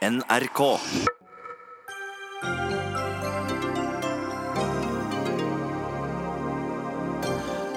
NRK. 0.00 0.60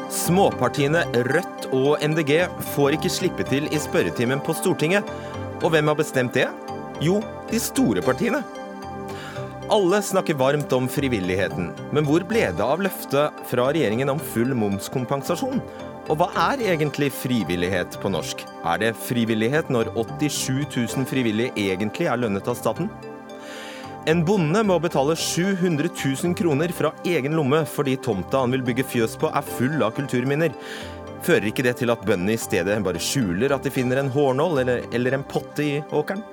Småpartiene 0.07 1.01
Rødt 1.27 1.67
og 1.75 1.99
MDG 1.99 2.45
får 2.77 2.95
ikke 2.95 3.11
slippe 3.11 3.43
til 3.49 3.67
i 3.67 3.81
spørretimen 3.83 4.39
på 4.39 4.55
Stortinget. 4.55 5.03
Og 5.59 5.73
hvem 5.75 5.91
har 5.91 5.99
bestemt 5.99 6.39
det? 6.39 6.47
Jo, 7.03 7.19
de 7.51 7.59
store 7.59 7.99
partiene. 8.07 8.39
Alle 9.67 9.99
snakker 9.99 10.39
varmt 10.39 10.71
om 10.79 10.87
frivilligheten, 10.87 11.73
men 11.91 12.07
hvor 12.07 12.23
ble 12.29 12.47
det 12.55 12.63
av 12.63 12.87
løftet 12.87 13.43
fra 13.51 13.67
regjeringen 13.75 14.15
om 14.15 14.23
full 14.31 14.55
momskompensasjon? 14.55 15.59
Og 16.11 16.17
hva 16.19 16.27
er 16.51 16.65
egentlig 16.73 17.07
frivillighet 17.15 17.95
på 18.03 18.09
norsk? 18.11 18.41
Er 18.67 18.81
det 18.81 18.89
frivillighet 19.05 19.69
når 19.71 19.93
87 19.95 20.65
000 20.67 21.07
frivillige 21.07 21.53
egentlig 21.55 22.09
er 22.11 22.19
lønnet 22.19 22.49
av 22.51 22.57
staten? 22.59 22.89
En 24.11 24.25
bonde 24.27 24.65
må 24.67 24.75
betale 24.83 25.15
700 25.15 25.87
000 25.95 26.35
kroner 26.35 26.73
fra 26.75 26.91
egen 27.07 27.37
lomme 27.39 27.61
fordi 27.63 27.95
tomta 28.03 28.41
han 28.43 28.51
vil 28.51 28.65
bygge 28.67 28.83
fjøs 28.83 29.15
på 29.21 29.31
er 29.31 29.47
full 29.47 29.79
av 29.79 29.95
kulturminner. 29.95 30.51
Fører 31.23 31.47
ikke 31.47 31.63
det 31.63 31.77
til 31.79 31.93
at 31.93 32.03
bøndene 32.03 32.35
i 32.35 32.41
stedet 32.41 32.81
bare 32.83 32.99
skjuler 32.99 33.55
at 33.55 33.63
de 33.63 33.71
finner 33.71 34.01
en 34.01 34.11
hårnål 34.11 34.59
eller, 34.65 34.83
eller 34.91 35.15
en 35.15 35.23
potte 35.23 35.63
i 35.63 35.77
åkeren? 35.87 36.25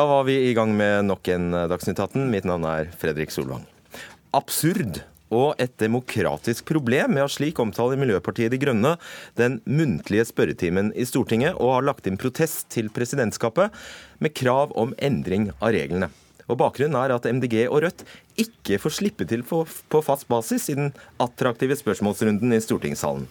Da 0.00 0.06
var 0.06 0.24
vi 0.24 0.48
i 0.48 0.54
gang 0.56 0.70
med 0.76 1.04
nok 1.04 1.28
en 1.28 1.50
Dagsnytt 1.68 1.98
18. 2.00 2.22
Mitt 2.32 2.46
navn 2.48 2.62
er 2.64 2.86
Fredrik 3.02 3.28
Solvang. 3.34 3.66
Absurd 4.32 5.02
og 5.28 5.60
et 5.60 5.74
demokratisk 5.82 6.64
problem 6.70 7.12
med 7.18 7.26
å 7.26 7.28
slik 7.28 7.60
omtale 7.60 7.98
Miljøpartiet 8.00 8.54
De 8.54 8.60
Grønne 8.62 8.94
den 9.36 9.58
muntlige 9.68 10.24
spørretimen 10.30 10.88
i 10.96 11.04
Stortinget, 11.04 11.52
og 11.60 11.74
har 11.74 11.86
lagt 11.90 12.08
inn 12.08 12.16
protest 12.16 12.70
til 12.72 12.88
presidentskapet 12.96 13.76
med 14.24 14.32
krav 14.40 14.72
om 14.72 14.96
endring 15.04 15.50
av 15.58 15.74
reglene. 15.76 16.08
Og 16.50 16.58
Bakgrunnen 16.58 16.98
er 16.98 17.14
at 17.14 17.28
MDG 17.30 17.66
og 17.68 17.82
Rødt 17.84 18.02
ikke 18.40 18.78
får 18.80 18.94
slippe 18.96 19.26
til 19.28 19.44
på, 19.46 19.62
fast 20.02 20.26
basis 20.30 20.68
i 20.72 20.76
den 20.78 20.90
attraktive 21.22 21.76
spørsmålsrunden 21.78 22.54
i 22.56 22.60
stortingssalen. 22.62 23.26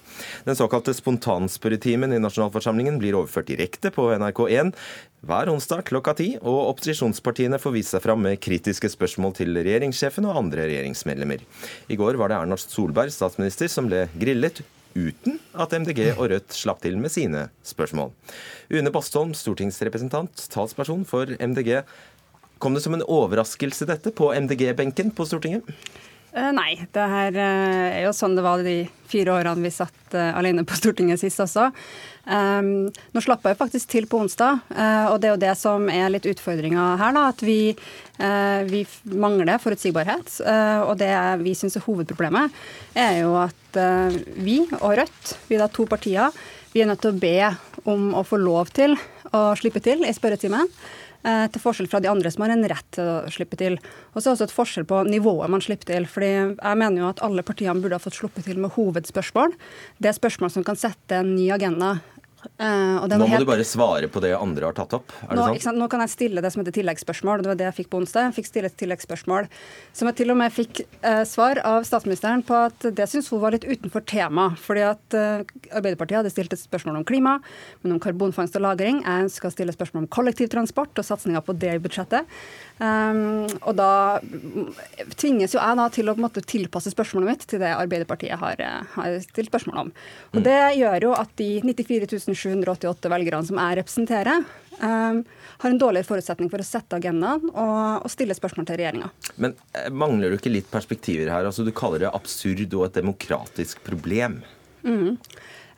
Den 0.46 0.58
såkalte 0.58 0.94
spontanspørretimen 0.96 2.14
i 2.16 2.22
nasjonalforsamlingen 2.22 3.00
blir 3.02 3.18
overført 3.20 3.50
direkte 3.50 3.92
på 3.96 4.10
NRK1 4.16 4.72
hver 5.20 5.50
onsdag 5.52 5.84
klokka 5.90 6.14
ti, 6.16 6.30
og 6.40 6.72
opposisjonspartiene 6.72 7.60
får 7.60 7.74
vise 7.76 7.96
seg 7.96 8.04
fram 8.06 8.22
med 8.24 8.40
kritiske 8.40 8.92
spørsmål 8.94 9.34
til 9.40 9.58
regjeringssjefen 9.58 10.28
og 10.30 10.38
andre 10.40 10.68
regjeringsmedlemmer. 10.70 11.44
I 11.92 11.98
går 12.00 12.20
var 12.20 12.32
det 12.32 12.38
Erna 12.40 12.58
Solberg, 12.60 13.12
statsminister, 13.12 13.68
som 13.72 13.90
ble 13.90 14.06
grillet 14.20 14.64
uten 14.96 15.38
at 15.54 15.76
MDG 15.76 16.14
og 16.16 16.30
Rødt 16.32 16.56
slapp 16.56 16.80
til 16.84 16.98
med 17.02 17.12
sine 17.14 17.48
spørsmål. 17.68 18.14
Une 18.72 18.94
Bastholm, 18.96 19.36
stortingsrepresentant, 19.38 20.48
talsperson 20.54 21.04
for 21.08 21.36
MDG. 21.36 21.84
Kom 22.60 22.76
det 22.76 22.84
som 22.84 22.96
en 22.96 23.06
overraskelse 23.06 23.88
dette 23.88 24.16
på 24.16 24.32
MDG-benken 24.36 25.14
på 25.16 25.28
Stortinget? 25.28 25.68
Uh, 26.30 26.52
nei, 26.54 26.76
det 26.94 27.06
her 27.10 27.34
uh, 27.34 27.88
er 27.90 28.04
jo 28.06 28.14
sånn 28.14 28.36
det 28.38 28.44
var 28.46 28.62
de 28.62 28.84
fire 29.10 29.34
årene 29.34 29.66
vi 29.66 29.72
satt 29.74 30.14
uh, 30.14 30.38
alene 30.38 30.62
på 30.68 30.78
Stortinget 30.78 31.22
sist 31.22 31.42
også. 31.42 31.72
Um, 32.30 32.90
nå 33.16 33.24
slappa 33.26 33.50
jeg 33.50 33.58
faktisk 33.58 33.90
til 33.90 34.06
på 34.06 34.20
onsdag, 34.22 34.60
og 35.10 35.16
det 35.18 35.30
er 35.30 35.34
jo 35.34 35.42
det 35.42 35.54
som 35.58 35.88
er 35.90 36.12
litt 36.14 36.28
utfordringa 36.30 36.92
her. 37.00 37.16
da, 37.16 37.24
At 37.32 37.42
vi, 37.42 37.74
vi 38.70 38.82
mangler 39.18 39.58
forutsigbarhet. 39.58 40.36
og 40.86 40.94
det 41.00 41.10
vi 41.42 41.56
syns 41.58 41.80
er 41.80 41.86
hovedproblemet, 41.88 42.54
er 42.94 43.24
jo 43.24 43.34
at 43.42 43.80
vi 44.38 44.60
og 44.78 44.94
Rødt, 45.00 45.34
vi 45.48 45.58
er 45.58 45.64
da 45.64 45.72
to 45.74 45.88
partier, 45.90 46.30
vi 46.76 46.84
er 46.84 46.92
nødt 46.92 47.02
til 47.02 47.16
å 47.16 47.22
be 47.24 47.90
om 47.90 48.12
å 48.14 48.22
få 48.22 48.38
lov 48.38 48.70
til 48.78 48.94
å 49.34 49.48
slippe 49.58 49.82
til 49.82 50.06
i 50.06 50.14
spørretimen. 50.14 50.70
Eh, 51.20 51.46
til 51.52 51.60
forskjell 51.60 51.90
fra 51.92 52.00
de 52.00 52.08
andre 52.08 52.30
som 52.32 52.46
har 52.46 52.54
en 52.54 52.68
rett 52.72 52.86
til 52.96 53.04
å 53.04 53.32
slippe 53.34 53.58
til. 53.60 53.76
Og 54.14 54.22
så 54.22 54.30
er 54.30 54.32
det 54.32 54.36
også 54.38 54.48
et 54.48 54.56
forskjell 54.56 54.86
på 54.88 55.02
nivået 55.10 55.52
man 55.52 55.64
slipper 55.64 55.92
til. 55.92 56.08
fordi 56.08 56.32
jeg 56.32 56.78
mener 56.80 57.02
jo 57.02 57.10
at 57.10 57.20
alle 57.22 57.44
partiene 57.44 57.82
burde 57.82 57.98
ha 57.98 58.00
fått 58.00 58.16
sluppet 58.16 58.46
til 58.46 58.58
med 58.58 58.72
hovedspørsmål. 58.72 59.52
Det 60.00 60.10
er 60.10 60.16
spørsmål 60.16 60.52
som 60.52 60.64
kan 60.64 60.80
sette 60.80 61.20
en 61.20 61.36
ny 61.36 61.50
agenda 61.52 62.00
Uh, 62.60 63.04
nå 63.08 63.18
må 63.20 63.28
helt... 63.28 63.44
du 63.44 63.50
bare 63.50 63.66
svare 63.68 64.08
på 64.12 64.22
det 64.24 64.32
andre 64.38 64.70
har 64.70 64.76
tatt 64.78 64.94
opp. 64.96 65.12
Er 65.26 65.36
nå, 65.36 65.48
det 65.52 65.64
sant? 65.64 65.80
nå 65.80 65.90
kan 65.92 66.04
jeg 66.06 66.14
stille 66.14 66.44
det 66.44 66.52
som 66.54 66.62
heter 66.62 66.76
tilleggsspørsmål. 66.78 67.44
Det 67.44 67.52
var 67.52 67.60
det 67.60 67.68
jeg 67.68 67.78
fikk 67.82 67.90
på 67.92 68.00
onsdag. 68.00 68.30
Jeg 68.30 68.36
fikk 68.38 68.48
stille 68.50 68.70
et 68.72 68.78
tilleggsspørsmål 68.80 69.50
som 69.98 70.10
jeg 70.10 70.18
til 70.22 70.32
og 70.32 70.40
med 70.40 70.56
fikk 70.56 70.82
uh, 71.04 71.24
svar 71.28 71.60
av 71.68 71.88
statsministeren 71.88 72.44
på 72.48 72.56
at 72.70 72.88
det 72.96 73.10
syns 73.12 73.28
hun 73.34 73.44
var 73.44 73.56
litt 73.56 73.68
utenfor 73.68 74.06
tema. 74.08 74.50
Fordi 74.64 74.86
at 74.88 75.18
uh, 75.20 75.44
Arbeiderpartiet 75.76 76.22
hadde 76.22 76.32
stilt 76.32 76.56
et 76.56 76.64
spørsmål 76.64 77.02
om 77.02 77.08
klima, 77.08 77.36
men 77.84 77.98
om 77.98 78.00
karbonfangst 78.04 78.56
og 78.60 78.64
-lagring. 78.64 79.04
Jeg 79.04 79.28
ønska 79.28 79.52
å 79.52 79.56
stille 79.56 79.76
spørsmål 79.76 80.06
om 80.06 80.12
kollektivtransport 80.20 81.04
og 81.04 81.10
satsinga 81.10 81.44
på 81.44 81.58
det 81.60 81.76
i 81.76 81.84
budsjettet. 81.84 82.28
Um, 82.80 83.44
og 83.68 83.76
da 83.76 84.22
tvinges 85.20 85.52
jo 85.52 85.60
jeg 85.60 85.76
da 85.76 85.90
til 85.92 86.08
å 86.08 86.16
måte 86.16 86.40
tilpasse 86.40 86.94
spørsmålet 86.94 87.28
mitt 87.28 87.44
til 87.52 87.60
det 87.60 87.74
Arbeiderpartiet 87.76 88.40
har, 88.40 88.64
har 88.96 89.20
stilt 89.26 89.52
spørsmål 89.52 89.84
om. 89.84 89.92
Og 90.32 90.40
mm. 90.40 90.46
det 90.48 90.60
gjør 90.80 91.10
jo 91.10 91.14
at 91.20 91.36
de 91.36 91.50
94 91.60 92.29
788 92.38 93.12
velgerne 93.12 93.48
som 93.48 93.60
jeg 93.62 93.80
representerer, 93.80 94.44
um, 94.82 95.22
har 95.60 95.70
en 95.70 95.82
dårligere 95.82 96.08
forutsetning 96.08 96.50
for 96.52 96.64
å 96.64 96.68
sette 96.68 97.00
agendaen 97.00 97.50
og, 97.50 98.06
og 98.06 98.12
stille 98.12 98.36
spørsmål 98.38 98.70
til 98.70 98.80
regjeringa. 98.80 99.10
Men 99.36 99.56
eh, 99.76 99.90
mangler 99.92 100.32
du 100.32 100.40
ikke 100.40 100.54
litt 100.54 100.70
perspektiver 100.72 101.32
her? 101.34 101.48
Altså, 101.50 101.66
du 101.68 101.74
kaller 101.76 102.06
det 102.06 102.14
absurd 102.16 102.64
og 102.70 102.86
et 102.88 103.00
demokratisk 103.02 103.82
problem. 103.84 104.40
Mm. 104.86 105.18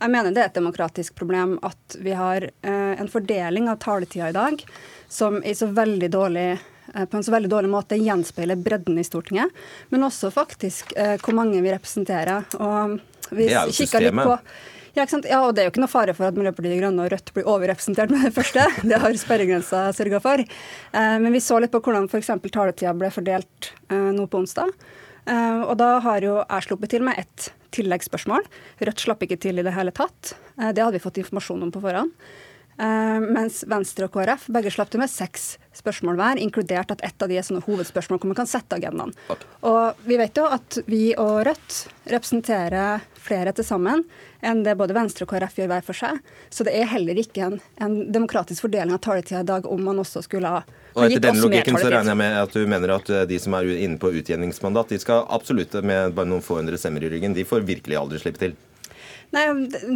Jeg 0.01 0.09
mener 0.09 0.33
det 0.33 0.41
er 0.41 0.49
et 0.49 0.57
demokratisk 0.57 1.15
problem 1.17 1.55
at 1.65 1.97
vi 2.01 2.13
har 2.17 2.47
eh, 2.49 2.93
en 2.97 3.09
fordeling 3.11 3.69
av 3.69 3.79
taletida 3.83 4.31
i 4.31 4.35
dag 4.37 4.63
som 5.11 5.41
i 5.45 5.53
så 5.57 5.67
veldig 5.69 6.09
dårlig 6.13 6.47
eh, 6.53 7.05
på 7.05 7.19
en 7.19 7.25
så 7.25 7.33
veldig 7.35 7.51
dårlig 7.51 7.69
måte 7.69 7.99
gjenspeiler 8.01 8.57
bredden 8.57 8.97
i 8.97 9.05
Stortinget, 9.05 9.53
men 9.93 10.07
også 10.07 10.31
faktisk 10.33 10.95
eh, 10.97 11.17
hvor 11.21 11.37
mange 11.37 11.61
vi 11.61 11.73
representerer. 11.73 12.49
Og 12.57 12.97
vi 13.29 13.45
det 13.49 13.57
er 13.59 13.69
jo 13.69 13.77
systemet. 13.77 14.47
Ja, 14.91 15.05
ja, 15.07 15.37
og 15.45 15.55
Det 15.55 15.61
er 15.61 15.69
jo 15.69 15.71
ikke 15.71 15.83
noe 15.85 15.91
fare 15.91 16.13
for 16.15 16.27
at 16.27 16.35
Miljøpartiet 16.35 16.73
De 16.73 16.79
Grønne 16.81 17.05
og 17.05 17.13
Rødt 17.13 17.31
blir 17.35 17.47
overrepresentert 17.47 18.11
med 18.11 18.25
det 18.27 18.33
første. 18.35 18.65
Det 18.89 18.99
har 18.99 19.15
sperregrensa 19.15 19.85
sørga 19.95 20.19
for. 20.23 20.43
Eh, 20.43 21.15
men 21.23 21.31
vi 21.31 21.39
så 21.43 21.61
litt 21.61 21.71
på 21.71 21.79
hvordan 21.85 22.09
f.eks. 22.11 22.33
taletida 22.51 22.91
ble 22.97 23.11
fordelt 23.13 23.71
eh, 23.87 24.11
nå 24.11 24.27
på 24.27 24.43
onsdag. 24.43 24.73
Eh, 25.31 25.61
og 25.63 25.77
da 25.79 25.93
har 26.03 26.27
jo 26.27 26.37
jeg 26.41 26.67
sluppet 26.67 26.91
til 26.91 27.07
med 27.07 27.23
ett 27.23 27.51
tilleggsspørsmål. 27.71 28.43
Rødt 28.83 29.05
slapp 29.05 29.23
ikke 29.23 29.39
til 29.39 29.61
i 29.61 29.65
det 29.65 29.75
hele 29.77 29.95
tatt. 29.95 30.33
Det 30.59 30.83
hadde 30.83 30.97
vi 30.97 31.03
fått 31.03 31.21
informasjon 31.23 31.63
om 31.63 31.71
på 31.71 31.83
forhånd. 31.83 32.11
Uh, 32.79 33.19
mens 33.21 33.61
Venstre 33.69 34.07
og 34.07 34.15
KrF 34.15 34.47
begge 34.53 34.71
slapp 34.73 34.89
til 34.93 35.01
med 35.01 35.11
seks 35.11 35.55
spørsmål 35.75 36.17
hver, 36.19 36.41
inkludert 36.41 36.93
at 36.93 37.03
ett 37.05 37.23
av 37.23 37.29
de 37.29 37.37
er 37.37 37.45
sånne 37.45 37.63
hovedspørsmål 37.65 38.21
hvor 38.21 38.31
man 38.31 38.39
kan 38.39 38.49
sette 38.49 38.79
agendaen. 38.79 39.13
Og 39.67 40.03
vi 40.07 40.17
vet 40.19 40.39
jo 40.39 40.47
at 40.49 40.79
vi 40.87 41.03
og 41.19 41.43
Rødt 41.47 41.79
representerer 42.11 43.03
flere 43.21 43.53
til 43.55 43.67
sammen 43.67 44.03
enn 44.41 44.63
det 44.65 44.73
både 44.79 44.95
Venstre 44.97 45.27
og 45.27 45.33
KrF 45.33 45.59
gjør 45.61 45.71
hver 45.71 45.85
for 45.85 45.97
seg. 45.97 46.21
Så 46.49 46.65
det 46.67 46.73
er 46.79 46.89
heller 46.89 47.19
ikke 47.21 47.45
en, 47.45 47.59
en 47.83 47.97
demokratisk 48.11 48.65
fordeling 48.65 48.95
av 48.95 49.03
taletida 49.05 49.43
i 49.43 49.51
dag 49.51 49.67
om 49.69 49.83
man 49.85 50.01
også 50.01 50.23
skulle 50.25 50.55
ha 50.59 50.63
og 50.91 51.05
etter 51.05 51.23
den 51.23 51.39
logikken 51.39 51.77
så 51.79 51.87
regner 51.87 52.11
jeg 52.11 52.19
med 52.19 52.33
at 52.35 52.55
du 52.55 52.65
mener 52.67 52.95
at 52.97 53.11
eh, 53.13 53.23
de 53.29 53.37
som 53.39 53.55
er 53.55 53.69
inne 53.77 53.99
på 54.01 54.11
utjevningsmandat, 54.19 54.91
de 54.91 54.99
skal 54.99 55.23
absolutt 55.31 55.77
med 55.87 56.17
bare 56.17 56.27
noen 56.27 56.43
få 56.43 56.59
hundre 56.59 56.79
stemmer 56.81 57.05
i 57.05 57.11
ryggen, 57.13 57.35
de 57.37 57.47
får 57.47 57.63
virkelig 57.67 57.99
aldri 57.99 58.19
slippe 58.19 58.41
til? 58.41 58.57
Nei, 59.31 59.45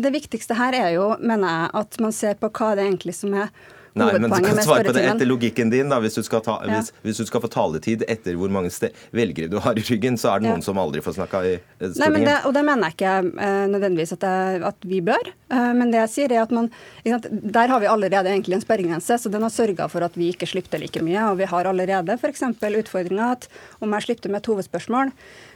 det, 0.04 0.12
viktigste 0.16 0.56
her 0.58 0.76
er 0.78 0.92
jo, 0.96 1.10
mener 1.20 1.50
jeg, 1.50 1.72
at 1.82 1.98
man 2.04 2.14
ser 2.16 2.38
på 2.40 2.52
hva 2.56 2.76
det 2.78 2.88
egentlig 2.88 3.16
som 3.18 3.34
er 3.36 3.50
Nei, 3.96 4.10
men 4.20 4.28
du 4.28 4.44
kan 4.44 4.58
svare 4.60 4.84
på 4.84 4.92
det 4.92 5.06
etter 5.08 5.28
logikken 5.28 5.70
din. 5.72 5.88
da, 5.88 6.02
Hvis 6.04 6.18
du 6.20 6.24
skal, 6.26 6.42
ta, 6.44 6.58
ja. 6.68 6.76
hvis, 6.76 6.92
hvis 7.06 7.22
du 7.22 7.30
skal 7.30 7.40
få 7.46 7.50
taletid 7.52 8.04
etter 8.12 8.36
hvor 8.36 8.52
mange 8.52 8.68
velgere 9.16 9.48
du 9.48 9.56
har 9.64 9.80
i 9.80 9.86
ryggen, 9.88 10.18
så 10.20 10.34
er 10.34 10.44
det 10.44 10.50
noen 10.50 10.60
ja. 10.60 10.66
som 10.68 10.82
aldri 10.82 11.04
får 11.06 11.16
snakka 11.16 11.44
i 11.48 11.54
Stortinget. 11.62 12.02
Nei, 12.04 12.10
men 12.12 12.28
det, 12.28 12.36
og 12.44 12.58
det 12.58 12.66
mener 12.68 12.90
jeg 12.90 12.98
ikke 12.98 13.14
uh, 13.40 13.64
nødvendigvis 13.72 14.14
at, 14.18 14.28
jeg, 14.28 14.60
at, 14.68 14.90
vi 14.92 15.00
bør. 15.00 15.32
Uh, 15.48 15.72
men 15.80 15.96
det 15.96 16.02
jeg 16.02 16.12
sier 16.12 16.36
er 16.36 16.44
at 16.44 16.52
man, 16.52 16.68
Der 17.08 17.72
har 17.72 17.80
vi 17.80 17.92
allerede 17.94 18.36
egentlig 18.36 18.60
en 18.60 18.66
sperregrense, 18.68 19.16
så 19.22 19.32
den 19.32 19.48
har 19.48 19.56
sørga 19.56 19.88
for 19.88 20.04
at 20.04 20.20
vi 20.20 20.34
ikke 20.36 20.52
slipper 20.52 20.84
like 20.84 21.00
mye. 21.00 21.30
Og 21.32 21.40
vi 21.40 21.48
har 21.48 21.72
allerede 21.72 22.20
f.eks. 22.20 22.44
utfordringa 22.52 23.32
at 23.38 23.48
om 23.80 23.96
jeg 23.96 24.10
slipper 24.10 24.34
med 24.34 24.44
et 24.44 24.52
hovedspørsmål, 24.52 25.16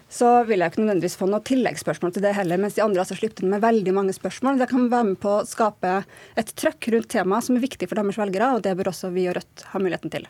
så 0.10 0.30
vil 0.48 0.64
jeg 0.64 0.74
ikke 0.74 0.82
nødvendigvis 0.82 1.18
få 1.20 1.28
noe 1.30 1.46
tilleggsspørsmål 1.46 2.14
til 2.16 2.26
det 2.26 2.34
heller, 2.38 2.62
mens 2.62 2.78
de 2.78 2.82
andre 2.84 3.04
altså 3.04 3.18
slipper 3.20 3.46
inn 3.46 3.54
med 3.54 3.62
veldig 3.62 3.94
mange 3.94 4.16
spørsmål. 4.16 4.58
Det 4.58 4.70
kan 4.72 4.88
være 4.90 5.10
med 5.12 5.20
på 5.22 5.36
å 5.38 5.46
skape 5.48 5.94
et 6.40 6.54
trøkk 6.58 6.90
rundt 6.96 7.12
temaet 7.14 7.46
som 7.46 7.60
er 7.60 7.66
viktig 7.66 7.90
for 7.90 8.02
deres 8.02 8.18
velgere, 8.18 8.50
og 8.56 8.66
det 8.66 8.74
bør 8.80 8.90
også 8.94 9.14
vi 9.14 9.28
og 9.30 9.38
Rødt 9.38 9.66
ha 9.70 9.82
muligheten 9.82 10.14
til. 10.14 10.26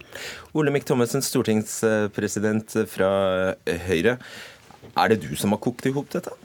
Olemic 0.60 0.88
Thommessen, 0.90 1.24
stortingspresident 1.24 2.76
fra 2.92 3.10
Høyre. 3.88 4.20
Er 5.00 5.12
det 5.12 5.22
du 5.24 5.31
som 5.40 5.56
har 5.56 5.64
kokt 5.64 5.88
i 5.88 5.96
hop 5.96 6.12
dette? 6.12 6.36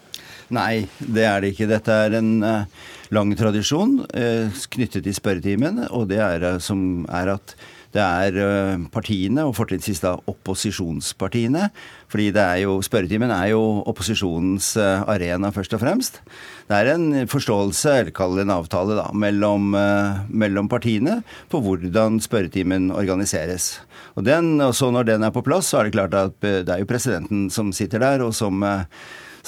Nei, 0.54 0.84
det 0.98 1.24
er 1.26 1.40
det 1.40 1.54
ikke. 1.54 1.68
Dette 1.70 1.94
er 2.06 2.18
en 2.20 2.34
uh, 2.44 2.90
lang 3.14 3.32
tradisjon 3.38 4.02
uh, 4.04 4.64
knyttet 4.74 5.06
til 5.06 5.16
spørretimen, 5.16 5.86
og 5.88 6.10
det 6.12 6.20
er, 6.22 6.44
uh, 6.44 6.60
som 6.62 7.04
er 7.08 7.34
at 7.34 7.56
Det 7.94 8.02
er 8.02 8.36
eh, 8.42 8.86
partiene, 8.90 9.44
og 9.46 9.54
fortrinnsvis 9.54 10.02
da 10.02 10.16
opposisjonspartiene. 10.30 11.68
Fordi 12.10 12.26
det 12.34 12.42
er 12.42 12.62
jo, 12.64 12.80
spørretimen 12.82 13.30
er 13.30 13.52
jo 13.52 13.60
opposisjonens 13.86 14.72
eh, 14.82 15.04
arena, 15.10 15.52
først 15.54 15.76
og 15.76 15.82
fremst. 15.84 16.18
Det 16.66 16.74
er 16.74 16.90
en 16.94 17.28
forståelse, 17.30 17.92
eller 18.00 18.14
kall 18.16 18.34
det 18.34 18.48
en 18.48 18.56
avtale, 18.56 18.98
da, 18.98 19.06
mellom, 19.14 19.70
eh, 19.78 20.24
mellom 20.26 20.70
partiene 20.72 21.20
på 21.52 21.62
hvordan 21.62 22.18
spørretimen 22.24 22.90
organiseres. 22.94 23.76
Og, 24.18 24.24
den, 24.26 24.56
og 24.64 24.74
så 24.74 24.90
når 24.90 25.12
den 25.12 25.26
er 25.26 25.34
på 25.34 25.44
plass, 25.46 25.70
så 25.70 25.80
er 25.80 25.86
det 25.86 25.94
klart 25.94 26.18
at 26.18 26.34
det 26.42 26.66
er 26.66 26.82
jo 26.82 26.90
presidenten 26.90 27.46
som 27.54 27.70
sitter 27.74 28.02
der, 28.02 28.26
og 28.26 28.34
som 28.34 28.62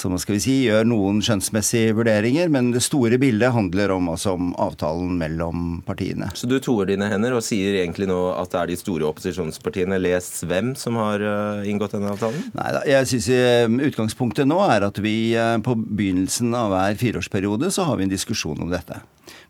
som 0.00 0.14
skal 0.20 0.36
vi 0.36 0.42
si, 0.44 0.54
gjør 0.66 0.86
noen 0.88 1.22
skjønnsmessige 1.24 1.94
vurderinger, 1.96 2.50
men 2.52 2.70
det 2.74 2.82
store 2.84 3.18
bildet 3.20 3.54
handler 3.54 3.94
om, 3.94 4.10
altså, 4.12 4.34
om 4.36 4.52
avtalen 4.62 5.14
mellom 5.20 5.64
partiene. 5.86 6.30
Så 6.36 6.48
du 6.50 6.58
toer 6.62 6.90
dine 6.90 7.08
hender 7.10 7.36
og 7.36 7.44
sier 7.46 7.78
egentlig 7.80 8.08
nå 8.10 8.18
at 8.34 8.52
det 8.52 8.60
er 8.60 8.72
de 8.72 8.78
store 8.80 9.08
opposisjonspartiene, 9.08 10.00
les 10.02 10.28
hvem, 10.46 10.74
som 10.78 10.98
har 11.00 11.24
uh, 11.24 11.66
inngått 11.68 11.96
denne 11.96 12.12
avtalen? 12.14 12.44
Nei 12.56 12.68
da, 12.76 12.84
jeg 12.88 13.10
syns 13.12 13.30
uh, 13.32 13.80
utgangspunktet 13.88 14.48
nå 14.48 14.60
er 14.66 14.88
at 14.88 15.00
vi 15.02 15.16
uh, 15.38 15.56
på 15.64 15.76
begynnelsen 15.86 16.54
av 16.56 16.74
hver 16.74 17.00
fireårsperiode 17.00 17.72
så 17.74 17.88
har 17.88 18.00
vi 18.00 18.06
en 18.06 18.12
diskusjon 18.12 18.62
om 18.66 18.72
dette. 18.72 19.00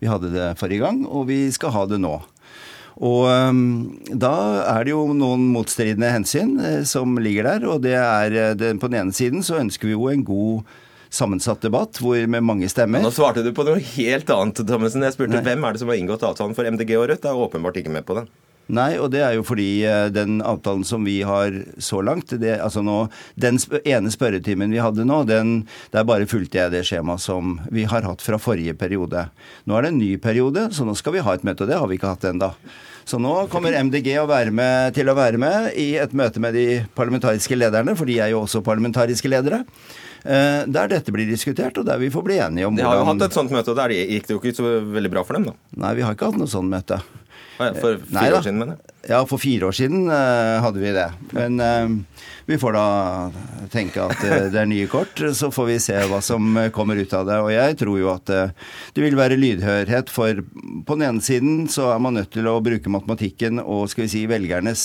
Vi 0.00 0.08
hadde 0.10 0.32
det 0.32 0.54
forrige 0.60 0.84
gang, 0.84 1.04
og 1.08 1.28
vi 1.30 1.46
skal 1.54 1.74
ha 1.74 1.86
det 1.90 2.00
nå. 2.02 2.18
Og 2.96 3.26
um, 3.28 3.60
da 4.08 4.32
er 4.72 4.86
det 4.86 4.94
jo 4.94 5.02
noen 5.12 5.50
motstridende 5.52 6.08
hensyn 6.14 6.54
eh, 6.64 6.80
som 6.88 7.18
ligger 7.20 7.44
der. 7.50 7.66
Og 7.68 7.82
det 7.84 7.92
er 7.98 8.32
eh, 8.32 8.54
det, 8.56 8.72
På 8.80 8.88
den 8.88 9.02
ene 9.02 9.16
siden 9.16 9.44
så 9.44 9.58
ønsker 9.60 9.90
vi 9.90 9.96
jo 9.96 10.08
en 10.08 10.24
god 10.24 10.76
sammensatt 11.12 11.62
debatt 11.62 12.00
hvor, 12.02 12.16
med 12.16 12.44
mange 12.44 12.68
stemmer. 12.72 13.02
Ja, 13.02 13.08
nå 13.08 13.12
svarte 13.14 13.44
du 13.44 13.52
på 13.56 13.66
noe 13.68 13.82
helt 13.92 14.32
annet, 14.32 14.64
Thommessen. 14.64 15.04
Jeg 15.04 15.16
spurte 15.16 15.36
Nei. 15.36 15.44
hvem 15.44 15.64
er 15.68 15.76
det 15.76 15.82
som 15.84 15.92
har 15.92 16.00
inngått 16.00 16.24
avtalen 16.26 16.56
for 16.56 16.68
MDG 16.68 16.96
og 16.96 17.06
Rødt. 17.12 17.28
er 17.28 17.44
åpenbart 17.46 17.78
ikke 17.82 17.92
med 17.92 18.08
på 18.08 18.16
den. 18.18 18.32
Nei, 18.66 18.96
og 18.98 19.12
det 19.14 19.20
er 19.22 19.36
jo 19.36 19.44
fordi 19.46 19.84
eh, 19.86 20.08
den 20.10 20.40
avtalen 20.42 20.82
som 20.86 21.04
vi 21.06 21.20
har 21.26 21.54
så 21.78 22.00
langt 22.02 22.34
det, 22.34 22.56
altså 22.58 22.82
nå, 22.82 22.96
Den 23.38 23.60
ene 23.84 24.10
spørretimen 24.10 24.74
vi 24.74 24.82
hadde 24.82 25.06
nå, 25.06 25.20
den, 25.28 25.60
der 25.94 26.06
bare 26.08 26.26
fulgte 26.26 26.58
jeg 26.58 26.74
det 26.74 26.82
skjemaet 26.88 27.22
som 27.22 27.60
vi 27.70 27.86
har 27.86 28.06
hatt 28.06 28.24
fra 28.24 28.40
forrige 28.42 28.74
periode. 28.78 29.28
Nå 29.66 29.76
er 29.78 29.86
det 29.86 29.92
en 29.94 30.02
ny 30.02 30.16
periode, 30.22 30.68
så 30.74 30.86
nå 30.86 30.96
skal 30.98 31.14
vi 31.14 31.22
ha 31.22 31.36
et 31.36 31.46
møte, 31.46 31.62
og 31.62 31.70
det 31.70 31.78
har 31.78 31.86
vi 31.90 32.00
ikke 32.00 32.10
hatt 32.16 32.26
ennå. 32.26 32.50
Så 33.06 33.20
nå 33.22 33.36
kommer 33.52 33.76
MDG 33.86 34.16
å 34.18 34.26
med, 34.50 34.96
til 34.96 35.06
å 35.06 35.14
være 35.14 35.38
med 35.38 35.76
i 35.78 35.92
et 36.02 36.10
møte 36.10 36.42
med 36.42 36.56
de 36.58 36.82
parlamentariske 36.98 37.54
lederne, 37.54 37.94
for 37.94 38.10
de 38.10 38.18
er 38.18 38.32
jo 38.34 38.40
også 38.42 38.64
parlamentariske 38.66 39.30
ledere. 39.30 39.62
Eh, 40.26 40.64
der 40.66 40.90
dette 40.90 41.14
blir 41.14 41.28
diskutert, 41.30 41.78
og 41.78 41.86
der 41.86 42.00
vi 42.02 42.10
får 42.10 42.24
bli 42.26 42.40
enige 42.42 42.66
om 42.66 42.74
hvordan 42.74 42.82
De 42.82 42.88
har 42.90 42.98
jo 42.98 43.06
hatt 43.12 43.28
et 43.28 43.36
sånt 43.38 43.54
møte, 43.54 43.70
og 43.70 43.78
der 43.78 43.94
gikk 43.94 44.26
det 44.26 44.34
jo 44.34 44.40
ikke 44.42 44.58
så 44.58 44.72
veldig 44.90 45.12
bra 45.12 45.22
for 45.22 45.38
dem, 45.38 45.46
da. 45.52 45.54
Nei, 45.84 45.92
vi 46.00 46.02
har 46.02 46.18
ikke 46.18 46.32
hatt 46.32 46.40
noe 46.40 46.50
sånt 46.50 46.72
møte. 46.72 46.98
For 47.56 47.96
fire 47.96 48.12
Nei, 48.12 48.28
år 48.36 48.44
siden, 48.44 48.60
mener 48.60 48.76
jeg. 48.76 48.96
Ja, 49.06 49.20
for 49.28 49.38
fire 49.38 49.68
år 49.68 49.74
siden 49.76 50.08
uh, 50.10 50.58
hadde 50.64 50.82
vi 50.82 50.90
det. 50.94 51.06
Men 51.36 51.60
uh, 51.62 52.22
vi 52.48 52.58
får 52.58 52.74
da 52.74 52.86
tenke 53.70 54.02
at 54.02 54.18
uh, 54.18 54.48
det 54.50 54.58
er 54.58 54.68
nye 54.68 54.88
kort, 54.90 55.20
så 55.38 55.52
får 55.54 55.68
vi 55.70 55.76
se 55.82 55.98
hva 56.10 56.18
som 56.24 56.58
kommer 56.74 56.98
ut 56.98 57.14
av 57.14 57.26
det. 57.28 57.36
Og 57.44 57.52
jeg 57.54 57.76
tror 57.78 58.00
jo 58.00 58.10
at 58.10 58.26
det 58.26 59.04
vil 59.04 59.18
være 59.18 59.38
lydhørhet 59.38 60.10
for 60.12 60.42
På 60.86 60.96
den 60.98 61.06
ene 61.06 61.22
siden 61.22 61.68
så 61.70 61.90
er 61.92 62.00
man 62.02 62.16
nødt 62.18 62.32
til 62.34 62.48
å 62.50 62.58
bruke 62.64 62.90
matematikken 62.92 63.60
og 63.62 63.86
skal 63.90 64.06
vi 64.06 64.10
si 64.10 64.22
velgernes 64.28 64.82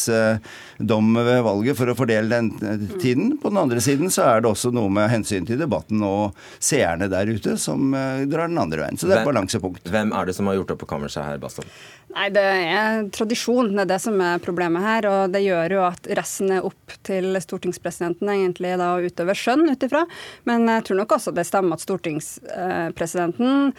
dom 0.78 1.14
ved 1.16 1.42
valget 1.46 1.78
for 1.80 1.92
å 1.92 1.96
fordele 1.98 2.30
den 2.30 2.90
tiden. 3.02 3.36
På 3.42 3.52
den 3.52 3.62
andre 3.62 3.82
siden 3.84 4.12
så 4.14 4.28
er 4.30 4.44
det 4.44 4.52
også 4.52 4.74
noe 4.76 4.92
med 4.94 5.10
hensyn 5.12 5.48
til 5.50 5.60
debatten 5.62 6.04
og 6.06 6.38
seerne 6.62 7.10
der 7.12 7.30
ute 7.32 7.58
som 7.62 7.92
drar 7.92 8.52
den 8.52 8.62
andre 8.62 8.86
veien. 8.86 9.02
Så 9.02 9.10
det 9.10 9.18
er 9.18 9.24
et 9.24 9.32
balansepunkt. 9.32 9.90
Hvem 9.92 10.14
er 10.18 10.30
det 10.30 10.38
som 10.38 10.50
har 10.50 10.60
gjort 10.60 10.76
opp 10.76 10.84
på 10.86 10.92
kammerset 10.94 11.26
her, 11.26 11.42
Baston? 11.42 11.68
Nei, 12.12 12.28
Det 12.34 12.44
er 12.44 13.06
tradisjon, 13.14 13.72
det 13.76 13.86
er 13.86 13.90
det 13.94 14.00
som 14.04 14.20
er 14.24 14.42
problemet 14.44 14.84
her. 14.84 15.08
og 15.08 15.32
Det 15.32 15.42
gjør 15.46 15.76
jo 15.78 15.82
at 15.88 16.08
resten 16.20 16.52
er 16.52 16.66
opp 16.68 16.96
til 17.08 17.38
stortingspresidenten 17.40 18.30
egentlig 18.34 18.78
da 18.82 18.96
å 18.96 19.04
utøve 19.06 19.36
skjønn 19.38 19.70
ut 19.72 19.84
ifra. 19.88 20.04
Men 20.50 20.68
jeg 20.68 20.84
tror 20.88 21.02
nok 21.02 21.16
også 21.18 21.34
det 21.36 21.48
stemmer 21.48 21.80
at 21.80 21.86
stortingspresidenten 21.86 23.72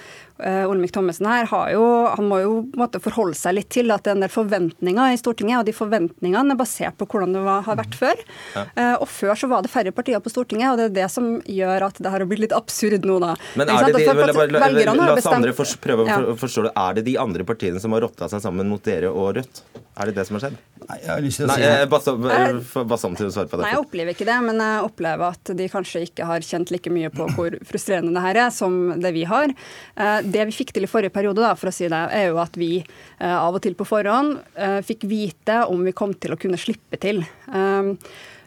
Olemic 0.42 0.92
Thommessen 0.94 1.28
her 1.28 1.46
har 1.50 1.70
jo, 1.74 1.82
han 2.12 2.28
må 2.28 2.40
jo 2.42 2.54
måtte 2.78 3.00
forholde 3.02 3.36
seg 3.38 3.56
litt 3.58 3.70
til 3.72 3.92
at 3.94 4.04
det 4.04 4.12
er 4.12 4.18
en 4.18 4.24
del 4.24 4.32
forventninger 4.32 5.14
i 5.14 5.20
Stortinget, 5.20 5.60
og 5.60 5.68
de 5.68 5.74
forventningene 5.76 6.54
er 6.54 6.58
basert 6.58 6.98
på 6.98 7.08
hvordan 7.08 7.36
det 7.36 7.44
var, 7.44 7.62
har 7.66 7.78
vært 7.78 7.96
før. 7.98 8.22
Ja. 8.56 8.64
Uh, 8.76 8.94
og 9.02 9.08
Før 9.12 9.38
så 9.38 9.48
var 9.50 9.62
det 9.62 9.70
færre 9.72 9.92
partier 9.94 10.22
på 10.24 10.32
Stortinget, 10.32 10.72
og 10.72 10.80
det 10.80 10.88
er 10.88 10.94
det 11.02 11.08
som 11.12 11.28
gjør 11.46 11.88
at 11.88 12.00
det 12.02 12.12
har 12.14 12.24
blitt 12.28 12.46
litt 12.46 12.56
absurd 12.56 13.06
nå, 13.08 13.18
da. 13.22 13.34
Men 13.58 13.70
er 13.70 13.86
det 13.86 14.00
de, 14.00 14.06
la, 14.08 14.14
la, 14.24 14.70
la, 14.72 14.94
la 14.96 15.08
oss 15.14 15.28
andre 15.30 15.54
for, 15.56 15.76
prøve 15.84 16.06
å 16.06 16.10
ja. 16.10 16.18
forstå 16.40 16.66
det. 16.68 16.74
Er 16.82 16.98
det 16.98 17.06
de 17.10 17.16
andre 17.20 17.46
partiene 17.46 17.82
som 17.82 17.94
har 17.96 18.04
rotta 18.06 18.30
seg 18.32 18.42
sammen 18.44 18.70
mot 18.72 18.82
dere 18.84 19.12
og 19.12 19.36
Rødt? 19.38 19.62
Er 19.92 20.08
det 20.08 20.14
det 20.16 20.24
som 20.24 20.38
har 20.38 20.46
skjedd? 20.46 20.54
Nei, 20.82 20.96
jeg 21.02 21.10
har 21.10 21.20
lyst 21.22 21.38
til 21.38 21.44
å 21.44 21.48
Nei, 21.50 21.56
si 21.58 21.64
jeg, 21.66 21.88
bare, 21.92 22.14
bare 22.16 23.00
til 23.18 23.26
å 23.28 23.32
svare 23.34 23.50
på 23.50 23.58
det. 23.58 23.64
Nei, 23.66 23.72
jeg 23.74 23.82
opplever 23.82 24.16
ikke 24.16 24.26
det, 24.28 24.36
men 24.46 24.62
jeg 24.64 24.86
opplever 24.86 25.36
at 25.36 25.52
de 25.58 25.66
kanskje 25.72 26.04
ikke 26.06 26.28
har 26.30 26.46
kjent 26.46 26.72
like 26.72 26.92
mye 26.94 27.10
på 27.12 27.26
hvor 27.36 27.56
frustrerende 27.68 28.14
det 28.16 28.24
her 28.24 28.40
er, 28.46 28.54
som 28.56 28.78
det 29.02 29.12
vi 29.12 29.26
har. 29.28 29.52
Eh, 29.52 30.18
det 30.24 30.48
vi 30.48 30.56
fikk 30.62 30.72
til 30.72 30.88
i 30.88 30.90
forrige 30.90 31.12
periode, 31.14 31.44
da, 31.44 31.52
for 31.60 31.68
å 31.68 31.74
si 31.76 31.90
det, 31.92 32.02
er 32.16 32.30
jo 32.30 32.40
at 32.40 32.56
vi 32.60 32.72
eh, 32.80 33.36
av 33.36 33.52
og 33.52 33.60
til 33.64 33.76
på 33.76 33.88
forhånd 33.88 34.38
eh, 34.56 34.80
fikk 34.86 35.04
vite 35.10 35.60
om 35.68 35.84
vi 35.84 35.96
kom 35.96 36.16
til 36.16 36.34
å 36.34 36.40
kunne 36.40 36.60
slippe 36.60 37.00
til. 37.02 37.20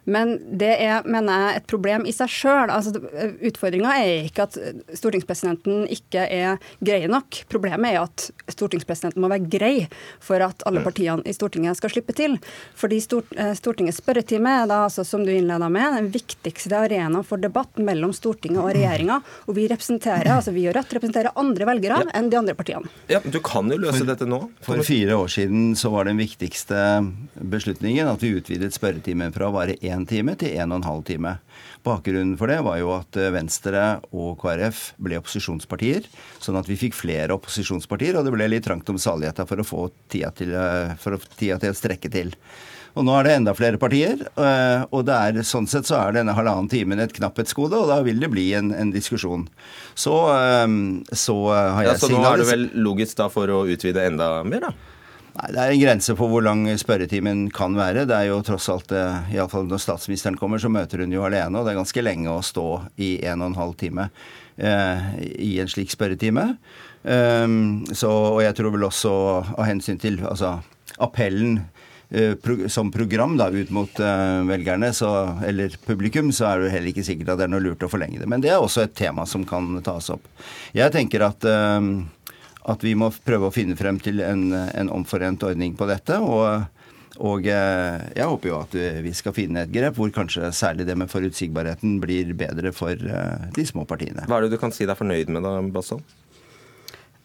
Men 0.06 0.36
det 0.60 0.72
er, 0.86 1.06
mener 1.10 1.48
jeg, 1.48 1.62
et 1.62 1.70
problem 1.70 2.06
i 2.06 2.14
seg 2.16 2.32
sjøl. 2.32 2.72
Altså, 2.74 2.94
Utfordringa 3.46 3.96
er 4.02 4.28
ikke 4.28 4.46
at 4.46 4.58
stortingspresidenten 4.98 5.86
ikke 5.94 6.26
er 6.30 6.60
grei 6.86 7.06
nok. 7.10 7.42
Problemet 7.52 7.96
er 7.96 8.04
at 8.04 8.28
stortingspresidenten 8.54 9.24
må 9.24 9.32
være 9.32 9.50
grei 9.50 9.74
for 10.24 10.42
at 10.46 10.66
alle 10.70 10.84
partiene 10.86 11.26
i 11.26 11.34
Stortinget 11.36 11.80
skal 11.80 11.94
slippe 11.94 12.16
til. 12.18 12.38
Fordi 12.78 13.00
stort, 13.04 13.32
Stortingets 13.58 14.00
spørretime 14.02 14.52
er 14.62 14.70
da, 14.70 14.84
altså, 14.88 15.06
som 15.08 15.26
du 15.26 15.34
innleda 15.34 15.70
med, 15.72 15.98
den 16.00 16.12
viktigste 16.14 16.78
arena 16.86 17.24
for 17.26 17.42
debatt 17.42 17.80
mellom 17.82 18.14
Stortinget 18.16 18.62
og 18.62 18.72
regjeringa. 18.76 19.20
Og 19.50 19.58
vi 19.58 19.68
representerer, 19.72 20.36
altså 20.38 20.54
vi 20.56 20.68
og 20.70 20.76
Rødt 20.76 20.96
representerer 20.98 21.36
andre 21.40 21.70
velgere 21.70 22.02
ja. 22.04 22.12
enn 22.20 22.30
de 22.32 22.40
andre 22.40 22.56
partiene. 22.58 22.92
Ja, 23.12 23.22
Du 23.24 23.40
kan 23.44 23.70
jo 23.72 23.80
løse 23.80 24.02
for, 24.02 24.10
dette 24.10 24.28
nå. 24.30 24.42
For 24.66 24.84
fire 24.86 25.18
år 25.18 25.32
siden 25.32 25.74
så 25.80 25.92
var 25.94 26.10
den 26.10 26.20
viktigste 26.20 26.78
beslutningen 27.40 28.10
at 28.12 28.24
vi 28.24 28.36
utvidet 28.38 28.74
spørretimen 28.76 29.34
fra 29.36 29.50
å 29.50 29.56
være 29.56 29.78
én 29.86 29.95
én 29.96 30.06
time 30.10 30.36
til 30.40 30.56
en 30.60 30.76
og 30.76 30.82
en 30.82 30.90
halv 30.90 31.08
time. 31.08 31.38
Bakgrunnen 31.86 32.36
for 32.40 32.50
det 32.50 32.62
var 32.66 32.80
jo 32.82 32.92
at 32.96 33.18
eh, 33.20 33.32
Venstre 33.34 33.84
og 34.10 34.40
KrF 34.42 34.86
ble 35.02 35.20
opposisjonspartier, 35.22 36.08
sånn 36.42 36.58
at 36.60 36.70
vi 36.70 36.80
fikk 36.80 36.98
flere 36.98 37.36
opposisjonspartier, 37.38 38.18
og 38.18 38.26
det 38.26 38.34
ble 38.34 38.48
litt 38.50 38.66
trangt 38.66 38.90
om 38.90 39.02
saligheta 39.02 39.46
for 39.50 39.62
å 39.62 39.68
få 39.68 39.90
tida 40.12 40.32
til, 40.36 40.56
eh, 40.58 40.96
for 41.02 41.18
å, 41.18 41.22
tida 41.38 41.60
til 41.62 41.76
å 41.76 41.78
strekke 41.78 42.10
til. 42.14 42.34
Og 42.96 43.04
nå 43.04 43.12
er 43.20 43.28
det 43.28 43.36
enda 43.36 43.52
flere 43.54 43.78
partier, 43.78 44.24
eh, 44.24 44.86
og 44.88 45.06
det 45.06 45.20
er, 45.20 45.40
sånn 45.46 45.68
sett 45.70 45.86
så 45.86 46.00
er 46.00 46.16
denne 46.16 46.34
halvannen 46.34 46.72
timen 46.72 47.04
et 47.04 47.14
knapphetsgode, 47.14 47.78
og 47.84 47.92
da 47.92 48.00
vil 48.08 48.24
det 48.24 48.32
bli 48.34 48.48
en, 48.58 48.72
en 48.74 48.94
diskusjon. 48.96 49.46
Så, 49.94 50.16
så 51.12 51.38
har 51.52 51.84
jeg 51.84 51.92
ja, 51.92 52.00
Så 52.02 52.10
nå 52.14 52.24
er 52.24 52.42
det 52.42 52.50
vel 52.50 52.70
logisk 52.88 53.20
da 53.20 53.30
for 53.30 53.52
å 53.52 53.66
utvide 53.70 54.08
enda 54.08 54.40
mer, 54.48 54.70
da? 54.72 54.95
Nei, 55.36 55.52
Det 55.52 55.60
er 55.60 55.74
en 55.74 55.82
grense 55.82 56.16
for 56.16 56.32
hvor 56.32 56.44
lang 56.46 56.64
spørretimen 56.80 57.50
kan 57.52 57.76
være. 57.76 58.06
Det 58.08 58.16
er 58.16 58.30
jo 58.30 58.40
tross 58.46 58.70
alt, 58.72 58.92
eh, 58.96 59.36
iallfall 59.36 59.68
når 59.68 59.84
statsministeren 59.84 60.40
kommer, 60.40 60.62
så 60.62 60.72
møter 60.72 61.04
hun 61.04 61.12
jo 61.12 61.26
alene. 61.28 61.60
Og 61.60 61.66
det 61.66 61.74
er 61.74 61.82
ganske 61.82 62.04
lenge 62.04 62.32
å 62.32 62.44
stå 62.44 62.68
i 62.98 63.18
en 63.28 63.42
og 63.42 63.52
en 63.52 63.60
halv 63.60 63.76
time 63.76 64.10
eh, 64.58 65.10
i 65.36 65.60
en 65.60 65.68
slik 65.68 65.92
spørretime. 65.92 66.56
Um, 67.06 67.86
så, 67.94 68.10
og 68.10 68.42
jeg 68.42 68.56
tror 68.58 68.72
vel 68.74 68.88
også 68.88 69.12
av 69.54 69.66
hensyn 69.68 70.00
til 70.02 70.18
altså, 70.26 70.56
appellen 70.98 71.60
uh, 72.16 72.34
som 72.72 72.90
program 72.90 73.36
da, 73.38 73.52
ut 73.54 73.70
mot 73.76 74.00
uh, 74.02 74.42
velgerne, 74.48 74.90
så, 74.96 75.12
eller 75.46 75.76
publikum, 75.86 76.32
så 76.34 76.48
er 76.50 76.64
det 76.64 76.72
heller 76.74 76.94
ikke 76.96 77.06
sikkert 77.06 77.36
at 77.36 77.44
det 77.44 77.46
er 77.46 77.54
noe 77.54 77.62
lurt 77.62 77.86
å 77.86 77.92
forlenge 77.92 78.24
det. 78.24 78.30
Men 78.32 78.42
det 78.42 78.56
er 78.56 78.64
også 78.64 78.88
et 78.88 78.98
tema 78.98 79.28
som 79.30 79.46
kan 79.46 79.76
tas 79.86 80.10
opp. 80.16 80.26
Jeg 80.74 80.96
tenker 80.96 81.28
at 81.28 81.46
uh, 81.46 81.92
at 82.66 82.86
vi 82.86 82.96
må 82.98 83.12
prøve 83.26 83.50
å 83.50 83.54
finne 83.54 83.78
frem 83.78 84.00
til 84.02 84.24
en, 84.26 84.50
en 84.54 84.90
omforent 84.94 85.44
ordning 85.46 85.78
på 85.78 85.90
dette. 85.90 86.20
og 86.22 86.72
og 87.16 87.46
eh, 87.48 88.02
jeg 88.12 88.28
håper 88.28 88.50
jo 88.50 88.58
at 88.60 88.74
vi 89.06 89.14
skal 89.16 89.32
finne 89.32 89.62
et 89.64 89.72
grep 89.72 89.96
hvor 89.96 90.10
kanskje 90.12 90.50
særlig 90.52 90.84
det 90.90 90.98
med 91.00 91.08
forutsigbarheten 91.08 91.94
blir 92.04 92.34
bedre 92.36 92.74
for 92.76 92.92
eh, 92.92 93.46
de 93.56 93.64
små 93.64 93.86
partiene. 93.88 94.26
Hva 94.28 94.42
er 94.42 94.50
det 94.50 94.58
du 94.58 94.60
kan 94.60 94.76
si 94.76 94.84
deg 94.84 95.00
fornøyd 95.00 95.32
med 95.32 95.48
da, 95.48 95.54
Basson? 95.72 96.04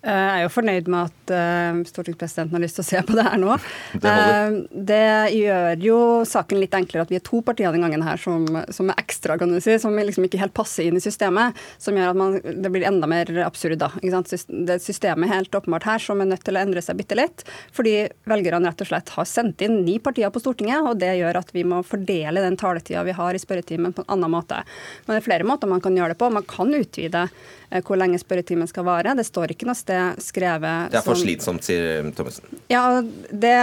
Eh, 0.01 0.09
jeg 0.17 0.39
er 0.39 0.47
jo 0.47 0.53
fornøyd 0.55 0.87
med 0.89 1.11
at 1.11 1.31
uh, 1.37 1.81
stortingspresidenten 1.85 2.57
har 2.57 2.63
lyst 2.63 2.79
til 2.79 2.85
å 2.87 2.89
se 2.89 3.01
på 3.05 3.17
det 3.19 3.25
her 3.27 3.41
nå. 3.41 3.57
Det, 4.01 4.13
uh, 4.13 4.55
det, 4.73 5.01
gjør 5.37 5.83
jo 5.85 5.99
saken 6.25 6.61
litt 6.63 6.77
enklere 6.77 7.05
at 7.05 7.13
vi 7.13 7.19
er 7.19 7.25
to 7.27 7.43
partier 7.45 7.75
den 7.75 7.85
gangen 7.85 8.05
her 8.07 8.21
som, 8.21 8.47
som 8.73 8.89
er 8.89 9.03
ekstra, 9.03 9.37
kan 9.41 9.53
du 9.53 9.59
si, 9.61 9.77
som 9.83 9.99
liksom 9.99 10.25
ikke 10.25 10.41
helt 10.41 10.57
passer 10.57 10.89
inn 10.89 10.97
i 10.97 11.05
systemet. 11.05 11.59
Som 11.77 12.01
gjør 12.01 12.15
at 12.15 12.21
man, 12.21 12.39
det 12.41 12.73
blir 12.73 12.87
enda 12.89 13.11
mer 13.11 13.29
absurd, 13.45 13.77
da. 13.83 13.91
Det 14.01 14.79
er 14.79 14.81
systemet 14.81 15.35
helt 15.35 15.61
åpenbart 15.61 15.91
her 15.91 16.01
som 16.01 16.25
er 16.25 16.33
nødt 16.33 16.47
til 16.49 16.57
å 16.57 16.65
endre 16.65 16.85
seg 16.85 16.97
bitte 17.03 17.21
litt. 17.21 17.45
Fordi 17.77 17.95
velgerne 18.31 18.73
rett 18.73 18.81
og 18.87 18.89
slett 18.89 19.13
har 19.19 19.29
sendt 19.29 19.61
inn 19.67 19.83
ni 19.85 19.99
partier 20.01 20.33
på 20.33 20.41
Stortinget, 20.41 20.81
og 20.81 20.97
det 21.03 21.13
gjør 21.21 21.43
at 21.43 21.53
vi 21.53 21.67
må 21.69 21.85
fordele 21.85 22.47
den 22.47 22.57
taletida 22.61 23.05
vi 23.05 23.19
har 23.21 23.37
i 23.37 23.43
spørretimen 23.43 23.93
på 23.93 24.07
en 24.07 24.17
annen 24.17 24.33
måte. 24.33 24.65
Men 25.05 25.19
det 25.19 25.21
er 25.21 25.29
flere 25.29 25.49
måter 25.53 25.69
man 25.69 25.85
kan 25.85 26.01
gjøre 26.01 26.15
det 26.15 26.23
på. 26.25 26.33
Man 26.33 26.49
kan 26.49 26.73
utvide 26.73 27.29
eh, 27.29 27.60
hvor 27.87 27.99
lenge 28.01 28.19
spørretimen 28.19 28.69
skal 28.71 28.87
vare. 28.87 29.15
Det 29.19 29.25
står 29.27 29.55
ikke 29.55 29.69
noe 29.69 29.79
sted 29.79 30.19
skrevet 30.23 30.91
Det 30.91 30.99
er 31.01 31.05
for 31.07 31.15
som, 31.15 31.25
slitsomt, 31.27 31.67
sier 31.67 32.09
Thommessen. 32.17 32.61
Ja, 32.71 33.01
det, 33.01 33.57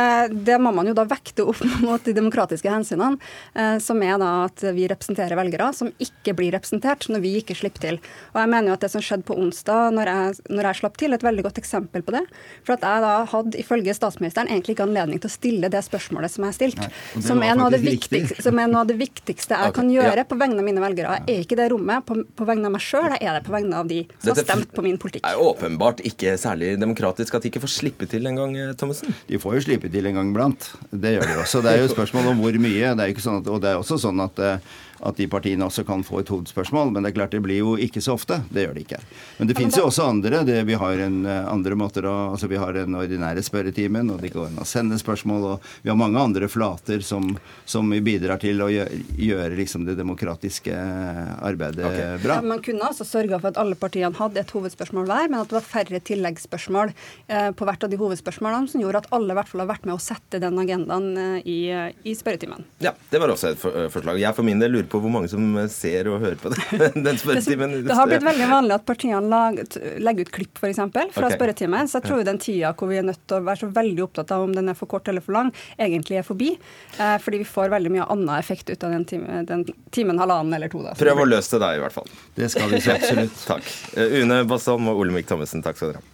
det, 0.47 0.57
må 0.63 0.71
man 0.75 0.87
jo 0.87 0.95
da 0.97 1.03
vekte 1.07 1.45
opp 1.47 1.59
mot 1.85 2.03
de 2.03 2.15
demokratiske 2.15 2.71
hensynene, 2.71 3.19
eh, 3.53 3.77
som 3.83 4.01
er 4.05 4.15
da 4.21 4.31
at 4.45 4.63
vi 4.75 4.87
representerer 4.89 5.37
velgere 5.39 5.69
som 5.75 5.91
ikke 6.03 6.35
blir 6.37 6.55
representert 6.55 7.09
når 7.11 7.23
vi 7.23 7.33
ikke 7.41 7.57
slipper 7.57 7.83
til. 7.83 7.99
Og 8.33 8.41
jeg 8.41 8.51
mener 8.53 8.71
jo 8.71 8.77
at 8.77 8.85
det 8.85 8.91
som 8.93 9.03
skjedde 9.03 9.27
på 9.27 9.37
onsdag, 9.37 9.91
når 9.97 10.13
jeg, 10.13 10.37
når 10.53 10.69
jeg 10.69 10.81
slapp 10.81 10.99
til, 11.01 11.11
er 11.11 11.19
et 11.19 11.27
veldig 11.27 11.47
godt 11.49 11.61
eksempel 11.61 12.05
på 12.07 12.15
det. 12.15 12.23
For 12.67 12.77
at 12.77 12.87
jeg 12.87 13.03
da 13.03 13.13
hadde 13.33 13.59
ifølge 13.59 13.95
statsministeren 13.97 14.51
egentlig 14.51 14.77
ikke 14.77 14.87
anledning 14.87 15.21
til 15.23 15.31
å 15.31 15.35
stille 15.35 15.71
det 15.73 15.83
spørsmålet 15.85 16.33
som 16.33 16.45
jeg 16.45 16.53
har 16.53 16.57
stilt. 16.57 16.87
Som, 17.27 17.43
er 17.43 17.57
noe 17.57 17.69
av 17.69 17.75
det 17.75 17.83
viktigste, 17.83 18.39
som 18.45 18.59
er 18.61 18.71
noe 18.71 18.85
av 18.85 18.91
det 18.91 18.97
viktigste 18.99 19.57
jeg 19.57 19.61
okay, 19.71 19.77
kan 19.81 19.91
gjøre 19.91 20.23
ja. 20.23 20.27
på 20.27 20.39
vegne 20.39 20.63
av 20.63 20.67
mine 20.67 20.83
velgere. 20.83 21.19
Jeg 21.19 21.35
er 21.35 21.45
ikke 21.45 21.59
det 21.59 21.69
rommet 21.73 22.07
på, 22.07 22.21
på 22.37 22.47
vegne 22.47 22.69
av 22.69 22.75
meg 22.77 22.83
sjøl, 22.83 23.09
jeg 23.15 23.27
er 23.27 23.39
det 23.39 23.45
på 23.47 23.55
vegne 23.55 23.81
av 23.81 23.89
de 23.89 23.96
som 24.17 24.29
Dette 24.29 24.43
har 24.43 24.47
stemt 24.47 24.73
på 24.75 24.85
min 24.85 24.99
politikk. 25.01 25.25
Det 25.25 25.33
er 25.33 25.43
åpenbart 25.43 26.03
ikke 26.07 26.35
særlig 26.41 26.73
demokratisk 26.81 27.37
at 27.37 27.45
de 27.45 27.51
ikke 27.51 27.63
får 27.63 27.73
slippe 27.75 28.09
til 28.09 28.29
en 28.29 28.41
gang, 28.41 28.57
Thommessen? 28.79 29.15
De 29.29 29.39
får 29.41 29.57
jo 29.57 29.63
slippe 29.69 29.91
til 29.93 30.09
en 30.09 30.19
gang 30.19 30.33
iblant. 30.33 30.69
Det 30.91 31.17
gjør 31.17 31.29
de 31.31 31.39
også. 31.43 31.63
Det 31.65 31.73
er 31.73 31.81
jo 31.81 31.89
et 31.89 31.95
spørsmål 31.95 32.33
om 32.33 32.43
hvor 32.43 32.59
mye. 32.67 32.93
Det 32.97 33.05
er 33.05 33.15
ikke 33.15 33.25
sånn 33.25 33.41
at, 33.41 33.49
og 33.51 33.63
det 33.63 33.71
er 33.73 33.81
også 33.81 33.99
sånn 34.01 34.21
at 34.23 34.43
uh, 34.43 34.75
at 35.01 35.17
de 35.19 35.27
partiene 35.31 35.67
også 35.67 35.85
kan 35.87 36.03
få 36.05 36.21
et 36.21 36.31
hovedspørsmål. 36.31 36.93
Men 36.93 37.05
det 37.05 37.11
er 37.11 37.17
klart 37.19 37.35
det 37.35 37.43
blir 37.45 37.61
jo 37.61 37.75
ikke 37.81 38.03
så 38.03 38.15
ofte. 38.17 38.39
Det 38.49 38.65
gjør 38.65 38.77
det 38.77 38.85
ikke. 38.87 39.01
Men 39.39 39.51
det 39.51 39.57
fins 39.57 39.77
jo 39.77 39.87
også 39.89 40.07
andre. 40.11 40.43
Det, 40.47 40.61
vi 40.67 40.77
har 40.79 41.03
en, 41.07 41.19
uh, 41.27 41.51
andre 41.51 41.77
måter 41.79 42.07
å, 42.09 42.15
altså 42.33 42.49
vi 42.51 42.59
har 42.61 42.75
den 42.77 42.97
ordinære 42.97 43.43
spørretimen, 43.45 44.11
og 44.13 44.21
det 44.23 44.33
går 44.35 44.49
an 44.51 44.61
å 44.63 44.67
sende 44.67 44.99
spørsmål. 45.01 45.47
Og 45.53 45.67
vi 45.83 45.91
har 45.91 45.99
mange 45.99 46.21
andre 46.21 46.49
flater 46.51 47.03
som, 47.05 47.29
som 47.65 47.91
bidrar 48.03 48.41
til 48.41 48.61
å 48.63 48.69
gjøre, 48.71 49.01
gjøre 49.17 49.57
liksom 49.59 49.85
det 49.87 49.97
demokratiske 49.99 50.73
eh, 50.73 51.33
arbeidet 51.45 51.85
okay. 51.85 52.17
bra. 52.23 52.39
Ja, 52.39 52.47
man 52.47 52.63
kunne 52.65 52.89
altså 52.89 53.07
sørga 53.07 53.39
for 53.41 53.51
at 53.51 53.59
alle 53.61 53.77
partiene 53.79 54.13
hadde 54.17 54.41
et 54.41 54.53
hovedspørsmål 54.53 55.07
hver, 55.09 55.29
men 55.31 55.41
at 55.41 55.51
det 55.51 55.57
var 55.59 55.67
færre 55.67 56.01
tilleggsspørsmål 56.11 56.93
eh, 56.93 57.49
på 57.57 57.67
hvert 57.67 57.85
av 57.85 57.93
de 57.93 57.99
hovedspørsmålene, 58.01 58.71
som 58.71 58.83
gjorde 58.83 59.03
at 59.03 59.11
alle 59.17 59.35
i 59.35 59.39
hvert 59.39 59.51
fall 59.51 59.63
har 59.63 59.71
vært 59.73 59.87
med 59.89 59.97
å 59.97 60.01
sette 60.01 60.41
den 60.43 60.61
agendaen 60.61 61.09
eh, 61.21 61.47
i, 61.47 61.59
i 62.07 62.15
spørretimen. 62.17 62.65
Ja, 62.83 62.93
det 63.11 63.21
var 63.21 63.33
også 63.33 63.53
et 63.53 63.61
forslag. 63.93 64.21
Jeg 64.21 64.37
for 64.37 64.47
min 64.47 64.61
del 64.61 64.75
lurer 64.75 64.86
på 64.91 64.99
hvor 65.03 65.11
mange 65.13 65.29
som 65.31 65.43
ser 65.71 66.09
og 66.11 66.21
hører 66.23 66.37
på 66.41 66.51
det, 66.53 66.61
den 67.07 67.19
spørretimen. 67.19 67.75
Det, 67.77 67.83
det 67.89 67.97
har 67.97 68.09
blitt 68.09 68.25
veldig 68.25 68.49
vanlig 68.51 68.75
at 68.77 68.85
partiene 68.87 69.21
laget, 69.31 69.77
legger 70.03 70.27
ut 70.27 70.33
klipp 70.39 70.61
for 70.61 70.69
eksempel, 70.69 71.11
fra 71.15 71.29
okay. 71.29 71.37
spørretimen. 71.37 71.89
Så 71.89 71.99
jeg 71.99 72.07
tror 72.09 72.25
den 72.27 72.41
tida 72.41 72.73
hvor 72.77 72.91
vi 72.91 72.99
er 73.01 73.07
nødt 73.07 73.23
til 73.25 73.39
å 73.39 73.45
være 73.47 73.63
så 73.63 73.71
veldig 73.77 74.05
opptatt 74.07 74.33
av 74.35 74.45
om 74.47 74.55
den 74.55 74.73
er 74.73 74.77
for 74.77 74.91
kort 74.91 75.07
eller 75.11 75.23
for 75.25 75.37
lang, 75.37 75.53
egentlig 75.77 76.21
er 76.21 76.27
forbi. 76.27 76.53
Eh, 76.97 77.15
fordi 77.23 77.43
vi 77.43 77.49
får 77.49 77.71
veldig 77.73 77.93
mye 77.97 78.09
annen 78.17 78.33
effekt 78.37 78.69
ut 78.71 78.83
av 78.83 78.95
den, 78.95 79.07
time, 79.07 79.43
den 79.49 79.65
timen, 79.95 80.19
halvannen 80.21 80.57
eller 80.57 80.71
to. 80.73 80.83
Da, 80.85 80.97
Prøv 80.99 81.23
å 81.23 81.29
løse 81.29 81.55
det 81.55 81.63
da, 81.65 81.73
i 81.77 81.81
hvert 81.83 81.95
fall. 81.95 82.11
Det 82.37 82.51
skal 82.53 82.71
vi 82.73 82.83
så 82.83 82.97
absolutt. 82.97 83.41
takk. 83.53 83.73
Eh, 83.97 84.21
Une 84.21 84.43
Basson 84.49 84.91
og 84.91 85.03
Olemic 85.05 85.29
Thommessen, 85.29 85.65
takk 85.65 85.79
skal 85.79 85.95
dere 85.95 86.03
ha. 86.03 86.13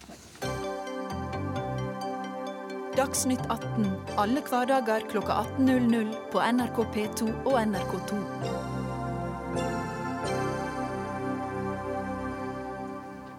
Dagsnytt 2.94 3.42
18 3.50 3.88
alle 4.16 4.42
hverdager 4.46 5.02
klokka 5.10 5.32
18.00 5.58 6.14
på 6.30 6.38
NRK 6.38 6.78
P2 6.94 7.32
og 7.44 7.58
NRK2. 7.58 8.22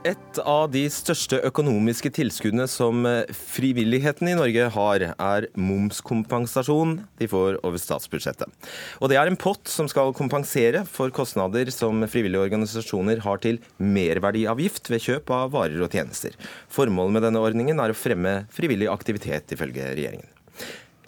Et 0.05 0.37
av 0.45 0.67
de 0.69 0.83
største 0.93 1.39
økonomiske 1.47 2.11
tilskuddene 2.13 2.67
som 2.69 3.07
eh, 3.09 3.31
frivilligheten 3.33 4.29
i 4.29 4.35
Norge 4.37 4.67
har, 4.75 5.05
er 5.09 5.47
momskompensasjon 5.57 6.99
de 7.17 7.29
får 7.31 7.57
over 7.65 7.81
statsbudsjettet. 7.81 8.69
Og 9.01 9.09
Det 9.09 9.17
er 9.17 9.31
en 9.31 9.39
pott 9.41 9.65
som 9.71 9.89
skal 9.89 10.13
kompensere 10.13 10.83
for 10.85 11.09
kostnader 11.09 11.73
som 11.73 12.05
frivillige 12.05 12.45
organisasjoner 12.51 13.25
har 13.25 13.41
til 13.41 13.57
merverdiavgift 13.81 14.93
ved 14.93 15.07
kjøp 15.07 15.33
av 15.33 15.55
varer 15.57 15.81
og 15.81 15.97
tjenester. 15.97 16.37
Formålet 16.69 17.17
med 17.17 17.25
denne 17.25 17.41
ordningen 17.41 17.81
er 17.81 17.89
å 17.89 17.97
fremme 17.97 18.43
frivillig 18.53 18.91
aktivitet, 18.93 19.57
ifølge 19.57 19.89
regjeringen. 19.89 20.29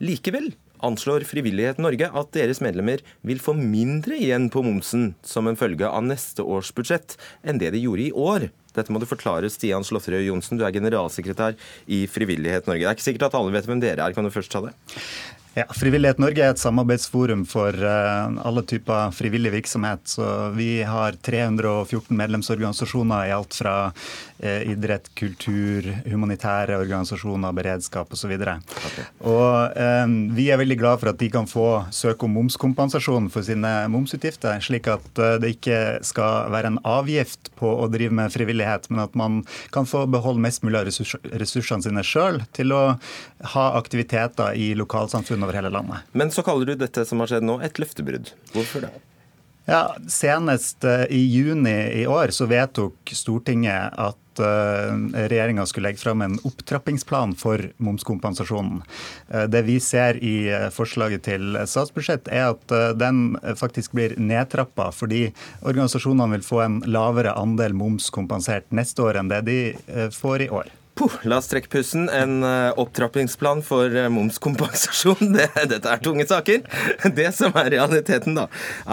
Likevel 0.01 0.55
anslår 0.85 1.25
Frivillighet 1.29 1.79
Norge 1.81 2.09
at 2.09 2.33
deres 2.35 2.61
medlemmer 2.65 3.01
vil 3.25 3.41
få 3.41 3.53
mindre 3.57 4.17
igjen 4.17 4.49
på 4.53 4.63
momsen 4.65 5.11
som 5.25 5.49
en 5.49 5.57
følge 5.59 5.89
av 5.89 6.05
neste 6.05 6.45
års 6.45 6.73
budsjett 6.75 7.17
enn 7.45 7.61
det 7.61 7.73
de 7.73 7.81
gjorde 7.85 8.07
i 8.09 8.13
år. 8.13 8.49
Dette 8.77 8.93
må 8.93 9.01
du 9.01 9.07
forklare, 9.09 9.49
Stian 9.51 9.85
Slåtterøy 9.85 10.27
Johnsen, 10.27 10.59
du 10.59 10.65
er 10.67 10.75
generalsekretær 10.75 11.57
i 11.89 12.05
Frivillighet 12.11 12.69
Norge. 12.69 12.85
Det 12.85 12.91
er 12.91 12.99
ikke 12.99 13.09
sikkert 13.09 13.29
at 13.31 13.39
alle 13.39 13.55
vet 13.55 13.67
hvem 13.69 13.81
dere 13.83 14.05
er, 14.05 14.15
kan 14.15 14.27
du 14.27 14.33
først 14.33 14.53
ta 14.53 14.63
det? 14.67 14.75
Ja, 15.57 15.63
Frivillighet 15.73 16.19
Norge 16.21 16.43
er 16.45 16.51
et 16.53 16.61
samarbeidsforum 16.61 17.41
for 17.49 17.73
uh, 17.73 18.35
alle 18.45 18.61
typer 18.69 19.09
frivillig 19.15 19.55
virksomhet. 19.55 20.03
Så 20.05 20.25
vi 20.53 20.83
har 20.85 21.17
314 21.25 22.13
medlemsorganisasjoner 22.13 23.25
i 23.25 23.33
alt 23.33 23.57
fra 23.57 23.73
idrett, 24.39 25.09
kultur, 25.17 25.87
humanitære 26.05 26.77
organisasjoner, 26.77 27.55
beredskap 27.57 28.11
osv. 28.13 28.33
Okay. 28.37 29.05
Og 29.25 29.77
um, 30.05 30.15
vi 30.37 30.49
er 30.53 30.59
veldig 30.61 30.77
glad 30.79 31.01
for 31.01 31.11
at 31.11 31.19
de 31.21 31.29
kan 31.33 31.49
få 31.49 31.67
søke 31.95 32.27
om 32.27 32.35
momskompensasjon 32.37 33.31
for 33.33 33.47
sine 33.47 33.71
momsutgifter, 33.93 34.61
slik 34.63 34.89
at 34.93 35.07
uh, 35.21 35.35
det 35.41 35.55
ikke 35.57 35.81
skal 36.05 36.51
være 36.53 36.73
en 36.73 36.81
avgift 36.87 37.51
på 37.57 37.71
å 37.81 37.89
drive 37.91 38.13
med 38.13 38.33
frivillighet, 38.33 38.91
men 38.93 39.05
at 39.07 39.17
man 39.17 39.41
kan 39.73 39.89
få 39.89 40.05
beholde 40.11 40.43
mest 40.43 40.65
mulig 40.65 40.81
av 40.81 40.87
ressurs 40.89 41.15
ressursene 41.33 41.85
sine 41.85 42.03
sjøl 42.05 42.41
til 42.57 42.73
å 42.75 42.83
ha 43.53 43.65
aktiviteter 43.79 44.57
i 44.57 44.73
lokalsamfunnet 44.77 45.47
over 45.47 45.57
hele 45.57 45.73
landet. 45.73 46.07
Men 46.17 46.33
så 46.33 46.45
kaller 46.45 46.69
du 46.69 46.77
dette 46.83 47.05
som 47.07 47.21
har 47.23 47.31
skjedd 47.31 47.47
nå, 47.47 47.59
et 47.65 47.81
løftebrudd. 47.81 48.33
Hvorfor 48.53 48.87
det? 48.87 48.93
Ja, 49.69 49.95
Senest 50.07 50.83
uh, 50.83 51.03
i 51.09 51.25
juni 51.25 52.01
i 52.01 52.07
år 52.07 52.31
så 52.31 52.45
vedtok 52.47 53.11
Stortinget 53.11 53.97
at 53.99 54.39
uh, 54.39 54.93
regjeringa 55.27 55.65
skulle 55.67 55.89
legge 55.89 55.99
fram 55.99 56.23
en 56.23 56.37
opptrappingsplan 56.47 57.33
for 57.35 57.65
momskompensasjonen. 57.83 58.79
Uh, 59.27 59.43
det 59.51 59.65
vi 59.67 59.75
ser 59.83 60.21
i 60.23 60.37
forslaget 60.71 61.25
til 61.27 61.59
statsbudsjett, 61.67 62.31
er 62.31 62.53
at 62.53 62.77
den 62.95 63.35
faktisk 63.59 63.91
blir 63.91 64.15
nedtrappa, 64.15 64.87
fordi 64.95 65.25
organisasjonene 65.59 66.37
vil 66.37 66.47
få 66.47 66.63
en 66.63 66.81
lavere 66.87 67.35
andel 67.35 67.75
momskompensert 67.75 68.71
neste 68.71 69.03
år 69.03 69.19
enn 69.19 69.35
det 69.35 69.43
de 69.51 69.59
får 70.15 70.47
i 70.47 70.51
år. 70.63 70.71
Puh, 70.97 71.13
la 71.29 71.37
oss 71.37 71.49
trekke 71.51 71.69
pusten. 71.71 72.07
En 72.09 72.41
uh, 72.41 72.73
opptrappingsplan 72.81 73.61
for 73.65 73.93
uh, 73.93 74.07
momskompensasjon. 74.13 75.21
Det, 75.37 75.45
dette 75.69 75.91
er 75.91 76.01
tunge 76.01 76.25
saker. 76.29 76.63
Det 77.13 77.27
som 77.35 77.53
er 77.59 77.69
realiteten, 77.75 78.37
da, 78.37 78.47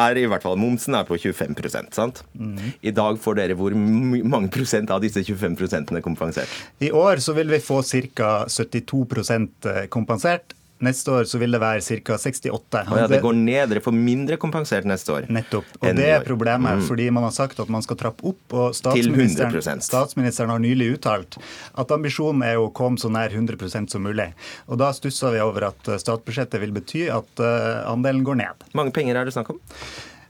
er 0.06 0.18
i 0.20 0.26
hvert 0.28 0.44
fall 0.44 0.58
momsen 0.60 0.96
er 0.98 1.06
på 1.08 1.16
25 1.20 1.56
sant? 1.94 2.20
Mm. 2.36 2.74
I 2.84 2.92
dag 2.94 3.18
får 3.22 3.38
dere 3.38 3.56
hvor 3.58 3.74
mange 3.74 4.50
prosent 4.52 4.92
av 4.92 5.00
disse 5.04 5.24
25 5.24 6.02
kompensert? 6.04 6.50
I 6.84 6.90
år 6.92 7.22
så 7.24 7.32
vil 7.36 7.52
vi 7.52 7.62
få 7.62 7.80
ca. 8.14 8.44
72 8.50 9.04
eh, 9.70 9.86
kompensert. 9.88 10.54
Neste 10.84 11.14
år 11.14 11.28
så 11.30 11.40
vil 11.40 11.54
det 11.54 11.60
være 11.62 11.82
ca. 11.82 12.18
68. 12.20 12.82
Oh 12.84 12.98
ja, 12.98 13.08
det 13.10 13.20
går 13.24 13.36
ned. 13.38 13.72
Dere 13.72 13.82
får 13.84 13.96
mindre 13.96 14.38
kompensert 14.40 14.86
neste 14.88 15.14
år. 15.14 15.28
Nettopp. 15.32 15.68
Og 15.80 15.98
det 15.98 16.08
er 16.16 16.26
problemet, 16.26 16.80
mm. 16.80 16.86
fordi 16.88 17.08
man 17.14 17.26
har 17.26 17.34
sagt 17.36 17.60
at 17.62 17.72
man 17.72 17.84
skal 17.84 17.98
trappe 18.00 18.26
opp. 18.30 18.42
og 18.52 18.76
statsministeren, 18.76 19.82
statsministeren 19.84 20.52
har 20.52 20.62
nylig 20.62 20.94
uttalt 20.98 21.38
at 21.80 21.94
ambisjonen 21.94 22.44
er 22.46 22.60
å 22.60 22.70
komme 22.74 23.00
så 23.00 23.10
nær 23.12 23.32
100% 23.32 23.92
som 23.94 24.04
mulig. 24.04 24.30
Og 24.68 24.80
Da 24.80 24.92
stusser 24.96 25.34
vi 25.34 25.42
over 25.44 25.70
at 25.70 25.94
statsbudsjettet 26.00 26.60
vil 26.62 26.74
bety 26.76 27.06
at 27.12 27.40
uh, 27.42 27.84
andelen 27.90 28.24
går 28.26 28.42
ned. 28.42 28.66
Hvor 28.70 28.82
mange 28.84 28.94
penger 28.96 29.20
er 29.20 29.28
det 29.28 29.34
snakk 29.36 29.54
om? 29.54 29.62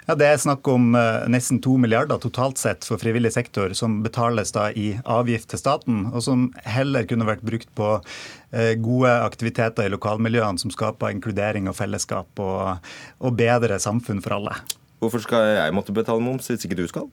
Ja, 0.04 0.14
Det 0.14 0.26
er 0.28 0.36
snakk 0.36 0.68
om 0.68 0.90
uh, 0.92 1.24
nesten 1.32 1.62
to 1.64 1.78
milliarder 1.80 2.18
totalt 2.20 2.60
sett 2.60 2.84
for 2.84 3.00
frivillig 3.00 3.32
sektor, 3.32 3.72
som 3.72 4.02
betales 4.04 4.52
da 4.52 4.66
i 4.76 4.98
avgift 5.00 5.48
til 5.48 5.62
staten, 5.62 6.02
og 6.12 6.20
som 6.26 6.50
heller 6.68 7.08
kunne 7.08 7.24
vært 7.24 7.44
brukt 7.46 7.70
på 7.78 7.88
uh, 7.96 8.72
gode 8.84 9.14
aktiviteter 9.24 9.88
i 9.88 9.94
lokalmiljøene 9.94 10.60
som 10.60 10.72
skaper 10.74 11.14
inkludering 11.14 11.70
og 11.72 11.78
fellesskap 11.78 12.44
og, 12.44 12.90
og 13.24 13.38
bedre 13.40 13.80
samfunn 13.80 14.20
for 14.24 14.36
alle. 14.36 14.58
Hvorfor 15.00 15.24
skal 15.24 15.54
jeg 15.56 15.76
måtte 15.76 15.96
betale 15.96 16.20
moms 16.24 16.52
hvis 16.52 16.68
ikke 16.68 16.82
du 16.82 16.86
skal? 16.90 17.08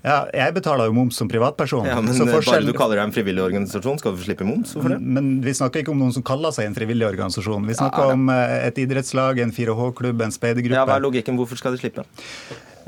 Ja, 0.00 0.24
Jeg 0.32 0.54
betaler 0.56 0.88
jo 0.88 0.94
moms 0.96 1.18
som 1.20 1.28
privatperson. 1.28 1.84
Ja, 1.88 1.98
men. 2.00 2.16
Bare 2.30 2.62
du 2.64 2.72
kaller 2.76 3.00
deg 3.00 3.04
en 3.08 3.14
frivillig 3.14 3.42
organisasjon, 3.44 4.00
skal 4.00 4.16
du 4.16 4.24
slippe 4.24 4.46
moms? 4.48 4.72
Hvorfor 4.76 4.94
det? 4.94 5.00
Men 5.00 5.28
vi 5.44 5.52
snakker 5.56 5.84
ikke 5.84 5.92
om 5.92 6.00
noen 6.00 6.14
som 6.16 6.24
kaller 6.26 6.54
seg 6.56 6.70
en 6.70 6.76
frivillig 6.76 7.06
organisasjon. 7.10 7.68
Vi 7.68 7.76
snakker 7.76 8.08
ja, 8.08 8.16
om 8.16 8.32
eh, 8.32 8.56
et 8.70 8.80
idrettslag, 8.80 9.42
en 9.44 9.52
4H-klubb, 9.54 10.24
en 10.24 10.34
speidergruppe. 10.34 10.78
Ja, 10.78 10.88
Hva 10.88 10.96
er 10.96 11.04
logikken? 11.04 11.36
Hvorfor 11.40 11.60
skal 11.60 11.76
de 11.76 11.82
slippe? 11.82 12.06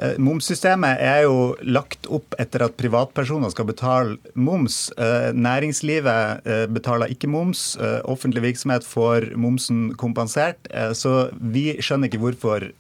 Eh, 0.00 0.16
momssystemet 0.16 1.02
er 1.04 1.26
jo 1.26 1.52
lagt 1.69 2.09
opp 2.09 2.33
etter 2.40 2.64
at 2.64 2.78
privatpersoner 2.81 3.52
skal 3.52 3.69
betale 3.69 4.16
moms. 4.33 4.87
Eh, 4.97 5.31
næringslivet 5.37 6.49
betaler 6.73 7.12
ikke 7.12 7.28
moms. 7.28 7.75
Offentlig 8.09 8.47
virksomhet 8.49 8.88
får 8.88 9.35
momsen 9.37 9.90
kompensert. 10.00 10.64
Så 10.97 11.28
vi 11.37 11.75
skjønner 11.76 12.09
ikke 12.09 12.25
hvorfor 12.25 12.73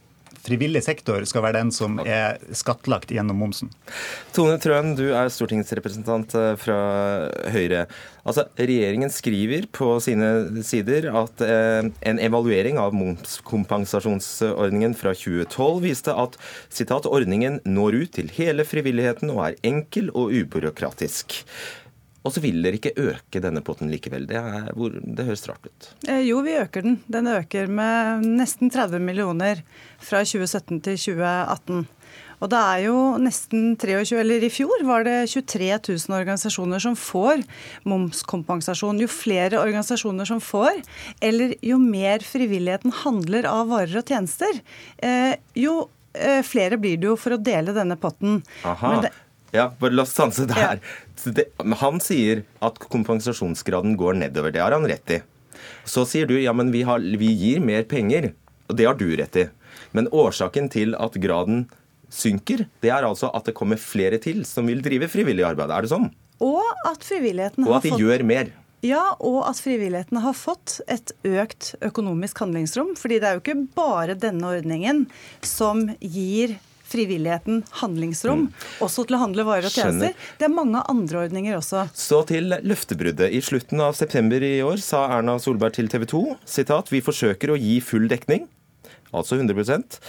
frivillig 0.42 0.82
sektor 0.84 1.24
skal 1.28 1.44
være 1.46 1.60
den 1.60 1.72
som 1.74 1.98
er 2.02 2.40
skattlagt 2.56 3.12
gjennom 3.14 3.38
momsen. 3.42 3.70
Tone 4.34 4.58
Trøen, 4.62 4.94
du 4.98 5.12
er 5.14 5.30
stortingsrepresentant 5.32 6.34
eh, 6.38 6.54
fra 6.60 6.78
Høyre. 7.54 7.86
Altså, 8.22 8.46
Regjeringen 8.58 9.10
skriver 9.10 9.66
på 9.74 9.96
sine 10.04 10.62
sider 10.66 11.08
at 11.22 11.42
eh, 11.46 11.90
en 12.10 12.22
evaluering 12.22 12.78
av 12.82 12.94
momskompensasjonsordningen 12.96 14.94
fra 14.98 15.14
2012 15.16 15.82
viste 15.82 16.14
at 16.14 16.38
citat, 16.70 17.08
ordningen 17.10 17.60
når 17.66 18.02
ut 18.02 18.14
til 18.18 18.30
hele 18.36 18.66
frivilligheten 18.68 19.32
og 19.34 19.46
er 19.48 19.60
enkel 19.66 20.10
og 20.14 20.34
ubyråkratisk. 20.42 21.42
Og 22.22 22.34
så 22.34 22.42
vil 22.42 22.60
dere 22.62 22.78
ikke 22.78 22.94
øke 22.98 23.42
denne 23.42 23.62
potten 23.66 23.90
likevel. 23.90 24.28
Det, 24.30 24.38
er, 24.38 24.68
hvor, 24.78 24.94
det 24.94 25.26
høres 25.26 25.46
rart 25.50 25.66
ut. 25.66 25.88
Eh, 26.06 26.22
jo, 26.28 26.38
vi 26.46 26.54
øker 26.60 26.84
den. 26.86 27.00
Den 27.10 27.30
øker 27.32 27.70
med 27.70 28.26
nesten 28.38 28.70
30 28.70 29.02
millioner 29.02 29.64
fra 30.02 30.22
2017 30.22 30.78
til 30.86 31.00
2018. 31.00 31.82
Og 32.42 32.50
det 32.50 32.58
er 32.58 32.80
jo 32.88 32.96
nesten 33.22 33.76
23, 33.78 34.16
eller 34.18 34.42
I 34.42 34.50
fjor 34.50 34.82
var 34.86 35.06
det 35.06 35.16
23 35.30 35.68
000 35.78 36.16
organisasjoner 36.16 36.82
som 36.82 36.96
får 36.98 37.44
momskompensasjon. 37.86 38.98
Jo 39.02 39.10
flere 39.10 39.60
organisasjoner 39.62 40.26
som 40.26 40.42
får, 40.42 40.82
eller 41.22 41.54
jo 41.62 41.78
mer 41.82 42.26
frivilligheten 42.26 42.94
handler 43.04 43.46
av 43.50 43.70
varer 43.70 44.00
og 44.02 44.10
tjenester, 44.10 44.58
eh, 44.98 45.36
jo 45.54 45.84
eh, 46.18 46.42
flere 46.46 46.80
blir 46.82 46.98
det 46.98 47.12
jo 47.12 47.18
for 47.18 47.36
å 47.36 47.42
dele 47.42 47.76
denne 47.76 47.98
potten. 48.00 48.42
Aha. 48.66 48.96
Det, 49.06 49.14
ja, 49.52 49.68
bare 49.78 49.92
la 49.92 50.06
oss 50.06 50.14
stanse 50.14 50.46
der. 50.48 50.80
Ja. 50.80 51.76
han 51.82 52.00
sier 52.00 52.42
at 52.64 52.80
kompensasjonsgraden 52.92 53.98
går 54.00 54.16
nedover. 54.22 54.54
Det 54.54 54.62
har 54.64 54.72
han 54.72 54.88
rett 54.88 55.18
i. 55.18 55.20
Så 55.84 56.06
sier 56.08 56.26
du 56.26 56.38
ja, 56.40 56.54
men 56.56 56.72
vi, 56.72 56.84
har, 56.88 56.98
vi 57.00 57.28
gir 57.36 57.60
mer 57.60 57.84
penger. 57.88 58.32
Og 58.70 58.78
det 58.78 58.88
har 58.88 58.96
du 58.96 59.06
rett 59.18 59.36
i. 59.36 59.46
Men 59.92 60.08
årsaken 60.08 60.70
til 60.72 60.96
at 60.96 61.18
graden 61.20 61.66
synker, 62.12 62.66
det 62.84 62.90
er 62.92 63.06
altså 63.08 63.30
at 63.36 63.48
det 63.48 63.56
kommer 63.56 63.80
flere 63.80 64.20
til 64.22 64.44
som 64.48 64.68
vil 64.68 64.82
drive 64.84 65.08
frivillig 65.12 65.44
arbeid. 65.48 65.72
Er 65.72 65.84
det 65.84 65.92
sånn? 65.92 66.10
Og 66.42 66.64
at 66.88 67.04
frivilligheten. 67.06 67.68
Og 67.68 67.78
at 67.78 67.86
de 67.86 67.94
fått... 67.94 68.02
gjør 68.02 68.26
mer. 68.28 68.52
Ja, 68.82 69.12
og 69.22 69.44
at 69.46 69.60
frivilligheten 69.62 70.18
har 70.24 70.34
fått 70.34 70.80
et 70.90 71.12
økt 71.22 71.74
økonomisk 71.86 72.40
handlingsrom. 72.42 72.96
fordi 72.98 73.20
det 73.22 73.28
er 73.28 73.36
jo 73.36 73.44
ikke 73.44 73.60
bare 73.76 74.16
denne 74.18 74.56
ordningen 74.56 75.04
som 75.46 75.84
gir 76.00 76.56
frivilligheten 76.92 77.62
handlingsrom, 77.80 78.46
mm. 78.46 78.66
også 78.84 79.06
til 79.08 79.18
å 79.18 79.22
handle 79.24 79.46
varer 79.48 79.68
og 79.68 79.74
tjenester. 79.74 80.12
Skjønner. 80.12 80.36
Det 80.38 80.48
er 80.48 80.54
mange 80.54 80.84
andre 80.92 81.24
ordninger 81.26 81.58
også. 81.58 81.86
Så 81.96 82.22
til 82.28 82.52
løftebruddet. 82.52 83.32
I 83.32 83.42
slutten 83.44 83.82
av 83.84 83.96
september 83.98 84.44
i 84.44 84.58
år 84.66 84.82
sa 84.84 85.06
Erna 85.16 85.38
Solberg 85.42 85.78
til 85.78 85.90
TV 85.92 86.06
2 86.12 86.22
sitat, 86.58 86.92
vi 86.92 87.02
forsøker 87.04 87.54
å 87.54 87.58
gi 87.60 87.80
full 87.84 88.06
dekning, 88.12 88.46
altså 89.12 89.40
100% 89.40 90.00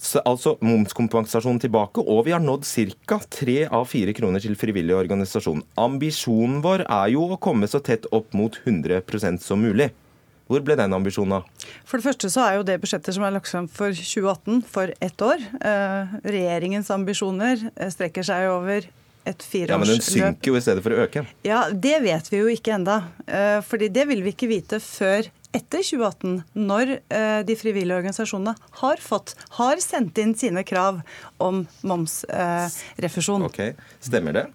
så, 0.00 0.20
altså 0.26 0.56
momskompensasjon 0.64 1.60
tilbake, 1.62 2.02
og 2.02 2.24
vi 2.26 2.34
har 2.34 2.42
nådd 2.42 2.66
ca. 3.06 3.20
tre 3.30 3.66
av 3.66 3.86
fire 3.90 4.14
kroner 4.16 4.42
til 4.42 4.56
frivillig 4.58 4.94
organisasjon. 4.96 5.62
Ambisjonen 5.78 6.60
vår 6.64 6.86
er 6.88 7.12
jo 7.14 7.28
å 7.30 7.38
komme 7.38 7.68
så 7.70 7.80
tett 7.84 8.08
opp 8.10 8.34
mot 8.34 8.58
100% 8.64 9.42
som 9.44 9.62
mulig. 9.62 9.92
Hvor 10.50 10.60
ble 10.64 10.76
den 10.76 10.92
ambisjonen 10.92 11.38
av? 11.38 11.46
For 11.88 12.00
det 12.00 12.04
første 12.04 12.28
så 12.32 12.42
er 12.44 12.58
jo 12.58 12.66
det 12.68 12.76
budsjettet 12.82 13.16
som 13.16 13.24
er 13.24 13.32
lagt 13.32 13.48
frem 13.48 13.68
for 13.70 13.94
2018 13.96 14.60
for 14.68 14.92
ett 15.00 15.24
år. 15.24 15.40
Eh, 15.64 16.18
regjeringens 16.26 16.90
ambisjoner 16.92 17.62
eh, 17.72 17.92
strekker 17.92 18.26
seg 18.26 18.50
over 18.52 18.84
et 19.24 19.40
fireårsløp. 19.40 19.72
Ja, 19.72 19.78
Men 19.80 19.88
den 19.88 20.04
synker 20.04 20.52
jo 20.52 20.58
i 20.58 20.64
stedet 20.66 20.84
for 20.84 20.92
å 20.92 21.06
øke. 21.06 21.24
Ja, 21.48 21.62
Det 21.72 21.96
vet 22.04 22.28
vi 22.28 22.42
jo 22.42 22.50
ikke 22.52 22.74
enda. 22.76 22.98
Eh, 23.24 23.62
fordi 23.64 23.88
det 23.88 24.04
vil 24.10 24.20
vi 24.26 24.34
ikke 24.34 24.50
vite 24.52 24.82
før 24.84 25.30
etter 25.54 25.84
2018, 25.86 26.40
når 26.58 26.96
de 27.46 27.54
frivillige 27.54 27.94
organisasjonene 27.94 28.56
har 28.80 28.98
fått, 28.98 29.36
har 29.54 29.78
sendt 29.78 30.18
inn 30.18 30.32
sine 30.34 30.64
krav 30.66 30.98
om 31.38 31.60
momsrefusjon. 31.86 33.46
Ok, 33.46 33.60
Stemmer 34.02 34.34
det? 34.34 34.48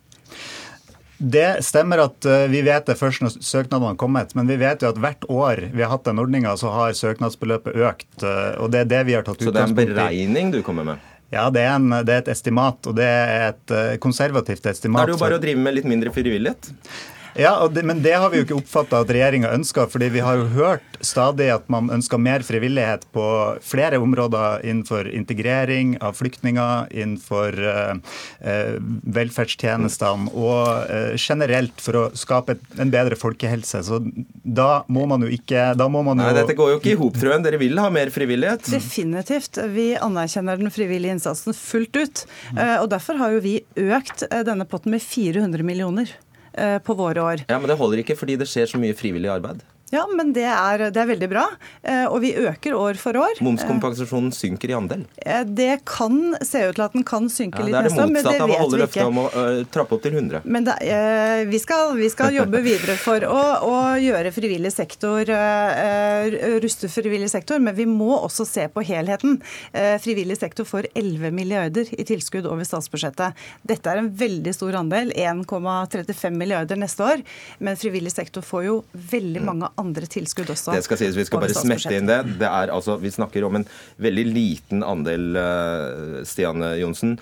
Det 1.20 1.60
stemmer 1.68 2.00
at 2.06 2.26
eh, 2.26 2.46
vi 2.48 2.62
vet 2.64 2.88
det 2.88 2.96
først 2.96 3.24
når 3.26 3.34
søknadene 3.44 3.92
har 3.92 4.00
kommet, 4.00 4.32
men 4.40 4.48
vi 4.48 4.56
vet 4.62 4.84
jo 4.86 4.94
at 4.94 5.00
hvert 5.04 5.26
år 5.28 5.66
vi 5.74 5.84
har 5.84 5.92
hatt 5.92 6.08
den 6.08 6.22
ordninga, 6.24 6.54
så 6.60 6.72
har 6.72 6.96
søknadsbeløpet 6.96 7.76
økt. 7.76 8.12
Eh, 8.24 8.56
og 8.64 8.72
det 8.72 8.86
er 8.86 8.92
det 8.94 9.02
vi 9.10 9.18
har 9.18 9.28
tatt. 9.28 9.44
Så 9.44 9.52
det 9.52 9.66
er 9.66 9.68
en 9.68 9.76
beregning 9.76 10.54
du 10.56 10.62
kommer 10.64 10.88
med? 10.88 11.04
Ja, 11.30 11.50
det 11.54 11.62
er, 11.62 11.76
en, 11.76 11.92
det 12.08 12.14
er, 12.16 12.24
et 12.24 12.32
estimat, 12.32 12.80
og 12.90 12.96
det 12.98 13.06
er 13.06 13.50
et 13.52 13.76
eh, 13.76 13.96
konservativt 14.02 14.66
estimat. 14.72 15.04
Da 15.04 15.10
er 15.10 15.12
det 15.12 15.18
jo 15.18 15.24
bare 15.26 15.38
å 15.38 15.44
drive 15.44 15.62
med 15.62 15.76
litt 15.76 15.90
mindre 15.92 16.14
frivillighet? 16.16 16.72
Ja, 17.38 17.68
det, 17.68 17.84
Men 17.84 18.02
det 18.02 18.14
har 18.18 18.30
vi 18.30 18.40
jo 18.40 18.46
ikke 18.48 18.58
oppfatta 18.58 19.04
at 19.04 19.12
regjeringa 19.14 19.52
ønsker. 19.54 19.88
fordi 19.90 20.10
vi 20.10 20.24
har 20.24 20.38
jo 20.40 20.48
hørt 20.56 20.84
stadig 21.02 21.50
at 21.54 21.70
man 21.72 21.90
ønsker 21.94 22.20
mer 22.20 22.44
frivillighet 22.44 23.06
på 23.16 23.26
flere 23.64 24.00
områder 24.02 24.66
innenfor 24.66 25.08
integrering 25.08 25.96
av 26.04 26.18
flyktninger, 26.20 26.90
innenfor 26.92 27.56
uh, 27.56 27.96
velferdstjenestene 29.16 30.34
og 30.34 30.90
uh, 30.90 31.16
generelt 31.16 31.80
for 31.80 31.96
å 32.02 32.06
skape 32.18 32.58
en 32.80 32.92
bedre 32.92 33.16
folkehelse. 33.20 33.84
Så 33.88 34.02
da 34.44 34.84
må 34.92 35.06
man 35.10 35.24
jo 35.24 35.32
ikke 35.32 35.70
da 35.80 35.88
må 35.92 36.04
man 36.04 36.20
jo... 36.20 36.28
Nei, 36.28 36.36
Dette 36.42 36.58
går 36.58 36.74
jo 36.74 36.80
ikke 36.82 36.94
i 36.94 37.00
hop, 37.00 37.20
Trøen. 37.20 37.46
Dere 37.46 37.62
vil 37.62 37.80
ha 37.80 37.90
mer 37.94 38.12
frivillighet? 38.14 38.68
Definitivt. 38.74 39.62
Vi 39.72 39.92
anerkjenner 40.00 40.60
den 40.60 40.74
frivillige 40.74 41.16
innsatsen 41.16 41.56
fullt 41.56 42.00
ut. 42.00 42.26
Uh, 42.58 42.82
og 42.82 42.90
Derfor 42.92 43.22
har 43.22 43.38
jo 43.38 43.44
vi 43.46 43.60
økt 43.80 44.26
denne 44.48 44.68
potten 44.68 44.96
med 44.96 45.04
400 45.06 45.64
millioner. 45.64 46.12
Eh, 46.54 46.80
på 46.82 46.94
våre 46.98 47.22
år. 47.22 47.44
Ja, 47.50 47.60
Men 47.60 47.70
det 47.70 47.78
holder 47.78 48.02
ikke 48.04 48.18
fordi 48.18 48.36
det 48.40 48.48
skjer 48.50 48.66
så 48.72 48.80
mye 48.82 48.96
frivillig 48.98 49.30
arbeid? 49.30 49.62
Ja, 49.90 50.04
men 50.06 50.34
det 50.36 50.46
er, 50.46 50.84
det 50.94 51.02
er, 51.02 51.08
veldig 51.10 51.28
bra. 51.32 51.46
Eh, 51.82 52.06
og 52.06 52.22
vi 52.22 52.30
øker 52.38 52.76
år 52.78 53.00
for 53.02 53.18
år. 53.18 53.40
Momskompensasjonen 53.42 54.30
synker 54.36 54.70
i 54.70 54.76
andel? 54.78 55.06
Eh, 55.18 55.42
det 55.46 55.82
kan 55.90 56.36
se 56.46 56.62
ut 56.68 56.78
til 56.78 56.86
at 56.86 56.94
den 56.94 57.06
kan 57.08 57.26
synke 57.34 57.64
ja, 57.64 57.66
litt 57.66 57.88
neste 57.88 58.04
år, 58.04 58.12
men 58.14 58.22
det 58.22 58.36
vet 58.36 58.38
vi 58.38 58.38
ikke. 58.38 58.38
Det 58.38 58.46
er 58.46 58.46
det 58.46 58.46
motsatte 58.46 58.46
av 58.46 58.54
å 58.54 58.60
holde 58.62 58.82
løftet 58.84 59.10
om 59.10 59.22
å 59.22 59.26
uh, 59.34 59.64
trappe 59.74 59.98
opp 59.98 60.04
til 60.06 60.18
100. 60.20 60.46
Men 60.46 60.68
det, 60.68 60.76
uh, 60.86 61.42
vi, 61.50 61.62
skal, 61.64 61.96
vi, 61.98 62.10
skal, 62.14 62.38
jobbe 62.38 62.62
videre 62.66 62.98
for 63.02 63.26
å, 63.26 63.40
å 63.66 63.80
gjøre 64.00 64.34
frivillig 64.36 64.72
sektor, 64.76 65.34
uh, 65.34 66.38
ruste 66.62 66.92
frivillig 66.94 67.32
sektor, 67.34 67.62
men 67.64 67.78
vi 67.78 67.88
må 67.90 68.12
også 68.20 68.46
se 68.46 68.68
på 68.70 68.84
helheten. 68.86 69.40
frivillig 70.04 70.38
sektor 70.38 70.68
får 70.68 70.90
11 70.98 71.34
milliarder 71.34 71.90
i 71.92 72.06
tilskudd 72.06 72.46
over 72.50 72.68
statsbudsjettet. 72.68 73.38
Dette 73.68 73.92
er 73.92 74.02
en 74.02 74.12
veldig 74.22 74.54
stor 74.54 74.78
andel, 74.80 75.12
1,35 75.16 76.38
milliarder 76.38 76.80
neste 76.80 77.06
år, 77.06 77.24
men 77.64 77.80
frivillig 77.80 78.14
sektor 78.14 78.46
får 78.46 78.66
jo 78.68 78.78
veldig 78.94 79.42
mm. 79.42 79.50
mange 79.50 79.70
andre 79.70 79.79
tilskudd 80.12 80.50
også. 80.54 80.76
Det 80.76 80.84
skal 80.86 81.02
sies, 81.02 81.18
Vi 81.18 81.26
skal 81.28 81.44
bare 81.44 81.58
smette 81.58 81.96
inn 81.96 82.10
det. 82.10 82.20
det 82.40 82.48
er, 82.50 82.74
altså, 82.76 82.98
vi 83.02 83.12
snakker 83.14 83.48
om 83.48 83.60
en 83.62 83.68
veldig 83.98 84.26
liten 84.30 84.84
andel, 84.84 85.36
eh, 85.40 86.24
Stian 86.28 86.64
Johnsen 86.80 87.18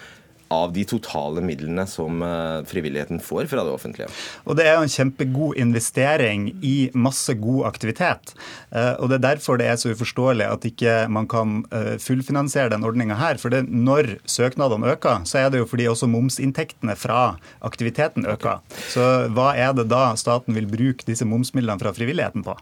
av 0.53 0.73
de 0.73 0.83
totale 0.87 1.41
midlene 1.43 1.85
som 1.89 2.21
eh, 2.23 2.63
frivilligheten 2.69 3.19
får 3.23 3.49
fra 3.51 3.63
det 3.65 3.73
offentlige. 3.73 4.09
Og 4.45 4.57
Det 4.59 4.67
er 4.67 4.77
jo 4.77 4.85
en 4.85 4.93
kjempegod 4.93 5.59
investering 5.59 6.49
i 6.65 6.89
masse 6.93 7.33
god 7.39 7.67
aktivitet. 7.71 8.33
Eh, 8.71 8.93
og 8.99 9.09
Det 9.09 9.19
er 9.19 9.25
derfor 9.27 9.59
det 9.59 9.69
er 9.71 9.79
så 9.79 9.93
uforståelig 9.93 10.47
at 10.47 10.67
ikke 10.69 10.95
man 11.13 11.27
kan 11.31 11.63
eh, 11.71 11.95
fullfinansiere 12.01 12.73
den 12.73 12.85
ordninga 12.87 13.19
her. 13.19 13.41
For 13.41 13.53
det, 13.53 13.65
når 13.69 14.17
søknadene 14.29 14.93
øker, 14.95 15.25
så 15.27 15.43
er 15.43 15.51
det 15.51 15.63
jo 15.63 15.69
fordi 15.69 15.89
også 15.91 16.09
momsinntektene 16.11 16.95
fra 16.99 17.37
aktiviteten 17.65 18.27
øker. 18.29 18.63
Så 18.91 19.27
hva 19.35 19.53
er 19.55 19.75
det 19.77 19.89
da 19.91 20.11
staten 20.19 20.55
vil 20.57 20.69
bruke 20.69 21.07
disse 21.07 21.27
momsmidlene 21.27 21.79
fra 21.81 21.93
frivilligheten 21.95 22.45
på? 22.47 22.55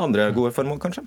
Andre 0.00 0.30
gode 0.36 0.52
formål, 0.56 0.80
kanskje. 0.82 1.04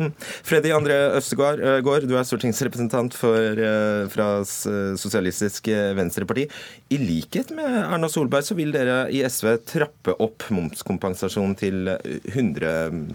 Mm. 0.00 0.12
Freddy 0.48 0.72
André 0.72 0.96
Østegård, 1.18 1.60
eh, 1.60 2.06
du 2.08 2.14
er 2.16 2.24
stortingsrepresentant 2.24 3.14
for, 3.14 3.36
eh, 3.36 4.08
fra 4.08 4.28
Sosialistisk 4.44 5.68
Venstreparti. 5.96 6.48
I 6.90 6.98
likhet 6.98 7.50
med 7.54 7.66
Erna 7.66 8.08
Solberg 8.08 8.46
så 8.46 8.56
vil 8.56 8.72
dere 8.72 9.10
i 9.12 9.22
SV 9.22 9.58
trappe 9.64 10.16
opp 10.18 10.48
momskompensasjonen 10.50 11.56
til 11.56 11.92
100 12.32 12.90
mm. 12.90 13.14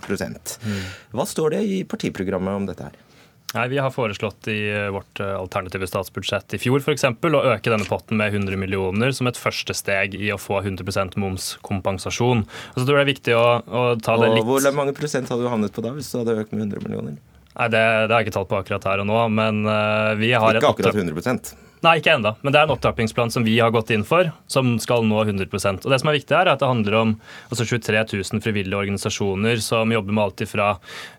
Hva 1.14 1.26
står 1.26 1.58
det 1.58 1.64
i 1.66 1.84
partiprogrammet 1.84 2.56
om 2.56 2.66
dette 2.70 2.84
her? 2.84 3.02
Nei, 3.54 3.68
Vi 3.72 3.78
har 3.80 3.92
foreslått 3.94 4.48
i 4.52 4.58
eh, 4.68 4.90
vårt 4.92 5.20
eh, 5.24 5.36
alternative 5.38 5.88
statsbudsjett 5.88 6.58
i 6.58 6.60
fjor 6.60 6.82
for 6.84 6.96
eksempel, 6.96 7.38
å 7.38 7.44
øke 7.54 7.72
denne 7.72 7.88
potten 7.88 8.20
med 8.20 8.34
100 8.34 8.58
millioner 8.60 9.14
som 9.16 9.30
et 9.30 9.40
første 9.40 9.76
steg 9.78 10.18
i 10.18 10.32
å 10.34 10.40
få 10.42 10.60
100 10.64 11.16
momskompensasjon. 11.22 12.44
Og 12.48 12.80
så 12.80 12.84
tror 12.84 13.00
jeg 13.00 13.06
det 13.06 13.06
er 13.06 13.14
viktig 13.14 13.38
å, 13.38 13.46
å 13.62 13.86
ta 14.02 14.18
det 14.20 14.34
litt... 14.34 14.44
Og 14.44 14.58
Hvor 14.58 14.76
mange 14.76 14.96
prosent 14.98 15.32
hadde 15.32 15.46
du 15.46 15.52
havnet 15.52 15.76
på 15.76 15.86
da, 15.86 15.94
hvis 15.96 16.12
du 16.12 16.20
hadde 16.20 16.36
økt 16.42 16.56
med 16.56 16.66
100 16.68 16.84
millioner? 16.88 17.22
Nei, 17.56 17.70
Det, 17.72 17.80
det 17.80 18.12
har 18.12 18.20
jeg 18.20 18.28
ikke 18.28 18.40
talt 18.42 18.52
på 18.52 18.60
akkurat 18.60 18.90
her 18.90 19.06
og 19.06 19.08
nå, 19.08 19.22
men 19.32 19.64
uh, 19.70 20.12
vi 20.20 20.34
har 20.36 20.60
Ikke 20.60 20.74
akkurat 20.76 21.00
100 21.00 21.56
Nei, 21.86 22.00
ikke 22.00 22.16
enda, 22.18 22.32
men 22.42 22.50
det 22.50 22.58
er 22.58 22.66
en 22.66 22.74
opptrappingsplan 22.74 23.30
som 23.30 23.44
vi 23.46 23.60
har 23.62 23.70
gått 23.74 23.92
inn 23.94 24.04
for, 24.08 24.32
som 24.50 24.72
skal 24.82 25.04
nå 25.06 25.20
100% 25.22 25.86
Og 25.86 25.92
det 25.92 26.00
som 26.02 26.10
er 26.10 26.16
viktig 26.18 26.34
her, 26.34 26.48
er 26.48 26.56
at 26.56 26.64
det 26.64 26.70
handler 26.70 26.96
om 26.98 27.12
altså 27.54 27.68
23 27.68 28.00
000 28.10 28.42
frivillige 28.42 28.80
organisasjoner 28.80 29.62
som 29.62 29.94
jobber 29.94 30.16
med 30.16 30.24
alt 30.24 30.42
ifra, 30.42 30.70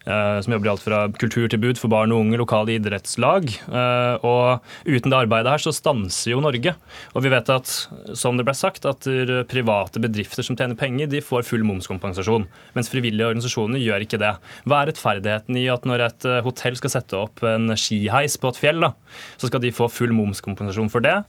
uh, 0.08 0.40
jobber 0.42 0.72
alt 0.72 0.82
fra 0.82 1.00
kulturtilbud 1.22 1.78
for 1.78 1.92
barn 1.92 2.14
og 2.14 2.24
unge, 2.24 2.40
lokale 2.40 2.74
idrettslag. 2.80 3.46
Uh, 3.70 4.18
og 4.26 4.88
uten 4.88 5.12
det 5.12 5.20
arbeidet 5.20 5.52
her 5.54 5.62
så 5.62 5.74
stanser 5.76 6.32
jo 6.32 6.42
Norge. 6.42 6.74
Og 7.14 7.22
vi 7.22 7.30
vet 7.30 7.52
at, 7.54 7.70
som 8.18 8.34
det 8.34 8.48
ble 8.48 8.56
sagt, 8.58 8.88
at 8.90 9.06
private 9.46 10.02
bedrifter 10.02 10.42
som 10.46 10.58
tjener 10.58 10.78
penger, 10.78 11.06
de 11.12 11.22
får 11.22 11.46
full 11.46 11.62
momskompensasjon. 11.68 12.48
Mens 12.74 12.90
frivillige 12.90 13.30
organisasjoner 13.30 13.82
gjør 13.82 14.08
ikke 14.08 14.20
det. 14.24 14.34
Hva 14.66 14.82
er 14.82 14.90
rettferdigheten 14.90 15.62
i 15.62 15.68
at 15.70 15.86
når 15.86 16.08
et 16.08 16.26
eh, 16.26 16.42
hotell 16.46 16.78
skal 16.78 16.96
sette 16.96 17.18
opp 17.18 17.46
en 17.46 17.70
skiheis 17.78 18.34
på 18.40 18.50
et 18.50 18.60
fjell, 18.60 18.82
da, 18.82 18.92
så 19.38 19.50
skal 19.50 19.62
de 19.62 19.74
få 19.74 19.86
full 19.92 20.14
momskompensasjon 20.16 20.55
for 20.56 21.04
det? 21.04 21.22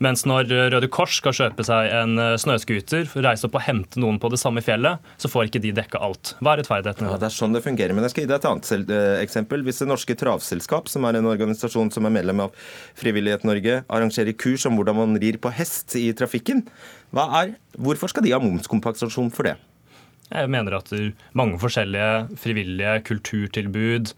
Mens 0.00 0.22
når 0.24 0.48
Røde 0.72 0.88
Kors 0.88 1.18
skal 1.20 1.34
kjøpe 1.36 1.64
seg 1.66 1.90
en 1.92 2.16
eh, 2.16 2.36
snøscooter, 2.40 3.10
reise 3.20 3.44
opp 3.44 3.58
og 3.58 3.64
hente 3.66 4.00
noen 4.00 4.16
på 4.20 4.30
det 4.32 4.40
samme 4.40 4.62
fjellet, 4.64 4.96
så 5.20 5.28
får 5.28 5.50
ikke 5.50 5.60
de 5.60 5.74
dekka 5.76 6.00
alt. 6.00 6.34
Hva 6.40 6.54
er 6.54 6.62
rettferdigheten 6.62 7.10
Ja, 7.10 7.18
det 7.20 7.28
er 7.28 7.36
sånn 7.36 7.56
det 7.56 7.60
fungerer. 7.66 7.92
Men 7.92 8.06
jeg 8.06 8.14
skal 8.14 8.24
gi 8.24 8.30
deg 8.30 8.38
et 8.38 8.48
annet 8.48 8.72
eh, 8.96 9.20
eksempel. 9.20 9.64
Hvis 9.66 9.82
Det 9.82 9.90
Norske 9.90 10.16
Travselskap, 10.16 10.88
som 10.88 11.04
er 11.04 11.20
en 11.20 11.28
organisasjon 11.28 11.92
som 11.92 12.08
er 12.08 12.16
medlem 12.16 12.46
av 12.46 12.56
Frivillighet 13.00 13.44
Norge, 13.48 13.82
arrangerer 13.92 14.36
kurs 14.40 14.64
om 14.70 14.80
hvordan 14.80 15.02
man 15.02 15.20
rir 15.20 15.36
på 15.42 15.52
hest 15.52 15.98
i 16.00 16.08
trafikken, 16.16 16.64
er, 17.12 17.58
hvorfor 17.76 18.08
skal 18.08 18.24
de 18.24 18.32
ha 18.32 18.40
momskompensasjon 18.40 19.28
for 19.34 19.50
det? 19.50 19.58
Jeg 20.30 20.46
mener 20.46 20.76
at 20.78 20.92
mange 21.34 21.58
forskjellige 21.58 22.38
frivillige 22.38 23.00
kulturtilbud, 23.08 24.12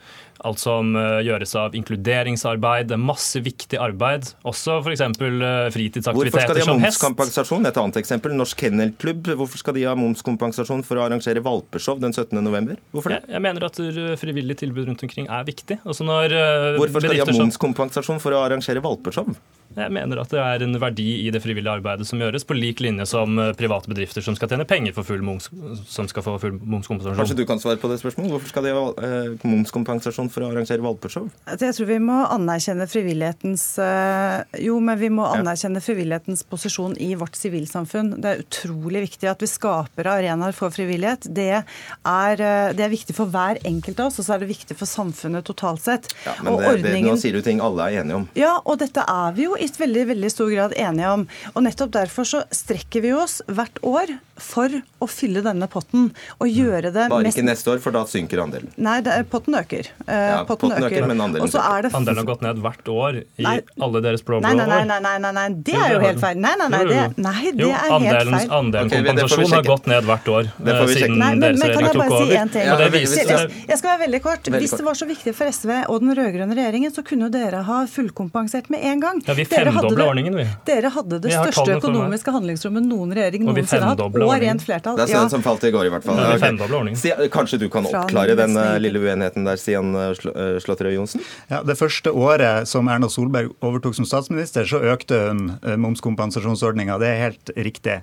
alt 0.48 0.62
som 0.62 0.96
eh, 0.98 1.20
gjøres 1.26 1.54
av 1.58 1.76
inkluderingsarbeid. 1.78 2.90
Det 2.90 2.96
er 2.96 3.02
masse 3.02 3.42
viktig 3.42 3.78
arbeid. 3.80 4.32
Også 4.48 4.80
f.eks. 4.82 5.04
Eh, 5.04 5.68
fritidsaktiviteter 5.74 6.08
som 6.08 6.12
hest. 6.12 6.18
Hvorfor 6.18 6.44
skal 6.44 6.58
de 6.58 6.66
ha 6.66 6.76
momskompensasjon? 6.82 7.68
Et 7.70 7.80
annet 7.84 8.00
eksempel. 8.02 8.34
Norsk 8.38 8.64
Kennelklubb. 8.64 9.32
Hvorfor 9.40 9.62
skal 9.62 9.78
de 9.78 9.86
ha 9.88 9.94
momskompensasjon 9.98 10.84
for 10.86 11.00
å 11.00 11.06
arrangere 11.06 11.42
valpeshow 11.44 12.00
den 12.02 12.14
17.11.? 12.14 12.76
Hvorfor 12.94 13.14
det? 13.14 13.22
Jeg, 13.22 13.34
jeg, 13.36 13.44
mener 13.48 13.68
at 13.68 13.80
frivillig 14.20 14.58
tilbud 14.62 14.90
rundt 14.90 15.06
omkring 15.06 15.30
er 15.30 15.48
viktig. 15.48 15.78
Eh, 15.82 15.88
hvorfor 15.88 17.02
skal 17.02 17.16
de 17.16 17.24
ha 17.24 17.32
momskompensasjon 17.42 18.22
for 18.22 18.36
å 18.36 18.44
arrangere 18.46 18.82
valpeshow? 18.84 19.30
Jeg 19.76 19.94
mener 19.94 20.22
at 20.22 20.32
det 20.32 20.40
er 20.42 20.66
en 20.66 20.78
verdi 20.82 21.08
i 21.26 21.30
det 21.34 21.42
frivillige 21.44 21.78
arbeidet 21.80 22.08
som 22.08 22.20
gjøres, 22.22 22.46
på 22.48 22.56
lik 22.56 22.82
linje 22.84 23.06
som 23.08 23.38
private 23.58 23.90
bedrifter 23.90 24.24
som 24.24 24.36
skal 24.38 24.50
tjene 24.52 24.66
penger 24.68 24.96
for 24.96 25.06
full 25.06 25.22
moms, 25.24 25.48
som 25.88 26.08
skal 26.10 26.26
få 26.26 26.36
full 26.42 26.58
momskompensasjon. 26.58 27.18
Kanskje 27.20 27.38
du 27.38 27.46
kan 27.48 27.60
svare 27.62 27.80
på 27.80 27.90
det 27.90 28.00
spørsmålet? 28.02 28.34
Hvorfor 28.36 28.52
skal 28.52 28.66
de 28.66 28.74
ha 28.76 29.48
momskompensasjon 29.48 30.30
for 30.32 30.44
å 30.44 30.52
arrangere 30.52 30.84
valpeshow? 30.84 31.28
Jeg 31.48 31.76
tror 31.76 31.88
vi 31.88 31.98
må 32.02 32.18
anerkjenne 32.32 32.86
frivillighetens 32.90 33.64
eh, 33.82 34.60
Jo, 34.66 34.78
men 34.84 34.98
vi 35.00 35.10
må 35.12 35.26
anerkjenne 35.28 35.82
frivillighetens 35.84 36.44
posisjon 36.48 36.94
i 37.02 37.12
vårt 37.18 37.36
sivilsamfunn. 37.38 38.14
Det 38.22 38.30
er 38.30 38.42
utrolig 38.44 39.06
viktig 39.08 39.30
at 39.30 39.42
vi 39.42 39.50
skaper 39.50 40.10
arenaer 40.12 40.56
for 40.56 40.74
frivillighet. 40.74 41.28
Det 41.32 41.50
er, 41.52 41.64
eh, 42.04 42.72
det 42.76 42.86
er, 42.86 42.92
viktig 42.92 43.16
for 43.16 43.32
hver 43.32 43.60
enkelt 43.68 44.02
av 44.02 44.10
oss, 44.10 44.20
og 44.20 44.26
så 44.26 44.36
er 44.36 44.44
det 44.44 44.50
viktig 44.52 44.76
for 44.78 44.90
samfunnet 44.90 45.46
totalt 45.48 45.84
sett. 45.84 46.10
Ja, 46.26 46.36
men 46.42 46.58
det, 46.58 46.72
ordningen... 46.74 47.08
det, 47.08 47.16
Nå 47.16 47.22
sier 47.22 47.38
du 47.38 47.44
ting 47.44 47.62
alle 47.64 47.88
er 47.88 48.02
enige 48.02 48.20
om. 48.20 48.28
Ja, 48.38 48.56
og 48.60 48.80
dette 48.82 49.04
er 49.08 49.36
vi 49.36 49.48
jo 49.48 49.56
i 49.62 49.70
veldig, 49.82 50.04
veldig 50.12 50.32
stor 50.32 50.50
grad 50.52 50.76
enige 50.76 51.14
om. 51.16 51.24
Og 51.54 51.64
nettopp 51.66 51.94
derfor 51.94 52.28
så 52.28 52.44
strekker 52.54 53.04
vi 53.04 53.14
oss 53.16 53.40
hvert 53.50 53.80
år 53.86 54.16
for 54.42 54.72
å 55.02 55.06
fylle 55.10 55.42
denne 55.44 55.66
potten 55.70 56.08
og 56.40 56.48
gjøre 56.48 56.90
det 56.94 57.06
Bare 57.12 57.30
ikke 57.30 57.44
neste 57.44 57.74
år, 57.74 57.80
for 57.84 57.94
da 57.94 58.02
synker 58.08 58.40
andelen. 58.42 58.72
Nei, 58.80 58.98
er, 59.04 59.24
potten 59.28 59.56
øker. 59.58 59.90
Eh, 60.06 60.22
ja, 60.32 60.38
potten, 60.48 60.72
potten 60.72 60.86
øker, 60.88 61.06
men 61.10 61.22
andelen 61.22 61.50
synker. 61.52 61.88
Andelen 61.98 62.22
har 62.22 62.28
gått 62.30 62.44
ned 62.46 62.62
hvert 62.64 62.90
år 62.92 63.20
i 63.22 63.46
nei, 63.46 63.54
alle 63.86 64.02
deres 64.04 64.24
blå-blå 64.26 64.48
år. 64.48 64.62
Nei 64.62 64.80
nei 64.88 65.00
nei, 65.04 65.14
nei, 65.22 65.32
nei, 65.36 65.46
det 65.68 65.76
er 65.76 65.96
jo 65.96 66.00
helt 66.02 66.22
feil. 66.22 66.40
Nei, 66.42 66.54
nei, 66.58 66.68
nei, 66.72 66.82
det, 66.88 67.02
nei, 67.18 67.52
det 67.58 67.68
er 67.68 67.92
helt 67.92 68.32
feil. 68.34 68.50
Andelen 68.58 68.90
okay, 68.90 69.04
kompensasjon 69.06 69.56
har 69.56 69.66
gått 69.68 69.90
ned 69.92 70.08
hvert 70.08 70.32
år 70.32 70.50
eh, 70.50 70.82
siden 70.92 71.18
nei, 71.20 71.30
men, 71.36 71.44
deres 71.44 71.62
regjering 71.62 71.92
tok 71.92 72.16
over. 72.16 72.32
Si 72.32 72.40
en 72.40 72.54
ting? 72.56 72.68
Ja, 72.72 73.42
jeg 73.72 73.80
skal 73.80 73.92
være 73.92 74.02
veldig 74.06 74.22
kort. 74.24 74.52
Hvis 74.56 74.76
det 74.78 74.86
var 74.86 74.98
så 74.98 75.08
viktig 75.10 75.36
for 75.36 75.52
SV 75.52 75.74
og 75.82 76.02
den 76.02 76.16
rød-grønne 76.18 76.58
regjeringen, 76.58 76.94
så 76.94 77.04
kunne 77.06 77.30
dere 77.32 77.62
ha 77.68 77.82
fullkompensert 77.90 78.72
med 78.72 78.84
en 78.88 79.02
gang. 79.02 79.22
Ja, 79.28 79.36
vi 79.38 79.46
femdobla 79.52 80.06
ordningen, 80.10 80.36
vi. 80.36 80.46
Dere 80.68 80.90
hadde 80.94 81.20
det 81.22 81.32
største 81.34 81.76
økonomiske 81.78 82.34
handlingsrommet 82.34 82.86
noen 82.86 83.14
regjering 83.16 83.46
noensinne 83.46 83.86
har 83.86 83.96
hatt, 83.96 84.16
og 84.22 84.34
rent 84.42 84.64
flertall. 84.64 84.98
Det 84.98 85.06
er 85.06 85.12
sånn 85.14 85.32
som 85.32 85.44
falt 85.44 85.64
i 85.68 85.72
går, 85.74 85.88
i 85.88 85.92
hvert 85.92 86.06
fall. 86.06 87.30
Kanskje 87.32 87.60
du 87.62 87.68
kan 87.72 87.86
oppklare 87.88 88.36
den 88.38 88.56
eh, 88.58 88.76
lille 88.82 89.02
uenigheten 89.02 89.46
der, 89.48 89.60
Stian 89.60 89.94
eh, 89.98 90.12
eh, 90.12 90.56
Slåtterøy 90.62 90.94
Johnsen? 90.96 91.24
Ja, 91.50 91.62
Det 91.66 91.76
første 91.80 92.12
året 92.12 92.68
som 92.70 92.88
Erna 92.92 93.10
Solberg 93.12 93.52
overtok 93.64 93.96
som 93.98 94.08
statsminister, 94.08 94.66
så 94.68 94.80
økte 94.92 95.20
hun 95.28 95.44
momskompensasjonsordninga. 95.82 96.98
Det 97.02 97.10
er 97.10 97.20
helt 97.26 97.52
riktig. 97.56 98.00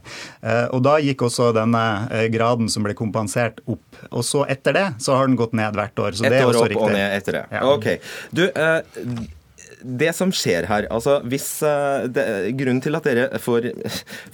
Og 0.73 0.83
da 0.85 0.97
gikk 1.03 1.23
også 1.27 1.51
denne 1.55 1.83
graden 2.33 2.69
som 2.71 2.85
ble 2.85 2.95
kompensert 2.97 3.61
opp. 3.69 3.83
Og 4.09 4.23
så 4.25 4.45
etter 4.49 4.75
det 4.75 4.87
så 5.03 5.17
har 5.17 5.29
den 5.29 5.39
gått 5.39 5.55
ned 5.57 5.77
hvert 5.77 5.99
år. 5.99 6.15
Så 6.17 6.27
Et 6.27 6.33
det 6.33 6.43
er 6.43 6.49
også 6.49 6.69
riktig. 6.69 6.77
Et 6.77 6.83
år 6.83 6.85
opp 6.85 6.93
og 6.93 6.97
ned 6.97 7.17
etter 7.17 7.39
det. 7.39 7.43
Ja. 7.55 7.65
Ok. 7.73 7.89
Du, 8.35 8.45
det 9.83 10.11
som 10.15 10.31
skjer 10.35 10.67
her 10.69 10.87
altså 10.93 11.19
hvis, 11.29 11.47
uh, 11.65 12.05
det, 12.11 12.25
Grunnen 12.59 12.81
til 12.83 12.97
at 12.97 13.07
dere 13.07 13.41
får, 13.41 13.69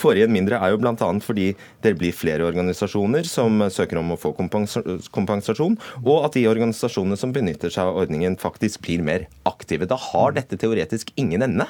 får 0.02 0.20
igjen 0.20 0.34
mindre, 0.34 0.60
er 0.60 0.74
jo 0.74 0.82
bl.a. 0.82 0.96
fordi 1.24 1.52
dere 1.86 2.00
blir 2.00 2.16
flere 2.16 2.48
organisasjoner 2.48 3.28
som 3.30 3.64
søker 3.74 4.02
om 4.02 4.14
å 4.16 4.20
få 4.20 4.34
kompensasjon, 4.36 5.78
og 6.04 6.28
at 6.28 6.38
de 6.38 6.46
organisasjonene 6.50 7.20
som 7.20 7.34
benytter 7.36 7.74
seg 7.74 7.92
av 7.92 8.02
ordningen, 8.06 8.38
faktisk 8.42 8.84
blir 8.86 9.04
mer 9.06 9.28
aktive. 9.48 9.90
Da 9.90 10.00
har 10.12 10.36
dette 10.36 10.60
teoretisk 10.60 11.14
ingen 11.20 11.46
ende? 11.46 11.68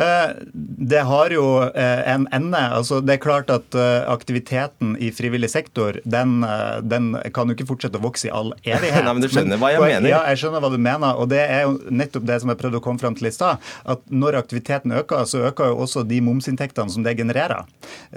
Eh, 0.00 0.30
det 0.90 1.00
har 1.00 1.30
jo 1.34 1.44
eh, 1.62 2.12
en 2.12 2.26
ende. 2.32 2.58
Altså, 2.58 3.00
det 3.04 3.16
er 3.18 3.22
klart 3.22 3.50
at 3.52 3.76
eh, 3.76 4.00
aktiviteten 4.08 4.94
i 4.96 5.10
frivillig 5.12 5.50
sektor 5.52 5.98
den, 6.08 6.40
den 6.88 7.10
kan 7.34 7.50
jo 7.50 7.56
ikke 7.56 7.68
fortsette 7.68 8.00
å 8.00 8.04
vokse 8.04 8.30
i 8.30 8.32
all 8.32 8.54
evighet. 8.62 9.04
Nei, 9.06 9.12
men 9.12 9.24
Du 9.24 9.28
skjønner 9.28 9.60
hva 9.60 9.72
jeg 9.74 9.82
mener? 9.84 10.08
Ja, 10.08 10.22
jeg 10.32 10.40
skjønner 10.40 10.64
hva 10.64 10.70
du 10.72 10.78
mener. 10.80 11.20
og 11.20 11.28
Det 11.32 11.42
er 11.42 11.66
jo 11.66 11.76
nettopp 11.92 12.28
det 12.30 12.40
som 12.40 12.52
jeg 12.52 12.60
prøvde 12.62 12.80
å 12.80 12.84
komme 12.84 13.02
fram 13.02 13.18
til 13.18 13.28
i 13.28 13.34
stad. 13.34 13.60
At 13.84 14.06
når 14.08 14.40
aktiviteten 14.40 14.94
øker, 14.96 15.26
så 15.28 15.44
øker 15.50 15.74
jo 15.74 15.82
også 15.84 16.06
de 16.08 16.22
momsinntektene 16.24 16.92
som 16.92 17.04
det 17.04 17.16
genererer. 17.18 17.68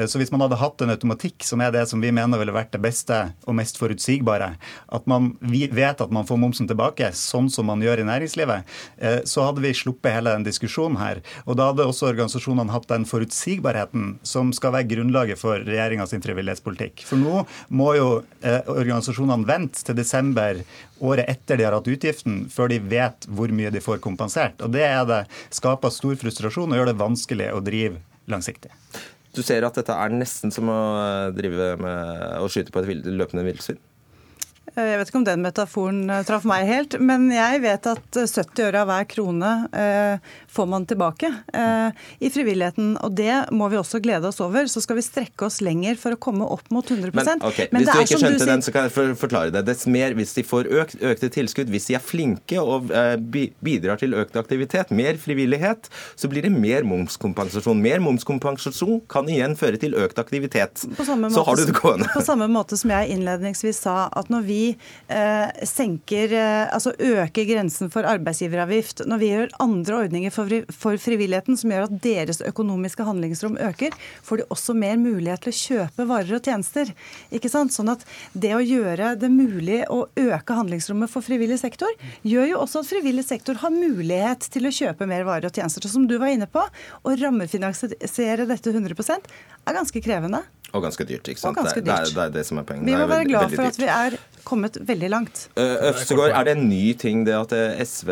Så 0.07 0.21
hvis 0.21 0.31
man 0.31 0.45
hadde 0.45 0.61
hatt 0.61 0.81
en 0.83 0.93
automatikk 0.93 1.43
som 1.45 1.61
er 1.63 1.73
det 1.75 1.83
som 1.89 2.01
vi 2.03 2.13
mener 2.15 2.39
ville 2.39 2.55
vært 2.55 2.71
det 2.75 2.81
beste 2.83 3.19
og 3.43 3.57
mest 3.59 3.79
forutsigbare, 3.81 4.53
at 4.95 5.09
man 5.09 5.33
vet 5.41 6.01
at 6.01 6.13
man 6.13 6.27
får 6.27 6.39
momsen 6.39 6.69
tilbake, 6.69 7.11
sånn 7.17 7.49
som 7.51 7.67
man 7.69 7.83
gjør 7.83 8.03
i 8.03 8.07
næringslivet, 8.07 8.73
så 9.29 9.47
hadde 9.47 9.63
vi 9.63 9.73
sluppet 9.75 10.15
hele 10.15 10.33
den 10.35 10.47
diskusjonen 10.47 10.99
her. 11.01 11.21
Og 11.47 11.57
da 11.59 11.72
hadde 11.73 11.87
også 11.89 12.09
organisasjonene 12.11 12.73
hatt 12.73 12.87
den 12.91 13.05
forutsigbarheten 13.09 14.17
som 14.27 14.53
skal 14.55 14.75
være 14.77 14.89
grunnlaget 14.93 15.41
for 15.41 15.61
regjeringas 15.65 16.15
frivillighetspolitikk. 16.23 17.03
For 17.09 17.19
nå 17.19 17.43
må 17.73 17.89
jo 17.97 18.09
eh, 18.45 18.61
organisasjonene 18.69 19.49
vente 19.49 19.83
til 19.83 19.97
desember 19.97 20.61
året 21.03 21.29
etter 21.31 21.59
de 21.59 21.67
har 21.67 21.75
hatt 21.75 21.89
utgiften, 21.89 22.43
før 22.53 22.71
de 22.71 22.79
vet 22.79 23.27
hvor 23.27 23.51
mye 23.51 23.73
de 23.73 23.83
får 23.83 24.01
kompensert. 24.03 24.61
Og 24.61 24.71
Det 24.73 24.85
er 24.87 25.03
det 25.09 25.23
skaper 25.53 25.93
stor 25.93 26.15
frustrasjon 26.21 26.71
og 26.71 26.79
gjør 26.79 26.93
det 26.93 26.99
vanskelig 27.01 27.49
å 27.53 27.63
drive 27.63 27.99
langsiktig. 28.31 28.71
Du 29.33 29.41
ser 29.41 29.65
at 29.65 29.75
dette 29.75 29.95
er 29.97 30.13
nesten 30.13 30.53
som 30.53 30.69
å 30.69 30.83
drive 31.33 31.73
med 31.81 32.37
å 32.37 32.49
skyte 32.53 32.71
på 32.71 32.83
et 32.83 33.09
løpende 33.09 33.45
villsvin? 33.47 33.81
Eh, 34.73 34.87
jeg 34.89 34.99
vet 34.99 35.09
ikke 35.09 35.19
om 35.19 35.27
den 35.27 35.43
metaforen 35.43 36.01
eh, 36.09 36.23
traff 36.25 36.45
meg 36.49 36.65
helt, 36.69 36.95
men 37.03 37.27
jeg 37.33 37.61
vet 37.65 37.89
at 37.91 38.17
70 38.17 38.41
eh, 38.41 38.69
øre 38.69 38.81
av 38.81 38.89
hver 38.89 39.07
krone 39.11 39.51
får 40.53 40.67
man 40.69 40.85
tilbake 40.89 41.29
i 42.19 42.29
frivilligheten. 42.29 42.95
Og 43.03 43.15
det 43.17 43.33
må 43.55 43.67
vi 43.71 43.79
også 43.79 43.99
glede 44.03 44.29
oss 44.29 44.39
over. 44.43 44.67
Så 44.71 44.83
skal 44.83 44.99
vi 44.99 45.05
strekke 45.05 45.47
oss 45.47 45.59
lenger 45.65 45.97
for 45.99 46.15
å 46.15 46.19
komme 46.21 46.45
opp 46.45 46.69
mot 46.73 46.85
100 46.85 47.13
Men, 47.13 47.43
okay, 47.45 47.67
men 47.71 47.83
Hvis 47.83 47.89
du 47.89 48.01
ikke 48.03 48.21
skjønte 48.21 48.45
du 48.45 48.51
den, 48.51 48.65
så 48.65 48.73
kan 48.75 48.87
jeg 48.87 49.17
forklare 49.19 49.53
det. 49.53 49.65
Dess 49.67 49.85
mer 49.89 50.15
hvis 50.17 50.35
de 50.37 50.45
får 50.47 50.69
økt, 50.71 50.97
økte 51.01 51.29
tilskudd, 51.33 51.71
hvis 51.73 51.89
de 51.89 51.97
er 51.97 52.03
flinke 52.03 52.61
og 52.61 52.91
bidrar 52.93 54.01
til 54.01 54.15
økt 54.17 54.37
aktivitet, 54.39 54.93
mer 54.93 55.17
frivillighet, 55.21 55.89
så 56.19 56.29
blir 56.31 56.45
det 56.45 56.53
mer 56.53 56.85
momskompensasjon. 56.87 57.81
Mer 57.83 58.03
momskompensasjon 58.03 59.03
kan 59.11 59.29
igjen 59.31 59.57
føre 59.59 59.79
til 59.81 59.97
økt 59.99 60.19
aktivitet. 60.21 60.85
så 60.97 61.45
har 61.47 61.59
du 61.59 61.65
det 61.65 61.75
gående. 61.77 62.09
På 62.13 62.23
samme 62.25 62.47
måte 62.51 62.77
som 62.79 62.93
jeg 62.93 63.13
innledningsvis 63.15 63.83
sa, 63.85 64.07
at 64.13 64.29
når 64.33 64.45
vi 64.47 64.61
eh, 64.73 65.65
senker, 65.67 66.33
eh, 66.37 66.65
altså 66.73 66.93
øker 66.97 67.47
grensen 67.49 67.91
for 67.93 68.07
arbeidsgiveravgift, 68.09 69.05
når 69.09 69.21
vi 69.21 69.31
gjør 69.33 69.55
andre 69.63 69.99
ordninger 70.03 70.33
for, 70.33 70.42
for, 70.73 70.97
frivilligheten 71.01 71.57
som 71.59 71.73
gjør 71.73 71.87
at 71.87 71.97
deres 72.03 72.41
økonomiske 72.45 73.05
handlingsrom 73.07 73.57
øker, 73.69 73.95
får 74.23 74.41
de 74.41 74.47
også 74.53 74.75
mer 74.77 74.97
mulighet 75.01 75.45
til 75.45 75.53
å 75.53 75.59
kjøpe 75.59 76.07
varer 76.09 76.37
og 76.37 76.47
tjenester. 76.47 76.93
Ikke 77.33 77.51
sant? 77.51 77.75
Sånn 77.75 77.91
at 77.93 78.05
det 78.33 78.53
å 78.57 78.63
gjøre 78.63 79.13
det 79.19 79.31
mulig 79.33 79.83
å 79.91 80.05
øke 80.19 80.57
handlingsrommet 80.59 81.11
for 81.11 81.25
frivillig 81.25 81.59
sektor, 81.61 81.91
gjør 82.27 82.51
jo 82.53 82.63
også 82.63 82.83
at 82.83 82.91
frivillig 82.91 83.27
sektor 83.27 83.59
har 83.63 83.73
mulighet 83.73 84.49
til 84.53 84.69
å 84.69 84.73
kjøpe 84.73 85.07
mer 85.09 85.27
varer 85.27 85.49
og 85.49 85.55
tjenester. 85.55 85.85
Så 85.85 85.95
som 85.97 86.07
du 86.09 86.17
var 86.21 86.33
inne 86.33 86.49
på, 86.49 86.63
å 86.63 87.15
rammefinansiere 87.19 88.49
dette 88.49 88.73
100% 88.73 89.31
er 89.63 89.79
ganske 89.79 90.03
krevende. 90.03 90.43
Og 90.73 90.81
ganske 90.81 91.05
dyrt, 91.05 91.27
ikke 91.29 91.41
sant? 91.41 91.57
Ganske 91.59 91.81
Det, 91.85 91.91
er, 91.91 92.07
dyrt. 92.07 92.15
det 92.15 92.23
er 92.23 92.31
det 92.33 92.45
som 92.47 92.57
er 92.57 92.65
poenget. 92.65 92.87
Vi 92.89 92.95
må 92.97 93.05
være 93.05 93.27
glad 93.29 93.51
for 93.53 93.69
at 93.69 93.77
vi 93.77 93.89
er 93.93 94.15
kommet 94.43 94.79
veldig 94.81 95.09
langt. 95.13 95.43
Eh, 95.53 95.89
Øvstegård, 95.91 96.33
er 96.33 96.47
det 96.47 96.55
en 96.57 96.65
ny 96.65 96.85
ting 96.97 97.21
det 97.27 97.35
at 97.37 97.53
SV 97.85 98.09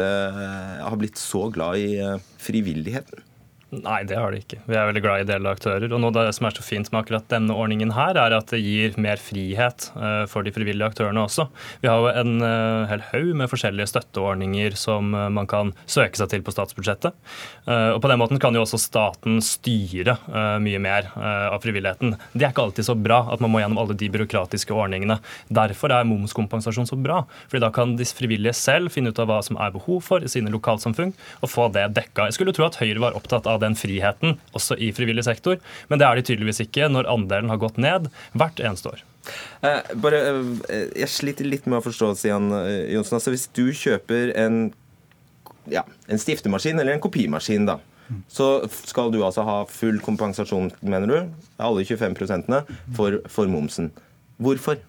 har 0.86 1.00
blitt 1.02 1.18
så 1.18 1.48
glad 1.54 1.82
i 1.82 1.96
eh, 1.98 2.21
frivilligheten? 2.38 3.24
Nei, 3.72 4.02
det 4.04 4.18
har 4.20 4.34
de 4.34 4.42
ikke. 4.42 4.58
Vi 4.68 4.76
er 4.76 4.90
veldig 4.90 5.02
glad 5.04 5.22
i 5.22 5.24
ideelle 5.24 5.52
aktører. 5.56 5.86
Og 5.88 6.02
noe 6.04 6.12
av 6.12 6.28
det 6.28 6.36
som 6.36 6.44
er 6.50 6.56
så 6.58 6.64
fint 6.66 6.90
med 6.92 7.06
akkurat 7.06 7.28
denne 7.32 7.56
ordningen 7.56 7.94
her, 7.96 8.18
er 8.20 8.34
at 8.36 8.50
det 8.52 8.60
gir 8.60 8.98
mer 9.00 9.22
frihet 9.22 9.86
eh, 9.96 10.26
for 10.28 10.44
de 10.44 10.52
frivillige 10.52 10.90
aktørene 10.92 11.24
også. 11.24 11.46
Vi 11.80 11.88
har 11.88 12.04
jo 12.04 12.10
en 12.12 12.44
eh, 12.44 12.90
hel 12.90 13.06
haug 13.14 13.30
med 13.40 13.48
forskjellige 13.48 13.88
støtteordninger 13.94 14.76
som 14.76 15.16
eh, 15.16 15.30
man 15.32 15.48
kan 15.48 15.72
søke 15.86 16.20
seg 16.20 16.34
til 16.34 16.44
på 16.44 16.52
statsbudsjettet. 16.52 17.16
Og 17.72 18.00
på 18.04 18.10
den 18.10 18.20
måten 18.20 18.40
kan 18.42 18.56
jo 18.56 18.64
også 18.66 18.80
staten 18.82 19.38
styre 19.46 20.16
mye 20.64 20.80
mer 20.82 21.08
av 21.16 21.60
frivilligheten. 21.64 22.16
Det 22.34 22.44
er 22.44 22.52
ikke 22.52 22.64
alltid 22.66 22.88
så 22.88 22.96
bra 22.98 23.20
at 23.32 23.44
man 23.44 23.52
må 23.54 23.62
gjennom 23.62 23.80
alle 23.82 23.96
de 23.98 24.10
byråkratiske 24.12 24.74
ordningene. 24.76 25.20
Derfor 25.54 25.94
er 25.94 26.08
momskompensasjon 26.10 26.90
så 26.90 26.98
bra. 27.00 27.22
fordi 27.48 27.62
da 27.64 27.72
kan 27.74 27.96
de 28.00 28.08
frivillige 28.08 28.56
selv 28.58 28.92
finne 28.92 29.14
ut 29.14 29.22
av 29.22 29.30
hva 29.30 29.40
som 29.46 29.60
er 29.62 29.74
behov 29.76 30.02
for 30.08 30.26
i 30.26 30.32
sine 30.32 30.52
lokalsamfunn, 30.52 31.14
og 31.42 31.54
få 31.54 31.70
det 31.76 31.86
dekka. 31.96 32.28
Jeg 32.30 32.40
skulle 32.40 32.56
tro 32.58 32.68
at 32.68 32.80
Høyre 32.82 33.04
var 33.04 33.18
opptatt 33.18 33.48
av 33.48 33.61
den 33.62 33.78
friheten 33.80 34.38
også 34.58 34.78
i 34.78 34.92
frivillig 34.96 35.26
sektor, 35.28 35.62
men 35.90 36.02
det 36.02 36.08
er 36.08 36.18
de 36.20 36.26
tydeligvis 36.28 36.64
ikke 36.66 36.90
når 36.92 37.10
andelen 37.12 37.54
har 37.54 37.62
gått 37.62 37.80
ned 37.82 38.10
hvert 38.38 38.62
eneste 38.62 38.94
år. 38.94 39.06
Eh, 39.62 39.94
bare, 40.02 40.20
eh, 40.70 40.88
jeg 41.04 41.14
sliter 41.14 41.48
litt 41.48 41.68
med 41.70 41.80
å 41.80 41.86
forstå, 41.86 42.14
Sian 42.18 42.50
eh, 42.58 42.92
Johnsen. 42.96 43.20
Altså, 43.20 43.34
hvis 43.34 43.48
du 43.54 43.68
kjøper 43.78 44.34
en, 44.42 44.62
ja, 45.72 45.86
en 46.10 46.22
stiftemaskin 46.22 46.82
eller 46.82 46.98
en 46.98 47.04
kopimaskin, 47.04 47.68
da, 47.70 47.78
så 48.32 48.54
skal 48.90 49.12
du 49.14 49.22
altså 49.24 49.46
ha 49.48 49.62
full 49.72 50.02
kompensasjon, 50.04 50.72
mener 50.82 51.08
du, 51.08 51.44
alle 51.62 51.86
25% 51.88 52.50
for, 52.98 53.22
for 53.32 53.52
momsen. 53.52 53.92
Hvorfor? 54.42 54.82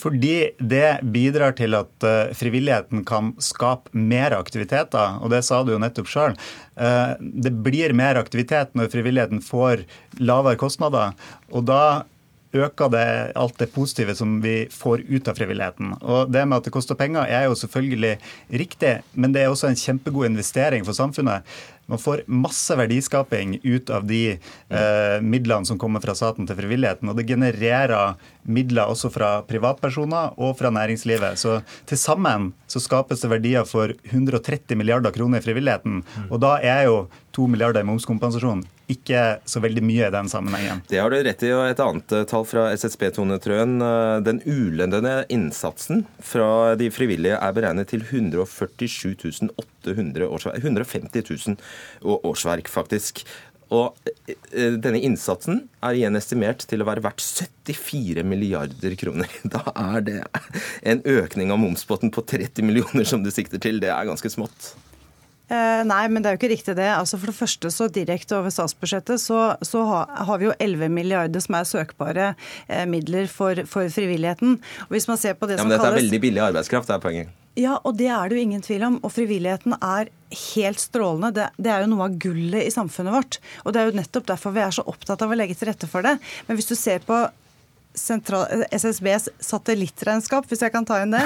Fordi 0.00 0.36
det 0.58 0.98
bidrar 1.14 1.56
til 1.58 1.76
at 1.78 2.06
eh, 2.06 2.34
frivilligheten 2.38 3.04
kan 3.08 3.32
skape 3.42 3.92
mer 3.92 4.36
aktiviteter, 4.36 5.18
og 5.22 5.32
det 5.34 5.44
sa 5.46 5.62
du 5.64 5.74
jo 5.74 5.82
nettopp 5.82 6.10
sjøl. 6.10 6.36
Det 7.18 7.50
blir 7.64 7.90
mer 7.96 8.20
aktivitet 8.20 8.76
når 8.78 8.92
frivilligheten 8.92 9.40
får 9.42 9.82
lavere 10.22 10.60
kostnader. 10.60 11.16
og 11.50 11.64
da 11.66 12.04
øker 12.56 12.88
det 12.92 13.32
alt 13.36 13.58
det 13.60 13.72
positive 13.74 14.14
som 14.16 14.38
vi 14.40 14.66
får 14.72 15.02
ut 15.08 15.28
av 15.28 15.36
frivilligheten. 15.36 15.94
Og 16.00 16.30
Det 16.32 16.44
med 16.46 16.58
at 16.58 16.64
det 16.64 16.72
koster 16.72 16.94
penger 16.94 17.26
er 17.28 17.44
jo 17.44 17.54
selvfølgelig 17.54 18.18
riktig, 18.50 19.02
men 19.14 19.32
det 19.32 19.42
er 19.42 19.50
også 19.52 19.68
en 19.68 19.76
kjempegod 19.76 20.26
investering 20.26 20.84
for 20.84 20.92
samfunnet. 20.96 21.42
Man 21.88 21.98
får 21.98 22.24
masse 22.26 22.74
verdiskaping 22.76 23.60
ut 23.64 23.90
av 23.90 24.06
de 24.06 24.36
eh, 24.36 25.20
midlene 25.20 25.64
som 25.64 25.78
kommer 25.78 26.00
fra 26.00 26.14
staten 26.14 26.46
til 26.46 26.56
frivilligheten. 26.56 27.08
Og 27.08 27.16
det 27.16 27.28
genererer 27.28 28.16
midler 28.48 28.88
også 28.90 29.10
fra 29.12 29.30
privatpersoner 29.48 30.34
og 30.40 30.56
fra 30.58 30.72
næringslivet. 30.74 31.38
Så 31.40 31.60
til 31.88 32.00
sammen 32.00 32.52
så 32.68 32.82
skapes 32.82 33.22
det 33.22 33.30
verdier 33.32 33.68
for 33.68 33.92
130 34.10 34.76
milliarder 34.78 35.14
kroner 35.14 35.38
i 35.40 35.46
frivilligheten. 35.46 36.02
Og 36.30 36.40
da 36.42 36.56
er 36.64 36.86
jo 36.88 37.06
2 37.36 37.46
milliarder 37.52 37.84
i 37.84 37.88
momskompensasjon 37.88 38.64
ikke 38.88 39.22
så 39.44 39.60
veldig 39.60 39.82
mye 39.84 40.06
i 40.06 40.12
den 40.14 40.30
sammenhengen. 40.32 40.80
Det 40.88 41.00
har 41.00 41.12
du 41.12 41.18
rett 41.20 41.42
i. 41.44 41.50
og 41.52 41.66
Et 41.68 41.80
annet 41.84 42.14
eh, 42.16 42.24
tall 42.30 42.46
fra 42.48 42.70
SSB, 42.72 43.10
Tone 43.18 43.36
Trøen. 43.44 43.76
eh, 43.84 44.20
Den 44.24 44.40
ulønnede 44.48 45.26
innsatsen 45.28 46.06
fra 46.24 46.74
de 46.80 46.88
frivillige 46.94 47.36
er 47.36 47.52
beregnet 47.56 47.90
til 47.92 48.00
147 48.06 49.50
800 49.60 50.24
årsverk. 50.24 50.56
150 50.64 51.20
000 51.20 52.18
årsverk, 52.24 52.68
faktisk. 52.72 53.26
Og 53.74 54.10
eh, 54.28 54.74
denne 54.80 55.00
innsatsen 55.04 55.66
er 55.84 55.98
igjen 55.98 56.16
estimert 56.18 56.64
til 56.70 56.82
å 56.82 56.88
være 56.88 57.04
verdt 57.04 57.20
74 57.20 58.24
milliarder 58.24 58.96
kroner. 59.00 59.32
Da 59.54 59.64
er 59.74 60.04
det 60.06 60.18
en 60.88 61.02
økning 61.04 61.52
av 61.52 61.60
momspotten 61.62 62.12
på 62.14 62.24
30 62.24 62.64
millioner 62.64 63.08
som 63.08 63.24
du 63.24 63.32
sikter 63.34 63.60
til. 63.62 63.82
Det 63.82 63.92
er 63.92 64.08
ganske 64.08 64.32
smått. 64.32 64.72
Eh, 65.48 65.82
nei, 65.88 66.02
men 66.12 66.20
det 66.20 66.28
er 66.28 66.36
jo 66.36 66.40
ikke 66.42 66.52
riktig 66.52 66.76
det. 66.76 66.88
Altså 66.92 67.18
For 67.20 67.32
det 67.32 67.38
første 67.38 67.72
så 67.72 67.88
direkte 67.92 68.36
over 68.36 68.52
statsbudsjettet 68.52 69.22
så, 69.22 69.40
så 69.64 69.84
har 69.88 70.40
vi 70.40 70.50
jo 70.50 70.54
11 70.60 70.92
milliarder 70.92 71.44
som 71.44 71.56
er 71.56 71.68
søkbare 71.68 72.30
eh, 72.66 72.84
midler 72.90 73.30
for, 73.32 73.64
for 73.70 73.88
frivilligheten. 73.92 74.58
Og 74.88 74.96
hvis 74.96 75.08
man 75.08 75.20
ser 75.20 75.38
på 75.38 75.48
det 75.48 75.56
Ja, 75.56 75.64
som 75.64 75.72
men 75.72 75.78
dette 75.78 75.92
er 75.92 76.00
veldig 76.02 76.22
billig 76.26 76.44
arbeidskraft, 76.50 76.90
det 76.90 76.98
er 76.98 77.04
poenget. 77.04 77.34
Ja, 77.58 77.74
og 77.82 77.96
det 77.98 78.06
er 78.12 78.28
det 78.28 78.36
jo 78.36 78.44
ingen 78.44 78.62
tvil 78.62 78.84
om. 78.86 79.00
Og 79.02 79.10
frivilligheten 79.10 79.74
er 79.80 80.12
helt 80.54 80.82
strålende. 80.82 81.32
Det, 81.34 81.48
det 81.58 81.72
er 81.74 81.82
jo 81.82 81.90
noe 81.94 82.06
av 82.06 82.20
gullet 82.22 82.68
i 82.68 82.74
samfunnet 82.74 83.16
vårt. 83.16 83.40
Og 83.64 83.74
det 83.74 83.80
er 83.80 83.90
jo 83.90 83.98
nettopp 83.98 84.28
derfor 84.28 84.54
vi 84.54 84.62
er 84.62 84.76
så 84.76 84.84
opptatt 84.86 85.24
av 85.24 85.32
å 85.32 85.38
legge 85.38 85.56
til 85.58 85.72
rette 85.72 85.88
for 85.90 86.06
det. 86.06 86.18
Men 86.46 86.60
hvis 86.60 86.70
du 86.70 86.76
ser 86.78 87.02
på 87.08 87.24
sentral, 88.00 88.64
SSBs 88.74 89.28
satellittregnskap, 89.42 90.48
hvis 90.48 90.64
jeg 90.64 90.74
kan 90.74 90.86
ta 90.88 91.00
inn 91.02 91.14
det, 91.14 91.24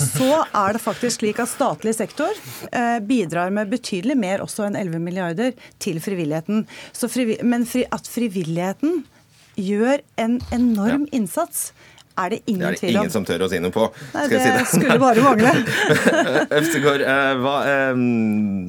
så 0.00 0.42
er 0.44 0.76
det 0.76 0.82
faktisk 0.82 1.22
slik 1.22 1.40
at 1.42 1.52
statlig 1.52 1.94
sektor 1.96 2.32
eh, 2.72 2.98
bidrar 3.04 3.54
med 3.54 3.72
betydelig 3.72 4.16
mer 4.18 4.44
også 4.44 4.68
enn 4.68 4.78
11 4.80 5.02
milliarder 5.04 5.56
til 5.82 6.00
frivilligheten. 6.04 6.64
Så 6.92 7.10
frivi, 7.12 7.38
men 7.46 7.66
fri, 7.68 7.84
at 7.94 8.08
frivilligheten 8.10 9.04
gjør 9.60 10.02
en 10.20 10.40
enorm 10.54 11.06
innsats, 11.14 11.72
er 12.18 12.30
det 12.30 12.40
Det 12.44 12.52
ingen 12.52 12.66
er 12.68 12.76
det 12.78 12.90
ingen 12.90 13.06
om. 13.06 13.10
som 13.10 13.24
tør 13.26 13.46
å 13.46 13.50
si 13.50 13.58
noe 13.62 13.74
på. 13.74 13.88
Nei, 14.14 14.24
skal 14.26 14.38
det 14.38 14.46
jeg 14.46 14.66
si 14.70 14.80
skulle 14.80 14.98
bare 15.02 15.24
mangle. 15.24 15.52
Øvstegård, 16.58 17.04
eh, 17.04 17.34
hva, 17.42 17.54
eh, 17.70 18.02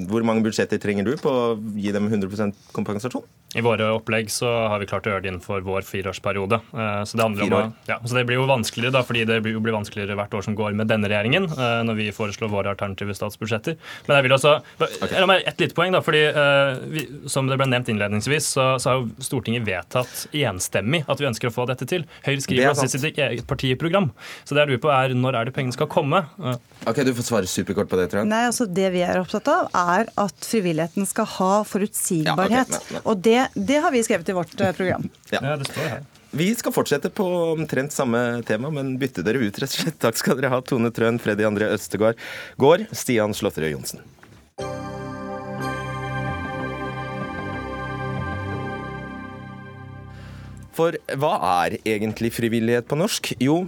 hvor 0.09 0.27
mange 0.27 0.45
budsjetter 0.45 0.81
trenger 0.81 1.05
du 1.05 1.15
på 1.21 1.29
å 1.31 1.47
gi 1.77 1.93
dem 1.95 2.09
100% 2.09 2.71
kompensasjon? 2.75 3.25
I 3.55 3.61
våre 3.63 3.87
opplegg 3.95 4.27
så 4.31 4.49
har 4.67 4.81
vi 4.81 4.87
klart 4.89 5.05
å 5.07 5.13
gjøre 5.13 5.23
det 5.23 5.29
innenfor 5.31 5.61
vår 5.63 5.85
fireårsperiode. 5.87 6.57
Eh, 6.75 7.03
Så 7.07 7.15
det, 7.15 7.27
Fire 7.39 7.55
om 7.55 7.73
ja, 7.87 7.99
så 8.03 8.17
det 8.17 8.25
blir 8.27 8.41
jo 8.41 8.47
vanskeligere, 8.49 8.91
da, 8.97 9.03
fordi 9.07 9.23
det 9.29 9.37
blir, 9.45 9.55
jo 9.55 9.61
blir 9.63 9.75
vanskeligere 9.77 10.17
hvert 10.19 10.33
år 10.35 10.43
som 10.43 10.57
går 10.59 10.75
med 10.75 10.89
denne 10.91 11.07
regjeringen, 11.07 11.47
eh, 11.47 11.77
når 11.87 11.95
vi 11.95 12.09
foreslår 12.11 12.51
våre 12.51 12.73
alternative 12.73 13.15
statsbudsjetter. 13.15 13.77
Men 14.09 14.17
jeg 14.17 14.27
vil 14.27 14.35
også, 14.35 14.57
okay. 14.81 15.23
et 15.37 15.63
lite 15.63 15.77
poeng, 15.77 15.95
da, 15.95 16.01
fordi 16.03 16.25
eh, 16.27 16.81
vi, 16.97 17.05
som 17.31 17.47
det 17.47 17.55
ble 17.61 17.69
nevnt 17.71 17.93
innledningsvis, 17.93 18.49
så, 18.57 18.67
så 18.75 18.91
har 18.91 18.99
jo 18.99 19.23
Stortinget 19.23 19.63
vedtatt 19.67 20.25
enstemmig 20.35 21.05
at 21.07 21.23
vi 21.23 21.29
ønsker 21.31 21.47
å 21.47 21.55
få 21.55 21.67
dette 21.71 21.87
til. 21.87 22.03
Høyre 22.27 22.35
er 22.35 22.43
skriver 22.43 22.73
også 22.73 22.89
sitt 22.91 23.07
eget 23.07 23.34
partiprogram. 23.43 24.11
Så 24.45 24.55
det 24.55 24.63
jeg 24.63 24.73
lurer 24.73 24.83
på 24.85 24.91
er 24.93 25.15
når 25.17 25.39
er 25.39 25.49
det 25.49 25.55
pengene 25.57 25.75
skal 25.75 25.89
komme? 25.91 26.23
Ok, 26.85 27.03
Du 27.03 27.13
får 27.17 27.27
svare 27.27 27.49
superkort 27.49 27.89
på 27.91 27.99
det, 27.99 28.09
tror 28.11 28.23
jeg. 28.23 28.31
Nei, 28.31 28.43
altså 28.47 28.65
Det 28.65 28.89
vi 28.95 29.03
er 29.05 29.19
opptatt 29.21 29.47
av, 29.51 29.69
er 29.75 30.11
at 30.21 30.47
frivilligheten 30.47 31.07
skal 31.09 31.27
ha 31.37 31.51
forutsigbarhet. 31.67 32.71
Ja, 32.71 32.79
okay, 32.79 32.91
nei, 32.93 32.99
nei. 32.99 33.05
Og 33.05 33.23
det, 33.25 33.39
det 33.55 33.81
har 33.83 33.91
vi 33.95 34.03
skrevet 34.07 34.29
i 34.29 34.37
vårt 34.37 34.59
eh, 34.61 34.75
program. 34.77 35.09
Ja. 35.35 35.41
Ja, 35.41 35.55
det 35.59 35.67
står 35.67 35.89
her. 35.89 36.03
Vi 36.35 36.49
skal 36.55 36.73
fortsette 36.75 37.09
på 37.15 37.25
omtrent 37.53 37.93
samme 37.95 38.41
tema, 38.47 38.69
men 38.71 38.93
bytte 38.99 39.23
dere 39.25 39.39
ut, 39.39 39.55
rett 39.61 39.71
og 39.71 39.81
slett. 39.85 39.97
Takk 40.03 40.19
skal 40.19 40.35
dere 40.39 40.51
ha, 40.51 40.59
Tone 40.67 40.91
Trøen, 40.91 41.19
Freddy 41.23 41.45
André 41.47 41.69
Østegård, 41.71 42.19
Gård, 42.59 42.83
Stian 42.91 43.33
Slåtterøy 43.35 43.71
Johnsen. 43.71 44.03
For 50.75 50.97
hva 51.15 51.35
er 51.63 51.77
egentlig 51.87 52.33
frivillighet 52.35 52.87
på 52.89 52.97
norsk? 52.99 53.31
Jo, 53.39 53.61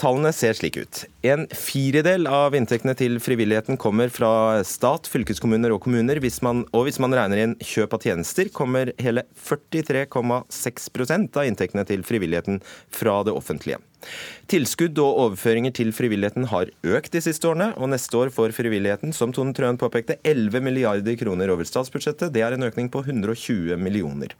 tallene 0.00 0.32
ser 0.36 0.56
slik 0.58 0.76
ut. 0.76 1.04
En 1.20 1.42
firedel 1.52 2.24
av 2.32 2.54
inntektene 2.56 2.94
til 2.96 3.18
frivilligheten 3.20 3.76
kommer 3.80 4.08
fra 4.08 4.62
stat, 4.64 5.04
fylkeskommuner 5.12 5.74
og 5.74 5.82
kommuner. 5.84 6.16
Hvis 6.24 6.40
man, 6.40 6.62
og 6.72 6.86
hvis 6.86 6.96
man 7.02 7.12
regner 7.12 7.42
inn 7.42 7.52
kjøp 7.60 7.98
av 7.98 8.06
tjenester, 8.06 8.48
kommer 8.56 8.94
hele 8.96 9.26
43,6% 9.36 11.36
av 11.36 11.44
inntektene 11.44 11.84
til 11.84 12.06
frivilligheten 12.08 12.62
fra 12.88 13.18
det 13.28 13.36
offentlige. 13.36 13.82
Tilskudd 14.48 14.96
og 15.02 15.18
overføringer 15.26 15.74
til 15.76 15.90
frivilligheten 15.92 16.46
har 16.48 16.70
økt 16.88 17.12
de 17.12 17.20
siste 17.20 17.44
årene, 17.50 17.74
og 17.76 17.90
neste 17.92 18.16
år 18.16 18.32
får 18.32 18.54
frivilligheten, 18.56 19.12
som 19.12 19.28
Tone 19.36 19.52
Trøen 19.52 19.76
påpekte, 19.80 20.16
11 20.24 20.64
milliarder 20.64 21.18
kroner 21.20 21.52
over 21.52 21.68
statsbudsjettet. 21.68 22.32
Det 22.32 22.46
er 22.46 22.56
en 22.56 22.64
økning 22.64 22.88
på 22.88 23.04
120 23.04 23.76
millioner. 23.76 24.32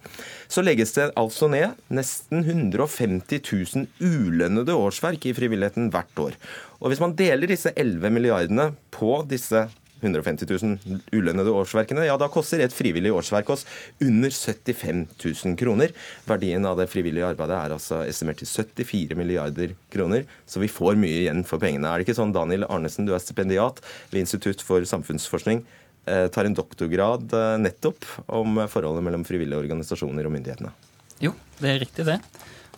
Så 0.49 0.64
legges 0.64 0.97
det 0.97 1.11
altså 1.21 1.53
ned 1.53 1.77
nesten 1.93 2.40
150 2.40 3.45
000 3.45 3.85
ulønnede 4.01 4.81
årsverk 4.81 5.29
i 5.29 5.37
frivilligheten 5.37 5.93
hvert 5.93 6.25
år. 6.25 6.40
Og 6.81 6.90
hvis 6.90 7.03
man 7.03 7.14
deler 7.16 7.51
disse 7.51 7.73
11 7.77 8.12
milliardene 8.12 8.71
på 8.95 9.21
disse 9.29 9.66
150 10.01 10.49
000 10.49 11.01
ulønnede 11.12 11.53
årsverkene, 11.53 12.07
ja 12.09 12.16
da 12.21 12.31
koster 12.33 12.62
et 12.64 12.75
frivillig 12.75 13.12
årsverk 13.12 13.51
oss 13.53 13.66
under 14.01 14.33
75 14.33 15.03
000 15.21 15.59
kroner. 15.61 15.93
Verdien 16.29 16.64
av 16.64 16.79
det 16.81 16.88
frivillige 16.93 17.29
arbeidet 17.29 17.59
er 17.59 17.75
altså 17.77 18.01
estimert 18.09 18.40
til 18.40 18.49
74 18.49 19.19
milliarder 19.19 19.75
kroner, 19.93 20.25
så 20.49 20.62
vi 20.62 20.71
får 20.73 20.97
mye 21.01 21.27
igjen 21.27 21.45
for 21.49 21.62
pengene. 21.62 21.90
Er 21.90 22.01
det 22.01 22.09
ikke 22.09 22.16
sånn, 22.16 22.35
Daniel 22.37 22.64
Arnesen, 22.71 23.09
du 23.09 23.12
er 23.16 23.23
stipendiat 23.23 23.83
ved 24.12 24.23
Institutt 24.23 24.64
for 24.64 24.85
samfunnsforskning, 24.88 25.64
eh, 26.09 26.27
tar 26.33 26.49
en 26.49 26.57
doktorgrad 26.57 27.37
eh, 27.37 27.59
nettopp 27.61 28.09
om 28.40 28.62
forholdet 28.73 29.05
mellom 29.05 29.27
frivillige 29.29 29.61
organisasjoner 29.66 30.25
og 30.25 30.37
myndighetene? 30.38 30.73
Jo, 31.21 31.37
det 31.61 31.75
er 31.75 31.85
riktig 31.85 32.09
det. 32.09 32.16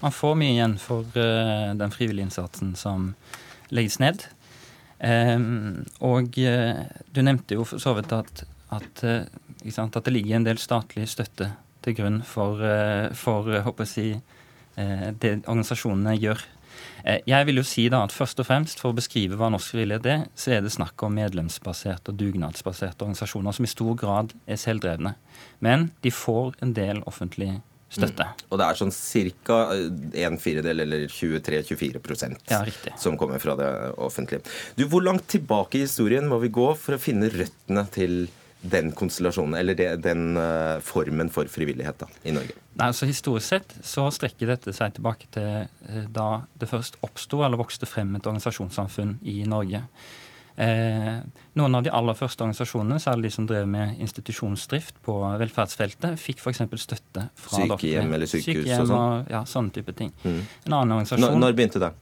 Man 0.02 0.10
får 0.10 0.34
mye 0.34 0.56
igjen 0.56 0.74
for 0.82 1.06
eh, 1.14 1.70
den 1.78 1.94
frivillige 1.94 2.26
innsatsen 2.26 2.74
som 2.74 3.12
legges 3.72 3.98
ned. 4.02 4.24
Ehm, 5.02 5.82
og 6.04 6.38
eh, 6.38 6.84
du 7.10 7.22
nevnte 7.26 7.58
jo 7.58 7.66
for 7.66 7.82
så 7.82 7.94
vidt 7.98 8.12
at, 8.14 8.44
at, 8.74 9.04
eh, 9.04 9.70
sant, 9.74 9.96
at 9.96 10.06
det 10.06 10.14
ligger 10.14 10.38
en 10.38 10.46
del 10.46 10.60
statlig 10.62 11.08
støtte 11.10 11.50
til 11.82 11.96
grunn 11.98 12.20
for, 12.26 12.62
eh, 12.62 13.10
for 13.18 13.50
håper 13.66 13.88
jeg 13.96 14.22
det 14.72 15.42
organisasjonene 15.42 16.14
gjør. 16.16 16.40
Jeg 17.28 17.44
vil 17.44 17.58
jo 17.60 17.64
si 17.66 17.82
da 17.92 17.98
at 18.06 18.14
først 18.14 18.38
og 18.40 18.46
fremst 18.48 18.80
For 18.80 18.88
å 18.88 18.96
beskrive 18.96 19.36
hva 19.36 19.50
norsk 19.52 19.74
frivillighet 19.74 20.06
er, 20.08 20.22
så 20.32 20.54
er 20.54 20.62
det 20.64 20.72
snakk 20.72 21.02
om 21.04 21.12
medlemsbaserte 21.12 22.08
og 22.08 22.16
dugnadsbaserte 22.16 23.04
organisasjoner 23.04 23.52
som 23.52 23.66
i 23.66 23.68
stor 23.68 23.98
grad 24.00 24.32
er 24.48 24.56
selvdrevne. 24.56 25.12
Men 25.60 25.90
de 26.00 26.14
får 26.14 26.56
en 26.64 26.72
del 26.72 27.02
offentlig 27.04 27.58
støtte. 27.92 28.26
Mm. 28.26 28.44
Og 28.48 28.60
det 28.60 28.66
er 28.66 28.80
sånn 28.80 28.92
ca. 29.46 29.58
en 30.26 30.38
firedel, 30.40 30.84
eller 30.84 31.06
23-24 31.12 32.30
ja, 32.50 32.62
som 33.00 33.18
kommer 33.20 33.42
fra 33.42 33.56
det 33.58 33.70
offentlige. 34.00 34.44
Du, 34.78 34.86
Hvor 34.88 35.04
langt 35.04 35.28
tilbake 35.32 35.80
i 35.80 35.86
historien 35.86 36.28
må 36.30 36.40
vi 36.42 36.52
gå 36.52 36.70
for 36.78 36.96
å 36.96 37.02
finne 37.02 37.30
røttene 37.32 37.86
til 37.92 38.24
den 38.62 38.92
konstellasjonen, 38.94 39.56
eller 39.58 39.74
det, 39.74 39.88
den 40.04 40.36
uh, 40.38 40.78
formen 40.86 41.30
for 41.34 41.50
frivillighet 41.50 41.98
da, 42.04 42.08
i 42.22 42.34
Norge? 42.34 42.54
Nei, 42.78 42.88
altså 42.88 43.08
Historisk 43.10 43.48
sett 43.48 43.74
så 43.84 44.06
strekker 44.14 44.52
dette 44.52 44.74
seg 44.76 44.94
tilbake 44.96 45.26
til 45.34 45.64
uh, 45.66 46.04
da 46.14 46.44
det 46.54 46.70
først 46.70 47.00
oppsto 47.02 47.42
eller 47.42 47.60
vokste 47.60 47.88
frem 47.90 48.14
et 48.16 48.28
organisasjonssamfunn 48.28 49.16
i 49.26 49.40
Norge. 49.50 49.82
Eh, 50.60 51.18
noen 51.56 51.78
av 51.78 51.84
de 51.86 51.92
aller 51.94 52.16
første 52.16 52.44
organisasjonene, 52.44 53.00
særlig 53.00 53.30
de 53.30 53.34
som 53.36 53.48
drev 53.48 53.68
med 53.70 54.00
institusjonsdrift 54.04 55.00
på 55.06 55.16
velferdsfeltet, 55.40 56.20
fikk 56.20 56.42
f.eks. 56.42 56.62
støtte 56.82 57.28
fra 57.38 57.62
Sykehjem 57.62 58.12
eller 58.12 58.28
sykehus 58.28 58.66
Sykehjem 58.66 58.84
og 58.84 58.90
sånn? 58.92 59.26
Ja, 59.32 59.42
sånne 59.48 59.76
type 59.78 59.96
ting. 59.96 60.12
Mm. 60.24 60.40
En 60.66 60.78
annen 60.78 60.96
organisasjon 60.98 61.28
når, 61.28 61.38
når 61.46 61.58
begynte 61.60 61.82
det? 61.82 61.92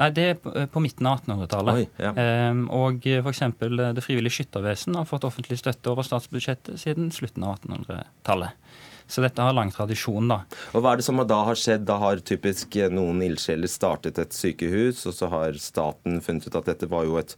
Nei, 0.00 0.08
Det 0.10 0.24
er 0.26 0.38
på, 0.42 0.52
på 0.74 0.82
midten 0.82 1.06
av 1.06 1.20
1800-tallet. 1.22 1.84
Ja. 2.02 2.10
Eh, 2.18 2.62
og 2.74 3.06
f.eks. 3.06 3.44
Det 3.60 4.04
frivillige 4.04 4.40
skyttervesen 4.40 4.98
har 4.98 5.06
fått 5.08 5.26
offentlig 5.28 5.60
støtte 5.60 5.92
over 5.92 6.06
statsbudsjettet 6.06 6.80
siden 6.82 7.12
slutten 7.14 7.46
av 7.46 7.60
1800-tallet. 7.60 8.58
Så 9.06 9.20
dette 9.20 9.42
har 9.44 9.52
lang 9.54 9.70
tradisjon, 9.72 10.28
da. 10.30 10.40
Og 10.72 10.82
Hva 10.82 10.94
er 10.94 11.00
det 11.00 11.06
som 11.06 11.20
da 11.28 11.40
har 11.46 11.58
skjedd? 11.58 11.84
Da 11.88 11.98
har 12.00 12.22
typisk 12.24 12.78
noen 12.92 13.20
ildsjeler 13.26 13.70
startet 13.70 14.18
et 14.22 14.36
sykehus, 14.36 15.04
og 15.10 15.16
så 15.16 15.28
har 15.32 15.58
staten 15.60 16.22
funnet 16.24 16.48
ut 16.48 16.56
at 16.60 16.70
dette 16.72 16.88
var 16.90 17.04
jo 17.08 17.18
et 17.20 17.36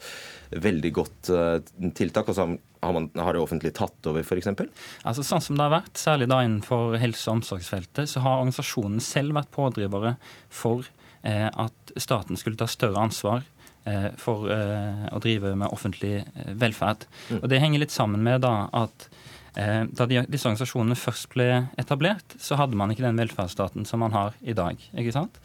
veldig 0.55 0.93
godt 0.95 1.33
uh, 1.35 1.59
tiltak, 1.99 2.31
og 2.31 2.39
så 2.39 2.47
har, 2.47 2.95
man, 2.95 3.11
har 3.19 3.35
det 3.35 3.43
offentlig 3.43 3.75
tatt 3.77 4.07
over, 4.07 4.23
f.eks.? 4.23 4.53
Altså, 5.03 5.27
sånn 5.27 5.43
som 5.43 5.59
det 5.59 5.67
har 5.67 5.75
vært, 5.75 5.99
særlig 5.99 6.31
da 6.31 6.41
innenfor 6.47 6.97
helse- 7.03 7.29
og 7.31 7.41
omsorgsfeltet, 7.41 8.07
så 8.13 8.23
har 8.23 8.45
organisasjonen 8.45 9.03
selv 9.03 9.35
vært 9.39 9.53
pådrivere 9.57 10.15
for 10.53 10.87
eh, 11.27 11.49
at 11.51 11.95
staten 11.99 12.39
skulle 12.39 12.61
ta 12.61 12.71
større 12.71 13.03
ansvar 13.03 13.43
eh, 13.91 14.13
for 14.23 14.47
eh, 14.55 15.07
å 15.11 15.23
drive 15.25 15.57
med 15.59 15.73
offentlig 15.75 16.21
eh, 16.23 16.53
velferd. 16.55 17.09
Mm. 17.33 17.41
Og 17.43 17.49
Det 17.51 17.63
henger 17.65 17.83
litt 17.83 17.97
sammen 17.97 18.23
med 18.23 18.47
da 18.47 18.69
at 18.71 19.09
Eh, 19.09 19.26
da 19.57 20.05
disse 20.07 20.45
organisasjonene 20.45 20.99
først 21.01 21.31
ble 21.33 21.47
etablert, 21.81 22.35
så 22.43 22.59
hadde 22.61 22.77
man 22.77 22.91
ikke 22.93 23.07
den 23.07 23.17
velferdsstaten 23.17 23.87
som 23.89 24.03
man 24.05 24.13
har 24.13 24.37
i 24.45 24.53
dag. 24.57 24.77
ikke 24.93 25.15
sant? 25.15 25.39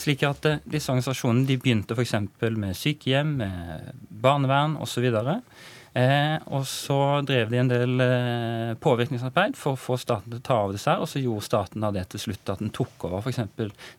Slik 0.00 0.24
at 0.24 0.46
eh, 0.48 0.62
disse 0.64 0.88
organisasjonene 0.92 1.44
de 1.48 1.58
begynte 1.60 1.96
f.eks. 1.96 2.16
med 2.56 2.78
sykehjem, 2.78 3.36
med 3.42 3.90
barnevern 4.22 4.78
osv. 4.80 5.10
Eh, 5.10 6.36
og 6.54 6.64
så 6.70 6.98
drev 7.26 7.50
de 7.50 7.60
en 7.60 7.70
del 7.70 8.04
eh, 8.04 8.72
påvirkningsarbeid 8.80 9.58
for 9.58 9.74
å 9.74 9.80
få 9.80 9.98
staten 10.00 10.30
til 10.30 10.40
å 10.40 10.46
ta 10.46 10.58
over 10.62 10.78
disse 10.78 10.92
her, 10.92 11.02
og 11.02 11.10
så 11.10 11.22
gjorde 11.22 11.48
staten 11.48 11.84
da 11.84 11.92
det 11.94 12.06
til 12.12 12.24
slutt 12.28 12.54
at 12.54 12.62
den 12.62 12.72
tok 12.74 13.08
over 13.10 13.24
f.eks. 13.24 13.42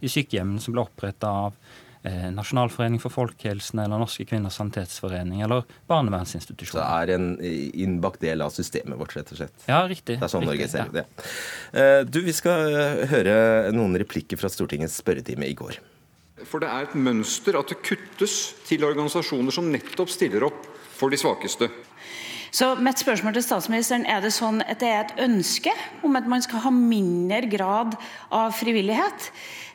de 0.02 0.12
sykehjemmene 0.12 0.64
som 0.64 0.74
ble 0.76 0.86
oppretta 0.88 1.34
av 1.46 1.58
eh, 1.58 1.91
Nasjonalforening 2.10 2.98
for 3.04 3.14
folkehelsen 3.14 3.84
eller 3.84 4.02
Norske 4.02 4.26
kvinners 4.26 4.56
sanitetsforening 4.58 5.44
eller 5.46 5.68
barnevernsinstitusjoner. 5.92 6.82
Så 6.82 6.82
det 6.82 7.14
er 7.14 7.14
en 7.14 7.28
innbakt 7.86 8.24
del 8.26 8.42
av 8.42 8.54
systemet 8.56 8.98
vårt, 8.98 9.14
rett 9.18 9.30
og 9.36 9.42
slett? 9.44 9.68
Ja, 9.68 9.84
riktig. 9.90 10.18
Det 10.18 10.26
er 10.26 10.34
sånn 10.34 10.48
riktig, 10.48 10.56
Norge 10.56 10.70
ser 10.74 10.88
ja. 10.88 10.92
det. 10.98 11.30
Eh, 11.78 12.00
du, 12.10 12.22
Vi 12.26 12.34
skal 12.34 12.74
eh, 12.74 13.06
høre 13.12 13.36
noen 13.76 14.00
replikker 14.02 14.42
fra 14.42 14.50
Stortingets 14.50 14.98
spørretime 15.04 15.46
i 15.46 15.54
går. 15.58 15.78
For 16.42 16.64
det 16.64 16.72
er 16.74 16.88
et 16.88 16.98
mønster 16.98 17.58
at 17.60 17.70
det 17.70 17.82
kuttes 17.86 18.38
til 18.66 18.86
organisasjoner 18.88 19.54
som 19.54 19.70
nettopp 19.70 20.10
stiller 20.10 20.48
opp 20.50 20.66
for 20.98 21.14
de 21.14 21.20
svakeste. 21.22 21.70
Så 22.52 22.74
mitt 22.84 23.00
spørsmål 23.00 23.38
til 23.38 23.46
statsministeren 23.46 24.04
Er 24.12 24.20
det 24.20 24.34
sånn 24.36 24.60
at 24.66 24.82
det 24.84 24.90
er 24.92 25.06
et 25.06 25.20
ønske 25.24 25.72
om 26.04 26.18
at 26.20 26.26
man 26.28 26.44
skal 26.44 26.66
ha 26.66 26.72
mindre 26.76 27.46
grad 27.48 27.94
av 28.28 28.52
frivillighet? 28.58 29.30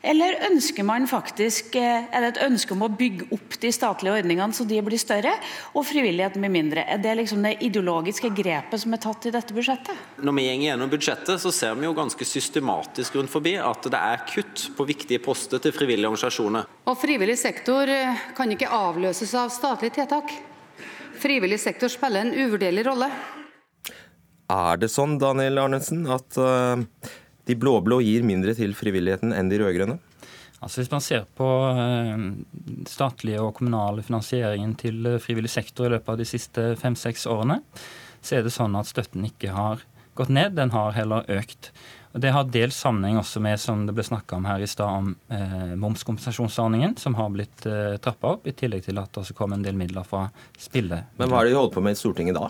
Eller 0.06 0.36
ønsker 0.50 0.84
man 0.86 1.06
faktisk, 1.08 1.74
eh, 1.80 2.04
er 2.12 2.20
det 2.20 2.28
et 2.34 2.42
ønske 2.44 2.74
om 2.76 2.84
å 2.84 2.90
bygge 2.92 3.30
opp 3.32 3.56
de 3.58 3.70
statlige 3.72 4.20
ordningene 4.20 4.54
så 4.54 4.66
de 4.68 4.78
blir 4.84 5.00
større, 5.00 5.32
og 5.74 5.86
frivilligheten 5.88 6.44
blir 6.44 6.52
mindre? 6.52 6.84
Er 6.86 7.00
det 7.02 7.16
liksom 7.16 7.42
det 7.42 7.56
ideologiske 7.64 8.30
grepet 8.36 8.80
som 8.80 8.92
er 8.92 9.00
tatt 9.02 9.26
i 9.26 9.32
dette 9.34 9.56
budsjettet? 9.56 9.96
Når 10.22 10.36
vi 10.36 10.44
går 10.46 10.66
gjennom 10.68 10.92
budsjettet, 10.92 11.40
så 11.40 11.52
ser 11.52 11.74
vi 11.74 11.88
jo 11.88 11.94
ganske 11.96 12.28
systematisk 12.28 13.16
rundt 13.16 13.32
forbi 13.32 13.56
at 13.56 13.82
det 13.82 13.98
er 13.98 14.26
kutt 14.28 14.68
på 14.76 14.86
viktige 14.86 15.24
poster 15.24 15.58
til 15.58 15.72
frivillige 15.72 16.12
organisasjoner. 16.12 16.68
Og 16.86 17.00
frivillig 17.00 17.38
sektor 17.40 17.88
eh, 17.88 18.28
kan 18.36 18.52
ikke 18.52 18.68
avløses 18.68 19.34
av 19.34 19.50
statlige 19.50 20.02
tiltak. 20.02 20.36
Frivillig 21.20 21.58
sektor 21.62 21.90
spiller 21.92 22.26
en 22.26 22.34
uvurderlig 22.34 22.84
rolle. 22.86 23.08
Er 24.52 24.78
det 24.78 24.92
sånn, 24.92 25.16
Daniel 25.18 25.58
Arnesen, 25.64 26.04
at 26.12 26.36
uh, 26.38 26.78
de 27.48 27.56
blå-blå 27.58 27.98
gir 28.04 28.26
mindre 28.26 28.54
til 28.54 28.76
frivilligheten 28.78 29.34
enn 29.34 29.50
de 29.50 29.58
rød-grønne? 29.62 29.98
Altså 30.62 30.80
Hvis 30.80 30.92
man 30.92 31.02
ser 31.04 31.26
på 31.36 31.46
uh, 31.46 32.14
statlige 32.88 33.42
og 33.42 33.56
kommunale 33.58 34.04
finansieringen 34.06 34.76
til 34.78 35.02
uh, 35.08 35.18
frivillig 35.22 35.50
sektor 35.52 35.88
i 35.88 35.96
løpet 35.96 36.14
av 36.14 36.20
de 36.20 36.28
siste 36.28 36.68
fem-seks 36.80 37.26
årene, 37.32 37.58
så 38.22 38.38
er 38.38 38.46
det 38.46 38.54
sånn 38.54 38.78
at 38.78 38.90
støtten 38.90 39.26
ikke 39.26 39.52
har 39.56 39.82
gått 40.16 40.32
ned, 40.32 40.54
den 40.56 40.72
har 40.74 40.94
heller 40.96 41.26
økt. 41.30 41.72
Og 42.16 42.20
Det 42.24 42.30
har 42.32 42.46
dels 42.48 42.78
sammenheng 42.80 43.18
også 43.20 43.42
med 43.44 43.60
som 43.60 43.82
det 43.84 43.92
ble 43.92 44.00
snakka 44.06 44.38
om 44.38 44.46
her 44.48 44.62
i 44.64 44.68
stad, 44.70 44.88
om 44.88 45.10
eh, 45.28 45.74
momskompensasjonsordningen, 45.76 46.94
som 46.96 47.12
har 47.18 47.28
blitt 47.34 47.66
eh, 47.68 47.98
trappa 48.00 48.30
opp, 48.38 48.46
i 48.48 48.54
tillegg 48.56 48.86
til 48.86 48.96
at 48.96 49.10
det 49.12 49.20
også 49.20 49.36
kom 49.36 49.52
en 49.52 49.64
del 49.64 49.76
midler 49.76 50.06
fra 50.08 50.22
spillet. 50.56 51.10
Men 51.20 51.28
hva 51.28 51.42
er 51.42 51.50
det 51.50 51.52
de 51.52 51.58
holder 51.60 51.74
på 51.74 51.82
med 51.84 51.92
i 51.92 52.00
Stortinget 52.00 52.38
da? 52.38 52.48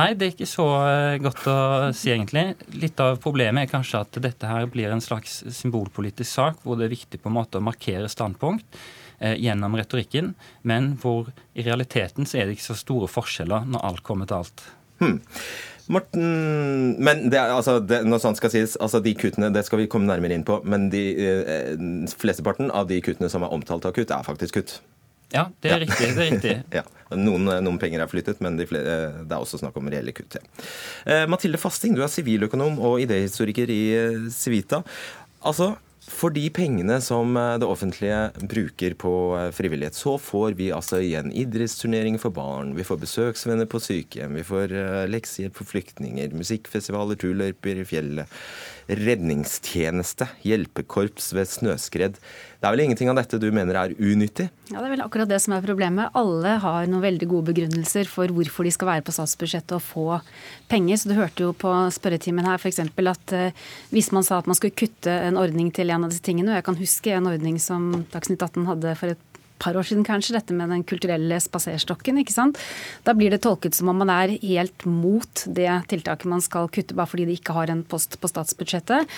Nei, 0.00 0.06
det 0.16 0.24
er 0.26 0.32
ikke 0.32 0.48
så 0.48 0.68
eh, 0.88 1.18
godt 1.20 1.44
å 1.52 1.56
si, 1.92 2.14
egentlig. 2.14 2.46
Litt 2.80 3.02
av 3.04 3.20
problemet 3.20 3.66
er 3.66 3.74
kanskje 3.74 4.00
at 4.06 4.20
dette 4.24 4.48
her 4.48 4.64
blir 4.72 4.94
en 4.94 5.04
slags 5.04 5.42
symbolpolitisk 5.52 6.30
sak, 6.30 6.64
hvor 6.64 6.80
det 6.80 6.88
er 6.88 6.96
viktig 6.96 7.20
på 7.20 7.28
en 7.28 7.36
måte 7.36 7.60
å 7.60 7.66
markere 7.68 8.08
standpunkt 8.08 8.80
eh, 9.18 9.36
gjennom 9.36 9.76
retorikken, 9.76 10.32
men 10.64 10.94
hvor 11.04 11.28
i 11.52 11.68
realiteten 11.68 12.24
så 12.24 12.40
er 12.40 12.48
det 12.48 12.56
ikke 12.56 12.70
så 12.70 12.80
store 12.80 13.12
forskjeller 13.12 13.68
når 13.68 13.84
alt 13.90 14.04
kommer 14.08 14.32
til 14.32 14.40
alt. 14.40 14.66
Hmm. 15.02 15.20
Morten 15.92 16.96
Men 17.04 17.26
det, 17.28 17.40
altså, 17.40 17.78
det, 17.84 18.02
når 18.08 18.22
sånt 18.22 18.40
skal 18.40 18.52
sies, 18.54 18.78
altså 18.80 19.02
de 19.04 19.12
kuttene 19.18 19.52
det 19.52 19.66
skal 19.66 19.82
vi 19.82 19.88
komme 19.90 20.08
nærmere 20.08 20.36
inn 20.38 20.46
på, 20.46 20.60
men 20.64 20.88
de 20.92 21.04
eh, 21.20 21.74
flesteparten 22.16 22.72
av 22.72 22.88
de 22.88 23.00
kuttene 23.04 23.28
som 23.32 23.44
er 23.44 23.52
omtalt 23.52 23.84
av 23.88 23.92
kutt, 23.96 24.12
er 24.14 24.26
faktisk 24.26 24.60
kutt. 24.60 24.78
Ja, 25.34 25.48
det 25.60 25.70
er 25.70 25.74
ja. 25.74 25.80
riktig. 25.82 26.08
det 26.14 26.24
er 26.24 26.30
riktig. 26.30 26.54
ja. 26.78 26.84
noen, 27.18 27.48
noen, 27.48 27.78
penger 27.82 28.04
er 28.04 28.10
flyttet, 28.10 28.40
men 28.44 28.58
de 28.58 28.68
flere, 28.70 28.96
eh, 28.96 29.22
det 29.24 29.34
er 29.34 29.42
også 29.42 29.60
snakk 29.60 29.76
om 29.80 29.90
reelle 29.90 30.14
kutt. 30.16 30.38
Ja. 30.38 30.66
Eh, 31.10 31.24
Mathilde 31.30 31.60
Fasting, 31.60 31.96
du 31.96 32.04
er 32.04 32.12
siviløkonom 32.12 32.78
og 32.78 33.00
idéhistoriker 33.02 33.72
i 33.72 33.82
eh, 33.98 34.20
Civita. 34.34 34.82
Altså, 35.44 35.74
for 36.04 36.34
de 36.34 36.42
pengene 36.52 36.98
som 37.00 37.36
eh, 37.38 37.54
det 37.60 37.68
offentlige 37.68 38.18
bruker 38.50 38.96
på 39.00 39.12
eh, 39.38 39.48
frivillighet, 39.56 39.96
så 39.96 40.16
får 40.20 40.56
vi 40.58 40.68
altså 40.74 41.00
igjen 41.00 41.32
idrettsturneringer 41.32 42.20
for 42.20 42.34
barn, 42.34 42.74
vi 42.76 42.84
får 42.84 43.00
besøksvenner 43.06 43.68
på 43.70 43.80
sykehjem, 43.80 44.36
vi 44.36 44.44
får 44.44 44.74
eh, 44.76 45.00
leksehjelp 45.08 45.56
for 45.56 45.70
flyktninger, 45.70 46.36
musikkfestivaler, 46.36 47.16
turløyper 47.20 47.80
i 47.80 47.88
fjellet 47.88 48.40
redningstjeneste, 48.84 50.28
hjelpekorps 50.44 51.30
ved 51.36 51.48
snøskred. 51.48 52.18
Det 52.64 52.70
er 52.70 52.72
vel 52.78 52.82
ingenting 52.86 53.10
av 53.12 53.18
dette 53.18 53.36
du 53.36 53.50
mener 53.52 53.76
er 53.76 53.92
unyttig? 53.92 54.46
Ja, 54.70 54.78
Det 54.78 54.86
er 54.86 54.92
vel 54.94 55.02
akkurat 55.04 55.28
det 55.28 55.36
som 55.44 55.52
er 55.52 55.60
problemet. 55.60 56.14
Alle 56.16 56.54
har 56.62 56.86
noen 56.88 57.02
veldig 57.04 57.26
gode 57.28 57.50
begrunnelser 57.50 58.08
for 58.08 58.32
hvorfor 58.32 58.64
de 58.64 58.72
skal 58.72 58.88
være 58.88 59.04
på 59.04 59.12
statsbudsjettet 59.12 59.74
og 59.76 59.82
få 59.84 60.06
penger. 60.72 60.96
Så 60.96 61.12
Du 61.12 61.14
hørte 61.18 61.44
jo 61.44 61.52
på 61.52 61.68
spørretimen 61.92 62.48
her 62.48 62.56
f.eks. 62.56 62.80
at 62.80 63.34
uh, 63.36 63.52
hvis 63.92 64.08
man 64.16 64.24
sa 64.24 64.38
at 64.38 64.48
man 64.48 64.56
skulle 64.56 64.72
kutte 64.72 65.12
en 65.12 65.36
ordning 65.36 65.68
til 65.76 65.92
en 65.92 66.08
av 66.08 66.08
disse 66.08 66.24
tingene, 66.24 66.54
og 66.54 66.56
jeg 66.56 66.64
kan 66.64 66.80
huske 66.80 67.12
en 67.12 67.28
ordning 67.28 67.60
som 67.60 68.06
Dagsnytt 68.08 68.40
18 68.40 68.64
hadde 68.64 68.96
for 68.96 69.12
et 69.12 69.33
par 69.64 69.78
år 69.78 69.86
siden 69.88 70.04
kanskje, 70.06 70.36
dette 70.36 70.56
med 70.56 70.70
den 70.72 70.84
kulturelle 70.86 71.38
spaserstokken. 71.40 72.20
ikke 72.20 72.34
sant? 72.34 72.60
Da 73.06 73.14
blir 73.16 73.32
det 73.32 73.42
tolket 73.44 73.74
som 73.76 73.88
om 73.88 73.98
man 74.02 74.12
er 74.12 74.36
helt 74.42 74.84
mot 74.84 75.44
det 75.46 75.70
tiltaket 75.88 76.28
man 76.30 76.44
skal 76.44 76.68
kutte, 76.68 76.96
bare 76.96 77.10
fordi 77.10 77.26
det 77.28 77.38
ikke 77.40 77.56
har 77.56 77.72
en 77.72 77.84
post 77.84 78.18
på 78.20 78.30
statsbudsjettet. 78.30 79.10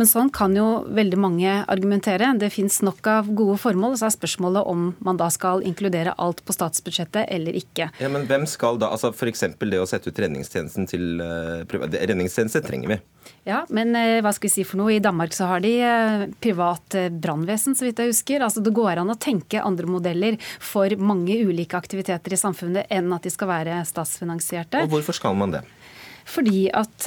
Men 0.00 0.08
sånn 0.08 0.32
kan 0.32 0.54
jo 0.56 0.84
veldig 0.88 1.20
mange 1.20 1.56
argumentere. 1.70 2.32
Det 2.40 2.52
fins 2.54 2.80
nok 2.86 3.06
av 3.10 3.30
gode 3.34 3.58
formål. 3.60 3.98
Så 4.00 4.08
er 4.08 4.16
spørsmålet 4.16 4.66
om 4.70 4.90
man 5.04 5.20
da 5.20 5.30
skal 5.32 5.64
inkludere 5.66 6.16
alt 6.18 6.44
på 6.46 6.56
statsbudsjettet 6.56 7.28
eller 7.28 7.56
ikke. 7.58 7.90
Ja, 8.00 8.08
Men 8.08 8.26
hvem 8.30 8.46
skal 8.48 8.80
da, 8.80 8.90
altså 8.94 9.12
F.eks. 9.12 9.44
det 9.60 9.80
å 9.80 9.88
sette 9.88 10.10
ut 10.10 10.20
redningstjenesten 10.24 10.88
til 10.90 11.20
uh, 11.20 11.64
Redningstjeneste 11.90 12.62
trenger 12.64 12.94
vi. 12.94 13.00
Ja, 13.48 13.62
men 13.72 13.94
uh, 13.96 14.20
hva 14.24 14.32
skal 14.36 14.48
vi 14.48 14.52
si 14.52 14.66
for 14.68 14.80
noe? 14.80 14.94
I 14.94 15.02
Danmark 15.02 15.34
så 15.36 15.48
har 15.50 15.64
de 15.64 15.72
uh, 15.80 16.26
privat 16.42 16.96
brannvesen, 17.22 17.76
så 17.76 17.86
vidt 17.86 18.02
jeg 18.02 18.12
husker. 18.12 18.44
Altså 18.44 18.62
Det 18.64 18.74
går 18.76 19.02
an 19.02 19.12
å 19.12 19.18
tenke 19.20 19.62
andre 19.64 19.90
modeller 19.90 20.38
for 20.42 20.92
mange 21.00 21.38
ulike 21.44 21.78
aktiviteter 21.78 22.36
i 22.36 22.40
samfunnet 22.40 22.90
enn 22.92 23.12
at 23.16 23.26
de 23.26 23.32
skal 23.32 23.50
være 23.50 23.82
statsfinansierte. 23.88 24.84
Og 24.86 24.96
hvorfor 24.96 25.16
skal 25.16 25.36
man 25.38 25.56
det? 25.56 25.64
Fordi 26.30 26.68
at, 26.76 27.06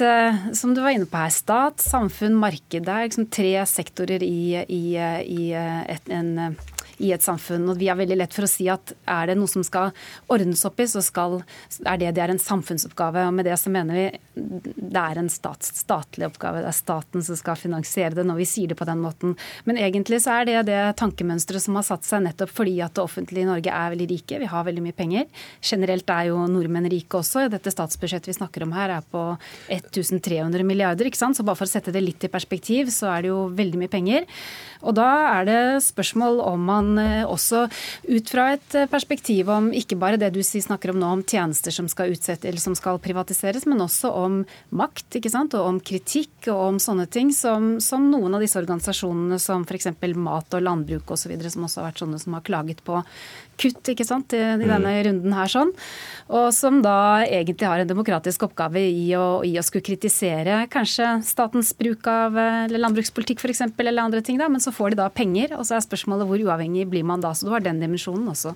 som 0.52 0.74
du 0.76 0.82
var 0.84 0.92
inne 0.92 1.06
på 1.08 1.16
her, 1.16 1.30
stat, 1.32 1.80
samfunn, 1.80 2.34
marked. 2.36 2.84
Det 2.84 2.92
er 2.92 3.06
liksom 3.06 3.28
tre 3.32 3.52
sektorer 3.70 4.20
i, 4.26 4.58
i, 4.68 4.82
i 4.98 5.46
et, 5.54 6.10
en 6.12 6.58
i 6.98 7.12
et 7.14 7.24
samfunn. 7.24 7.66
Og 7.70 7.80
vi 7.80 7.88
har 7.90 7.98
veldig 7.98 8.18
lett 8.18 8.34
for 8.36 8.46
å 8.46 8.50
si 8.50 8.68
at 8.72 8.94
er 9.10 9.30
det 9.30 9.38
noe 9.38 9.50
som 9.50 9.64
skal 9.66 9.92
ordnes 10.32 10.64
opp 10.68 10.80
i, 10.82 10.88
så 10.90 11.02
skal, 11.04 11.40
er 11.84 12.00
det, 12.00 12.14
det 12.16 12.24
er 12.24 12.34
en 12.34 12.42
samfunnsoppgave. 12.42 13.26
Og 13.28 13.34
med 13.36 13.48
det 13.48 13.58
så 13.60 13.72
mener 13.72 13.98
vi 13.98 14.06
det 14.34 15.00
er 15.00 15.18
en 15.20 15.30
stat, 15.30 15.62
statlig 15.64 16.26
oppgave. 16.28 16.62
Det 16.64 16.70
er 16.70 16.76
staten 16.76 17.24
som 17.24 17.38
skal 17.38 17.58
finansiere 17.58 18.16
det 18.18 18.26
når 18.26 18.40
vi 18.42 18.48
sier 18.48 18.70
det 18.70 18.78
på 18.78 18.88
den 18.88 19.02
måten. 19.02 19.34
Men 19.68 19.78
egentlig 19.80 20.20
så 20.24 20.40
er 20.40 20.48
det 20.48 20.66
det 20.70 20.80
tankemønsteret 21.00 21.64
som 21.64 21.78
har 21.78 21.86
satt 21.86 22.06
seg 22.06 22.24
nettopp 22.26 22.52
fordi 22.54 22.76
at 22.84 22.94
det 22.96 23.04
offentlige 23.04 23.46
i 23.46 23.50
Norge 23.50 23.74
er 23.74 23.94
veldig 23.94 24.08
rike. 24.10 24.40
Vi 24.42 24.50
har 24.50 24.66
veldig 24.66 24.84
mye 24.84 24.96
penger. 24.96 25.26
Generelt 25.64 26.10
er 26.14 26.30
jo 26.30 26.42
nordmenn 26.50 26.90
rike 26.92 27.20
også. 27.20 27.46
Dette 27.52 27.72
statsbudsjettet 27.74 28.32
vi 28.32 28.38
snakker 28.38 28.66
om 28.66 28.74
her 28.76 28.96
er 28.98 29.06
på 29.10 29.24
1300 29.72 30.66
milliarder. 30.66 31.08
ikke 31.08 31.20
sant? 31.20 31.38
Så 31.38 31.46
bare 31.46 31.58
for 31.58 31.68
å 31.68 31.74
sette 31.74 31.94
det 31.94 32.02
litt 32.04 32.24
i 32.26 32.32
perspektiv, 32.32 32.90
så 32.94 33.10
er 33.14 33.24
det 33.24 33.32
jo 33.32 33.44
veldig 33.54 33.82
mye 33.82 33.92
penger. 33.92 34.28
Og 34.84 34.96
da 34.98 35.10
er 35.38 35.48
det 35.48 35.60
spørsmål 35.86 36.42
om 36.44 36.64
man 36.68 36.93
Eh, 36.98 37.24
også 37.28 37.64
ut 38.08 38.30
fra 38.30 38.50
et 38.54 38.76
eh, 38.78 38.88
perspektiv 38.90 39.50
om 39.52 39.70
ikke 39.74 39.98
bare 40.00 40.18
det 40.20 40.32
du 40.34 40.40
snakker 40.42 40.92
om 40.92 41.00
nå, 41.00 41.10
om 41.18 41.24
tjenester 41.26 41.74
som 41.74 41.88
skal, 41.90 42.14
utsette, 42.14 42.52
som 42.60 42.76
skal 42.78 43.00
privatiseres, 43.02 43.66
men 43.70 43.82
også 43.84 44.12
om 44.14 44.40
makt 44.76 45.18
ikke 45.20 45.32
sant? 45.32 45.56
og 45.58 45.68
om 45.68 45.80
kritikk 45.80 46.48
og 46.52 46.60
om 46.68 46.80
sånne 46.82 47.06
ting 47.10 47.32
som, 47.34 47.76
som 47.84 48.08
noen 48.10 48.36
av 48.36 48.44
disse 48.44 48.58
organisasjonene 48.60 49.40
som 49.42 49.66
f.eks. 49.66 49.92
Mat 50.14 50.54
og 50.56 50.64
Landbruk 50.64 51.14
osv., 51.14 51.34
som 51.50 51.66
også 51.66 51.80
har 51.80 51.90
vært 51.90 52.04
sånne 52.04 52.20
som 52.22 52.36
har 52.36 52.46
klaget 52.46 52.84
på 52.86 53.00
kutt 53.60 53.92
ikke 53.92 54.06
sant, 54.06 54.34
i, 54.36 54.40
i 54.40 54.66
denne 54.66 54.82
mm. 54.82 55.00
runden 55.08 55.36
her. 55.36 55.50
sånn, 55.50 55.72
Og 56.28 56.48
som 56.56 56.80
da 56.84 57.24
egentlig 57.24 57.68
har 57.68 57.82
en 57.82 57.90
demokratisk 57.90 58.46
oppgave 58.48 58.82
i 58.88 59.06
å, 59.18 59.42
i 59.46 59.54
å 59.60 59.64
skulle 59.66 59.86
kritisere 59.86 60.64
kanskje 60.72 61.10
statens 61.26 61.74
bruk 61.78 62.06
av 62.10 62.36
eller 62.38 62.80
landbrukspolitikk 62.80 63.42
f.eks. 63.42 63.66
eller 63.78 64.02
andre 64.02 64.22
ting. 64.24 64.38
da, 64.40 64.48
Men 64.48 64.62
så 64.64 64.72
får 64.74 64.94
de 64.94 65.02
da 65.02 65.08
penger, 65.12 65.56
og 65.58 65.66
så 65.68 65.78
er 65.78 65.86
spørsmålet 65.86 66.28
hvor 66.28 66.46
uavhengig 66.48 66.88
blir 66.90 67.06
man 67.06 67.24
da. 67.24 67.34
Så 67.34 67.48
du 67.48 67.54
har 67.54 67.64
den 67.64 67.82
dimensjonen 67.82 68.28
også. 68.32 68.54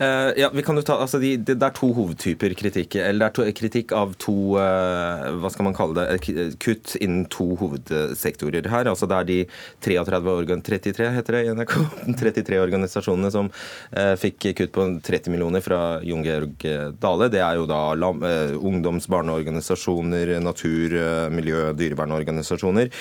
Uh, 0.00 0.32
ja, 0.40 0.48
vi 0.54 0.62
kan 0.64 0.78
jo 0.78 0.82
ta, 0.86 0.96
altså 1.04 1.20
de, 1.20 1.34
det, 1.36 1.58
det 1.60 1.66
er 1.66 1.74
to 1.76 1.90
hovedtyper 1.94 2.54
kritikk. 2.58 2.96
Eller 2.98 3.26
det 3.26 3.28
er 3.28 3.36
to, 3.36 3.44
kritikk 3.58 3.92
av 3.96 4.14
to 4.22 4.34
uh, 4.56 5.28
hva 5.42 5.50
skal 5.52 5.68
man 5.68 5.76
kalle 5.76 6.06
det, 6.08 6.46
kutt 6.62 6.96
innen 6.98 7.26
to 7.32 7.52
hovedsektorer 7.60 8.70
her. 8.72 8.90
altså 8.90 9.08
Det 9.10 9.18
er 9.18 9.28
de 9.28 9.38
33, 9.84 10.22
organ, 10.32 10.64
33 10.64 11.10
heter 11.18 11.38
det 11.38 11.44
i 11.44 11.52
NRK, 11.58 11.76
33 12.22 12.60
organisasjonene 12.62 13.32
som 13.34 13.50
uh, 13.52 14.14
fikk 14.22 14.48
kutt 14.58 14.74
på 14.74 14.86
30 15.04 15.34
millioner 15.34 15.64
fra 15.64 15.80
Jon 16.06 16.24
Georg 16.26 16.66
Dale. 17.02 17.28
Det 17.32 17.42
er 17.42 17.58
jo 17.58 17.68
da 17.70 17.82
uh, 17.92 18.54
ungdoms- 18.58 19.10
barneorganisasjoner, 19.12 20.36
natur-, 20.44 20.98
miljø- 21.34 21.68
og 21.70 21.78
dyrevernorganisasjoner. 21.80 22.92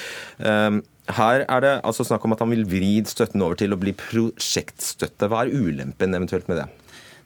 Her 1.11 1.43
er 1.43 1.63
det 1.63 1.71
altså 1.87 2.05
snakk 2.07 2.25
om 2.25 2.35
at 2.35 2.43
han 2.43 2.51
vil 2.53 2.67
vri 2.69 2.93
støtten 3.09 3.41
over 3.43 3.57
til 3.59 3.73
å 3.73 3.79
bli 3.79 3.93
prosjektstøtte. 3.97 5.29
Hva 5.31 5.45
er 5.45 5.55
ulempen 5.55 6.15
eventuelt 6.17 6.49
med 6.51 6.61
det? 6.61 6.69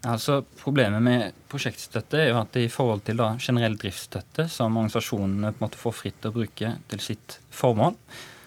Altså, 0.05 0.43
Problemet 0.59 1.01
med 1.03 1.35
prosjektstøtte 1.49 2.19
er 2.21 2.29
jo 2.29 2.39
at 2.41 2.57
i 2.61 2.67
forhold 2.71 3.03
til 3.07 3.17
da, 3.21 3.31
generell 3.41 3.77
driftsstøtte, 3.79 4.47
som 4.51 4.77
organisasjonene 4.77 5.53
på 5.53 5.59
en 5.59 5.65
måte 5.65 5.81
får 5.81 5.97
fritt 5.97 6.27
å 6.27 6.33
bruke 6.35 6.75
til 6.91 7.03
sitt 7.03 7.39
formål, 7.53 7.97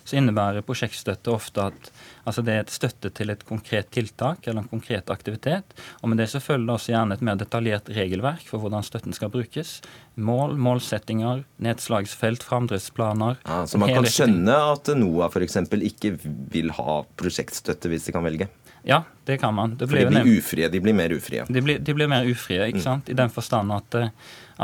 så 0.09 0.17
innebærer 0.17 0.65
prosjektstøtte 0.65 1.33
ofte 1.35 1.67
at 1.69 1.91
altså 2.29 2.45
det 2.45 2.55
er 2.55 2.63
et 2.65 2.73
støtte 2.73 3.11
til 3.15 3.33
et 3.33 3.45
konkret 3.49 3.91
tiltak 3.93 4.47
eller 4.47 4.63
en 4.63 4.71
konkret 4.71 5.11
aktivitet. 5.13 5.75
Og 6.01 6.13
med 6.13 6.23
det 6.23 6.31
så 6.33 6.41
følger 6.41 6.67
det 6.67 6.77
også 6.77 6.95
gjerne 6.95 7.19
et 7.19 7.25
mer 7.29 7.41
detaljert 7.41 7.91
regelverk 7.93 8.47
for 8.49 8.63
hvordan 8.63 8.87
støtten 8.87 9.17
skal 9.17 9.33
brukes. 9.33 9.79
Mål, 10.17 10.57
målsettinger, 10.61 11.45
nedslagsfelt, 11.65 12.47
framdriftsplaner. 12.47 13.43
Ja, 13.45 13.61
så 13.69 13.81
man 13.81 13.93
kan 13.93 14.09
skjønne 14.09 14.57
at 14.73 14.89
NOAH 14.97 15.29
f.eks. 15.37 15.61
ikke 15.93 16.17
vil 16.55 16.73
ha 16.79 17.03
prosjektstøtte 17.21 17.93
hvis 17.93 18.09
de 18.09 18.17
kan 18.17 18.27
velge? 18.27 18.49
Ja, 18.89 19.03
det 19.25 19.39
kan 19.43 19.55
man. 19.55 19.77
Det 19.77 19.89
For 19.91 19.99
de 19.99 20.07
blir 20.09 20.39
ufrie? 20.39 20.69
De 20.73 20.81
blir 20.81 20.95
mer 20.97 21.13
ufrie? 21.13 21.45
De 21.49 21.63
blir, 21.63 21.81
de 21.85 21.95
blir 21.95 22.09
mer 22.09 22.29
ufrie, 22.29 22.71
ikke 22.71 22.81
mm. 22.81 22.87
sant? 22.87 23.11
i 23.13 23.17
den 23.19 23.33
forstand 23.33 23.75
at, 23.75 23.99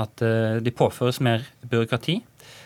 at 0.00 0.24
eh, 0.24 0.60
de 0.64 0.72
påføres 0.72 1.20
mer 1.20 1.44
byråkrati. 1.68 2.22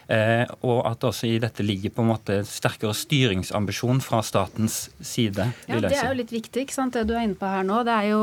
Eh, 0.08 0.48
og 0.64 0.86
at 0.88 1.04
også 1.04 1.28
i 1.28 1.34
dette 1.42 1.60
ligger 1.60 1.92
på 1.92 2.00
en 2.00 2.08
måte 2.08 2.38
sterkere 2.48 2.94
styringsambisjon 2.96 3.98
fra 4.00 4.22
statens 4.24 4.86
side. 5.04 5.50
Ja, 5.68 5.80
Det 5.84 5.98
er 5.98 6.08
jo 6.08 6.16
litt 6.16 6.32
viktig, 6.32 6.64
ikke 6.64 6.76
sant, 6.76 6.96
det 6.96 7.04
du 7.10 7.12
er 7.12 7.26
inne 7.26 7.36
på 7.36 7.48
her 7.48 7.66
nå. 7.66 7.82
Det 7.84 7.92
er 7.92 8.06
jo 8.14 8.22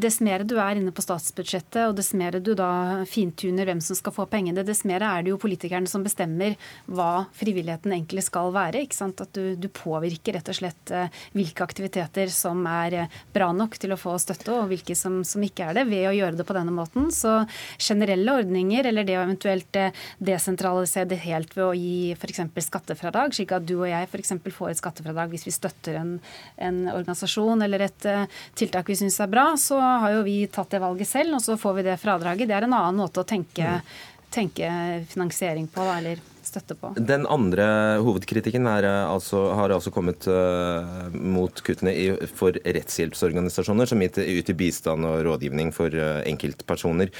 Dess 0.00 0.20
mer 0.24 0.44
du 0.48 0.56
er 0.56 0.78
inne 0.80 0.94
på 0.94 1.04
statsbudsjettet, 1.04 1.90
og 1.90 1.96
dess 1.98 2.14
mer 2.16 2.38
du 2.40 2.54
da 2.56 3.04
fintuner 3.08 3.68
hvem 3.68 3.82
som 3.84 3.98
skal 3.98 4.14
få 4.16 4.24
pengene, 4.30 4.64
dess 4.64 4.80
mer 4.88 5.04
er 5.04 5.24
det 5.24 5.34
jo 5.34 5.40
politikerne 5.40 5.90
som 5.90 6.04
bestemmer 6.06 6.56
hva 6.88 7.26
frivilligheten 7.36 7.92
egentlig 7.92 8.24
skal 8.24 8.52
være. 8.54 8.86
ikke 8.86 8.96
sant, 8.96 9.20
At 9.20 9.34
du, 9.36 9.56
du 9.60 9.68
påvirker 9.68 10.38
rett 10.38 10.48
og 10.48 10.56
slett 10.56 10.94
eh, 10.94 11.12
hvilke 11.36 11.66
aktiviteter 11.66 12.32
som 12.32 12.64
er 12.70 12.96
eh, 13.02 13.20
bra 13.34 13.50
nok 13.52 13.76
til 13.76 13.92
å 13.92 14.00
få 14.00 14.16
støtte, 14.22 14.54
og 14.56 14.72
hvilke 14.72 14.96
som, 14.96 15.20
som 15.26 15.44
ikke 15.44 15.68
er 15.68 15.80
det, 15.82 15.86
ved 15.90 16.08
å 16.08 16.16
gjøre 16.16 16.40
det 16.40 16.48
på 16.48 16.56
denne 16.56 16.72
måten. 16.72 17.10
Så 17.12 17.42
generelle 17.76 18.40
ordninger, 18.40 18.88
eller 18.88 19.04
det 19.04 19.18
å 19.18 19.26
eventuelt 19.26 19.82
desentralisere 20.16 21.09
det 21.10 21.20
helt 21.24 21.52
ved 21.56 21.64
å 21.66 21.74
gi 21.76 22.12
f.eks. 22.14 22.42
skattefradrag, 22.66 23.34
slik 23.36 23.54
at 23.56 23.66
du 23.66 23.76
og 23.80 23.88
jeg 23.90 24.08
f.eks. 24.08 24.34
får 24.56 24.72
et 24.72 24.80
skattefradrag 24.80 25.34
hvis 25.34 25.46
vi 25.48 25.54
støtter 25.54 26.00
en, 26.00 26.14
en 26.56 26.80
organisasjon 26.92 27.66
eller 27.66 27.86
et 27.88 28.08
uh, 28.08 28.40
tiltak 28.58 28.90
vi 28.90 28.98
syns 29.02 29.20
er 29.20 29.30
bra, 29.32 29.50
så 29.60 29.80
har 29.80 30.16
jo 30.18 30.24
vi 30.26 30.42
tatt 30.52 30.72
det 30.74 30.82
valget 30.82 31.10
selv, 31.10 31.36
og 31.38 31.44
så 31.44 31.58
får 31.60 31.78
vi 31.80 31.86
det 31.90 32.00
fradraget. 32.00 32.48
Det 32.50 32.56
er 32.56 32.68
en 32.68 32.78
annen 32.78 33.02
måte 33.02 33.22
å 33.22 33.28
tenke, 33.28 33.78
mm. 33.80 33.94
tenke 34.34 34.72
finansiering 35.12 35.68
på, 35.70 35.84
da, 35.86 35.98
eller 36.00 36.22
støtte 36.50 36.76
på. 36.78 36.92
Den 36.96 37.26
andre 37.30 37.66
hovedkritikken 38.04 38.66
er, 38.70 38.86
eh, 38.88 39.12
altså, 39.12 39.50
har 39.56 39.72
altså 39.74 39.92
kommet 39.94 40.26
uh, 40.30 41.08
mot 41.14 41.62
kuttene 41.66 41.94
i, 41.94 42.08
for 42.36 42.56
rettshjelpsorganisasjoner, 42.64 43.90
som 43.90 44.02
yter 44.02 44.58
bistand 44.58 45.06
og 45.08 45.24
rådgivning 45.28 45.72
for 45.76 45.94
uh, 45.94 46.20
enkeltpersoner. 46.28 47.12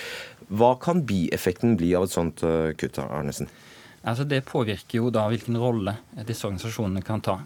Hva 0.50 0.74
kan 0.82 1.04
bieffekten 1.06 1.76
bli 1.78 1.92
av 1.98 2.08
et 2.08 2.16
sånt 2.16 2.44
uh, 2.46 2.72
kutt, 2.78 2.98
Arnesen? 3.02 3.50
Altså 4.02 4.24
Det 4.24 4.40
påvirker 4.48 4.98
jo 4.98 5.10
da 5.12 5.26
hvilken 5.28 5.58
rolle 5.60 5.96
disse 6.24 6.46
organisasjonene 6.48 7.02
kan 7.04 7.20
ta. 7.20 7.36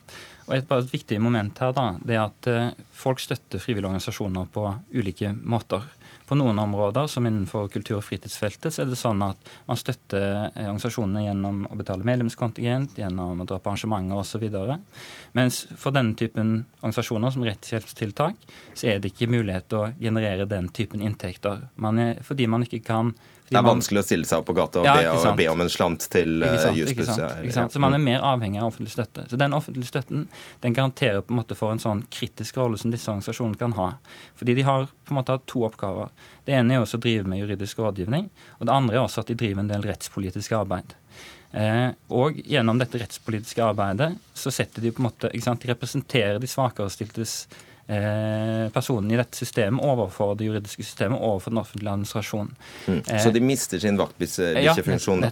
Og 0.44 0.54
Et, 0.54 0.66
bare 0.68 0.84
et 0.84 0.92
viktig 0.92 1.16
moment 1.22 1.58
her 1.58 1.72
da, 1.72 1.86
det 2.04 2.14
er 2.14 2.26
at 2.26 2.48
eh, 2.52 2.72
folk 2.92 3.20
støtter 3.22 3.62
frivillige 3.62 3.88
organisasjoner 3.88 4.50
på 4.52 4.64
ulike 4.92 5.32
måter. 5.40 5.86
På 6.28 6.36
noen 6.36 6.58
områder, 6.60 7.08
som 7.08 7.26
innenfor 7.26 7.68
kultur- 7.72 7.98
og 7.98 8.04
fritidsfeltet, 8.04 8.72
så 8.72 8.82
er 8.84 8.90
det 8.90 8.96
sånn 9.00 9.24
at 9.24 9.50
man 9.66 9.80
støtter 9.80 10.26
eh, 10.52 10.66
organisasjonene 10.68 11.24
gjennom 11.24 11.62
å 11.66 11.78
betale 11.80 12.06
medlemskontingent, 12.06 12.98
gjennom 13.00 13.40
å 13.40 13.48
dra 13.48 13.58
på 13.58 13.72
arrangementer 13.72 14.20
osv. 14.20 14.44
Mens 15.32 15.64
for 15.80 15.96
denne 15.96 16.16
typen 16.20 16.58
organisasjoner, 16.82 17.32
som 17.32 17.48
rettshjelpstiltak, 17.48 18.48
så 18.76 18.92
er 18.92 19.00
det 19.00 19.14
ikke 19.14 19.32
mulighet 19.32 19.70
til 19.72 19.80
å 19.80 19.92
generere 19.96 20.46
den 20.48 20.68
typen 20.76 21.02
inntekter. 21.04 21.70
Man 21.80 21.98
er, 22.04 22.20
fordi 22.22 22.46
man 22.52 22.68
ikke 22.68 22.84
kan 22.84 23.16
det 23.48 23.58
er 23.60 23.64
vanskelig 23.66 24.00
å 24.00 24.04
stille 24.06 24.26
seg 24.28 24.40
opp 24.40 24.46
på 24.48 24.54
gata 24.56 24.80
og, 24.80 24.86
ja, 24.88 24.94
be, 24.96 25.10
og 25.20 25.36
be, 25.36 25.46
om 25.52 25.60
en 25.60 25.70
slant 25.70 26.06
til 26.12 26.40
uh, 26.40 26.64
Jussbuss. 26.72 27.10
Ja, 27.20 27.66
så 27.68 27.82
man 27.82 27.96
er 27.96 28.00
mer 28.00 28.24
avhengig 28.24 28.62
av 28.62 28.70
offentlig 28.70 28.94
støtte. 28.94 29.26
Så 29.28 29.36
den 29.40 29.52
offentlige 29.56 29.90
støtten 29.90 30.24
den 30.64 30.76
garanterer 30.76 31.20
på 31.20 31.34
en 31.34 31.42
måte 31.42 31.56
for 31.58 31.74
en 31.74 31.82
sånn 31.82 32.02
kritisk 32.14 32.56
rolle 32.60 32.80
som 32.80 32.94
disse 32.94 33.10
organisasjonene 33.12 33.60
kan 33.60 33.76
ha. 33.76 33.90
Fordi 34.40 34.56
de 34.56 34.64
har 34.64 34.88
på 34.88 35.12
en 35.12 35.20
måte 35.20 35.36
to 35.50 35.66
oppgaver. 35.68 36.08
Det 36.48 36.56
ene 36.56 36.78
er 36.78 36.86
også 36.86 36.96
å 36.98 37.04
drive 37.04 37.28
med 37.28 37.42
juridisk 37.42 37.84
rådgivning, 37.84 38.30
og 38.58 38.64
det 38.64 38.74
andre 38.74 38.96
er 38.96 39.04
også 39.04 39.24
at 39.24 39.32
de 39.32 39.38
driver 39.44 39.64
en 39.64 39.70
del 39.74 39.84
rettspolitisk 39.90 40.56
arbeid. 40.56 40.96
Eh, 41.52 41.90
og 42.16 42.40
gjennom 42.48 42.80
dette 42.80 42.98
rettspolitiske 42.98 43.62
arbeidet 43.62 44.14
så 44.34 44.50
setter 44.50 44.82
de 44.82 44.90
på 44.90 45.04
en 45.04 45.10
måte, 45.10 45.30
sant, 45.44 45.62
de 45.62 45.70
representerer 45.70 46.40
de 46.42 46.50
svakerestiltes 46.50 47.36
Eh, 47.52 47.64
personen 47.86 49.10
i 49.12 49.18
dette 49.20 49.36
systemet 49.36 49.84
overfor 49.84 50.34
det 50.38 50.46
juridiske 50.48 50.86
systemet, 50.86 51.20
overfor 51.20 51.52
den 51.52 51.60
offentlige 51.60 51.92
administrasjonen. 51.92 52.54
Mm. 52.86 53.02
Så 53.20 53.32
de 53.34 53.42
mister 53.44 53.82
sin 53.82 53.98
vaktbikkjefunksjon? 54.00 55.26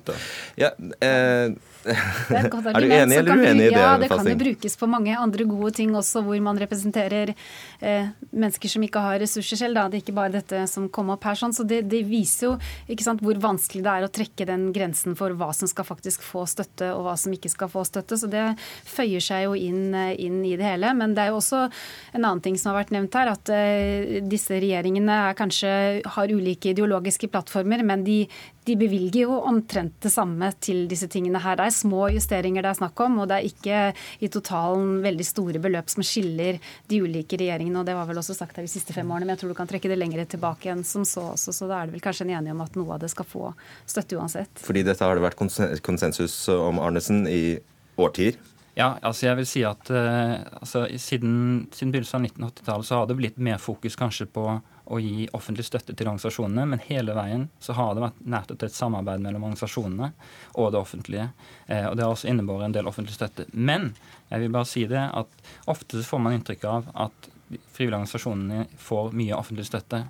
Ja, 0.60 0.74
eh, 1.00 1.54
er, 1.84 2.46
er, 2.46 2.80
du 2.80 2.92
enig 2.94 3.18
eller 3.18 3.38
uenig 3.38 3.66
i 3.66 3.70
det? 3.72 3.80
Ja, 3.80 3.94
det 3.98 4.08
kan 4.12 4.26
jo 4.28 4.36
brukes 4.38 4.76
på 4.78 4.88
mange 4.90 5.16
andre 5.18 5.46
gode 5.48 5.72
ting 5.78 5.94
også, 5.98 6.22
hvor 6.26 6.38
man 6.44 6.60
representerer 6.60 7.32
eh, 7.34 8.10
mennesker 8.30 8.72
som 8.72 8.86
ikke 8.86 9.02
har 9.02 9.18
ressurser 9.22 9.60
selv. 9.60 9.78
Da. 9.78 9.88
Det 9.90 9.98
er 9.98 10.04
ikke 10.04 10.16
bare 10.16 10.34
dette 10.36 10.64
som 10.70 10.88
kom 10.92 11.12
opp 11.14 11.26
her. 11.28 11.38
Sånn. 11.38 11.54
Så 11.56 11.66
det, 11.68 11.82
det 11.90 12.04
viser 12.08 12.50
jo 12.50 12.54
sant, 13.02 13.24
hvor 13.24 13.38
vanskelig 13.42 13.82
det 13.84 13.94
er 13.96 14.06
å 14.06 14.12
trekke 14.12 14.46
den 14.48 14.68
grensen 14.74 15.16
for 15.18 15.34
hva 15.38 15.50
som 15.56 15.70
skal 15.70 15.86
faktisk 15.88 16.24
få 16.26 16.44
støtte, 16.50 16.92
og 16.94 17.06
hva 17.08 17.16
som 17.18 17.34
ikke 17.34 17.50
skal 17.52 17.72
få 17.72 17.84
støtte. 17.88 18.18
Så 18.20 18.30
det 18.30 18.44
føyer 18.88 19.22
seg 19.22 19.46
jo 19.48 19.58
inn, 19.58 19.90
inn 19.92 20.42
i 20.46 20.54
det 20.60 20.68
hele. 20.68 20.94
Men 20.98 21.16
det 21.16 21.26
er 21.26 21.32
jo 21.32 21.40
også 21.40 21.64
en 21.66 22.22
annen 22.22 22.42
ting 22.44 22.58
som 22.60 22.72
har 22.72 22.82
vært 22.82 22.94
nevnt 22.94 23.18
her, 23.18 23.32
at 23.34 23.52
eh, 23.54 24.20
disse 24.22 24.54
regjeringene 24.62 25.20
kanskje 25.38 25.72
har 26.14 26.32
ulike 26.32 26.72
ideologiske 26.72 27.30
plattformer, 27.32 27.82
men 27.86 28.06
de 28.06 28.22
de 28.64 28.76
bevilger 28.78 29.24
jo 29.24 29.38
omtrent 29.48 29.96
det 30.04 30.12
samme 30.14 30.48
til 30.62 30.84
disse 30.90 31.08
tingene 31.10 31.40
her. 31.42 31.58
Det 31.58 31.66
er 31.66 31.74
små 31.74 32.06
justeringer 32.14 32.62
det 32.62 32.70
er 32.70 32.78
snakk 32.78 33.00
om, 33.02 33.18
og 33.22 33.30
det 33.30 33.38
er 33.38 33.48
ikke 33.48 33.80
i 34.22 34.30
totalen 34.32 35.00
veldig 35.02 35.26
store 35.26 35.62
beløp 35.62 35.90
som 35.90 36.06
skiller 36.06 36.60
de 36.90 37.00
ulike 37.02 37.40
regjeringene. 37.40 37.80
og 37.80 37.88
Det 37.88 37.96
var 37.98 38.06
vel 38.10 38.22
også 38.22 38.36
sagt 38.38 38.56
her 38.56 38.66
de 38.66 38.70
siste 38.70 38.94
fem 38.94 39.10
årene, 39.10 39.26
men 39.26 39.34
jeg 39.34 39.42
tror 39.42 39.54
du 39.54 39.58
kan 39.58 39.70
trekke 39.70 39.90
det 39.90 39.98
lenger 39.98 40.24
tilbake 40.36 40.70
enn 40.70 40.86
som 40.86 41.06
så 41.08 41.32
også. 41.32 41.54
Så 41.56 41.66
da 41.70 41.80
er 41.80 41.90
det 41.90 41.96
vel 41.96 42.04
kanskje 42.04 42.28
en 42.28 42.36
enighet 42.36 42.54
om 42.54 42.64
at 42.64 42.78
noe 42.78 42.94
av 42.94 43.02
det 43.02 43.10
skal 43.10 43.26
få 43.26 43.50
støtte 43.82 44.20
uansett. 44.20 44.62
Fordi 44.62 44.86
dette 44.86 45.02
har 45.02 45.18
det 45.18 45.26
vært 45.26 45.40
konsensus 45.82 46.36
om 46.54 46.78
Arnesen 46.82 47.26
i 47.26 47.58
årtier? 48.00 48.38
Ja, 48.78 48.94
altså 49.04 49.26
jeg 49.26 49.36
vil 49.42 49.48
si 49.48 49.62
at 49.68 49.90
uh, 49.92 50.38
altså, 50.62 50.86
siden, 50.96 51.66
siden 51.74 51.92
begynnelsen 51.92 52.22
av 52.22 52.30
1980-tallet 52.30 52.88
så 52.88 53.00
har 53.00 53.10
det 53.10 53.18
blitt 53.18 53.42
mer 53.42 53.58
fokus 53.60 53.98
kanskje 54.00 54.30
på 54.32 54.46
å 54.84 54.98
gi 55.00 55.28
offentlig 55.36 55.64
støtte 55.66 55.94
til 55.94 56.08
organisasjonene, 56.08 56.64
men 56.72 56.82
hele 56.88 57.14
veien 57.16 57.46
så 57.62 57.76
har 57.78 57.94
det 57.94 58.04
vært 58.04 58.22
nært 58.34 58.54
et 58.56 58.74
samarbeid 58.74 59.22
mellom 59.22 59.46
organisasjonene 59.46 60.10
og 60.58 60.72
det 60.74 60.80
offentlige. 60.80 61.28
Eh, 61.66 61.86
og 61.86 61.96
Det 61.96 62.04
har 62.04 62.14
også 62.14 62.30
innebåret 62.32 62.66
en 62.68 62.76
del 62.76 62.90
offentlig 62.90 63.14
støtte. 63.14 63.46
Men 63.52 63.92
jeg 64.30 64.44
vil 64.44 64.54
bare 64.54 64.68
si 64.68 64.86
det 64.90 65.04
at 65.06 65.42
ofte 65.70 66.02
får 66.02 66.22
man 66.24 66.38
inntrykk 66.38 66.66
av 66.68 66.90
at 67.06 67.30
frivillige 67.72 68.00
organisasjonene 68.00 68.66
får 68.80 69.12
mye 69.16 69.36
offentlig 69.36 69.68
støtte. 69.68 70.06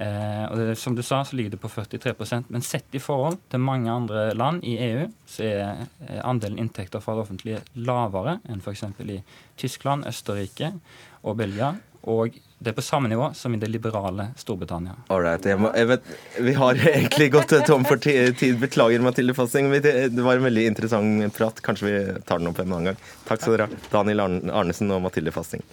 Eh, 0.00 0.44
og 0.48 0.56
det, 0.56 0.76
Som 0.76 0.94
du 0.96 1.02
sa, 1.02 1.24
så 1.24 1.36
ligger 1.36 1.50
det 1.50 1.60
på 1.60 1.68
43% 1.68 2.48
men 2.48 2.62
sett 2.64 2.94
i 2.96 3.02
forhold 3.02 3.36
til 3.52 3.60
mange 3.60 3.92
andre 3.92 4.30
land 4.32 4.64
i 4.64 4.78
EU, 4.80 5.04
så 5.28 5.44
er 5.44 5.60
eh, 6.06 6.22
andelen 6.24 6.58
inntekter 6.62 7.04
fra 7.04 7.18
det 7.18 7.26
offentlige 7.26 7.60
lavere 7.76 8.38
enn 8.48 8.64
f.eks. 8.64 8.86
i 9.04 9.20
Tyskland, 9.60 10.08
Østerrike 10.08 10.72
og 11.20 11.36
Belgia. 11.42 11.74
Og 12.08 12.38
det 12.56 12.72
er 12.72 12.76
på 12.78 12.84
samme 12.84 13.10
nivå 13.12 13.26
som 13.36 13.52
i 13.52 13.60
det 13.60 13.68
liberale 13.68 14.30
Storbritannia. 14.40 14.94
Alright, 15.12 15.44
jeg 15.44 15.60
jeg 15.60 15.88
vet, 15.90 16.10
vi 16.48 16.54
har 16.56 16.80
egentlig 16.94 17.30
gått 17.36 17.52
tom 17.68 17.84
for 17.84 18.00
tid. 18.00 18.40
Beklager, 18.60 19.04
Mathilde 19.04 19.36
Fossing. 19.36 19.68
Det 19.84 20.24
var 20.24 20.40
en 20.40 20.48
veldig 20.48 20.64
interessant 20.72 21.36
prat. 21.36 21.60
Kanskje 21.60 21.90
vi 21.90 21.96
tar 22.24 22.40
den 22.40 22.48
opp 22.48 22.60
en 22.60 22.72
annen 22.72 22.92
gang. 22.92 23.02
Takk 23.28 23.44
skal 23.44 23.58
dere 23.58 23.68
ha. 23.68 23.82
Daniel 23.92 24.24
Arnesen 24.24 24.92
og 24.96 25.04
Mathilde 25.04 25.32
Fasting. 25.36 25.64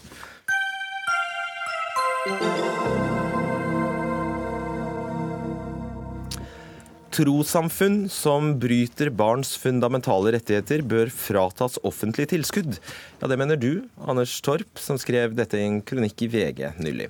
Trossamfunn 7.17 8.03
som 8.13 8.51
bryter 8.61 9.09
barns 9.09 9.55
fundamentale 9.57 10.35
rettigheter, 10.35 10.83
bør 10.85 11.09
fratas 11.09 11.79
offentlig 11.81 12.27
tilskudd. 12.29 12.77
Ja, 13.17 13.27
Det 13.27 13.37
mener 13.41 13.57
du, 13.57 13.89
Anders 14.05 14.35
Torp, 14.45 14.77
som 14.77 14.99
skrev 15.01 15.33
dette 15.33 15.57
i 15.57 15.65
en 15.65 15.81
kronikk 15.81 16.21
i 16.21 16.27
VG 16.29 16.75
nylig. 16.77 17.09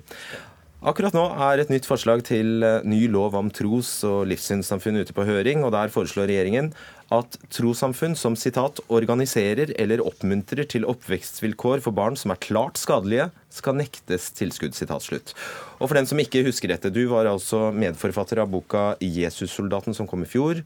Akkurat 0.78 1.10
nå 1.10 1.24
er 1.42 1.58
et 1.58 1.72
nytt 1.72 1.88
forslag 1.90 2.20
til 2.28 2.62
eh, 2.62 2.84
ny 2.86 3.08
lov 3.10 3.34
om 3.34 3.48
tros- 3.50 4.04
og 4.06 4.28
livssynssamfunn 4.30 5.00
ute 5.00 5.14
på 5.16 5.24
høring, 5.26 5.64
og 5.66 5.72
der 5.74 5.90
foreslår 5.90 6.28
regjeringen 6.30 6.68
at 7.10 7.34
trossamfunn 7.50 8.14
som 8.14 8.36
sitat, 8.38 8.78
organiserer 8.86 9.72
eller 9.74 10.04
oppmuntrer 10.06 10.68
til 10.70 10.86
oppvekstvilkår 10.86 11.82
for 11.82 11.96
barn 11.96 12.14
som 12.20 12.30
er 12.30 12.38
klart 12.44 12.78
skadelige, 12.78 13.26
skal 13.50 13.74
nektes 13.80 14.28
tilskudd. 14.38 14.76
Sitat. 14.78 15.34
Og 15.80 15.88
for 15.88 15.98
den 15.98 16.06
som 16.06 16.22
ikke 16.22 16.44
husker 16.46 16.70
dette, 16.70 16.94
du 16.94 17.08
var 17.10 17.26
altså 17.26 17.72
medforfatter 17.74 18.44
av 18.44 18.52
boka 18.52 18.94
'Jesussoldaten' 19.02 19.98
som 19.98 20.06
kom 20.06 20.22
i 20.22 20.30
fjor 20.30 20.62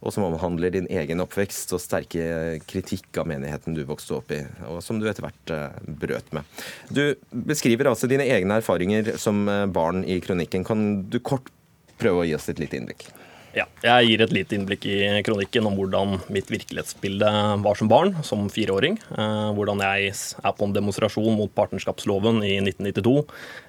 og 0.00 0.14
som 0.14 0.24
omhandler 0.24 0.72
din 0.72 0.88
egen 0.88 1.20
oppvekst 1.20 1.74
og 1.76 1.82
sterke 1.82 2.58
kritikk 2.68 3.20
av 3.20 3.28
menigheten 3.28 3.76
du 3.76 3.82
vokste 3.88 4.16
opp 4.16 4.32
i, 4.32 4.40
og 4.70 4.80
som 4.84 5.00
du 5.00 5.08
etter 5.10 5.26
hvert 5.26 5.54
eh, 5.54 5.80
brøt 6.00 6.32
med. 6.36 6.60
Du 6.88 7.02
beskriver 7.30 7.90
altså 7.90 8.08
dine 8.10 8.24
egne 8.24 8.60
erfaringer 8.62 9.14
som 9.20 9.44
eh, 9.48 9.66
barn 9.68 10.04
i 10.08 10.20
kronikken. 10.24 10.64
Kan 10.64 10.86
du 11.12 11.20
kort 11.20 11.52
prøve 12.00 12.22
å 12.22 12.28
gi 12.28 12.36
oss 12.38 12.48
et 12.48 12.62
lite 12.62 12.80
innblikk? 12.80 13.10
Ja, 13.50 13.64
jeg 13.82 14.06
gir 14.06 14.20
et 14.22 14.32
lite 14.34 14.54
innblikk 14.54 14.84
i 14.86 14.96
kronikken 15.26 15.66
om 15.66 15.74
hvordan 15.74 16.20
mitt 16.30 16.52
virkelighetsbilde 16.52 17.30
var 17.64 17.78
som 17.78 17.88
barn, 17.90 18.12
som 18.22 18.44
fireåring. 18.52 18.94
Eh, 19.10 19.48
hvordan 19.56 19.82
jeg 19.82 20.12
er 20.14 20.54
på 20.54 20.68
en 20.68 20.74
demonstrasjon 20.76 21.34
mot 21.34 21.50
partnerskapsloven 21.58 22.44
i 22.46 22.60
1992. 22.62 23.16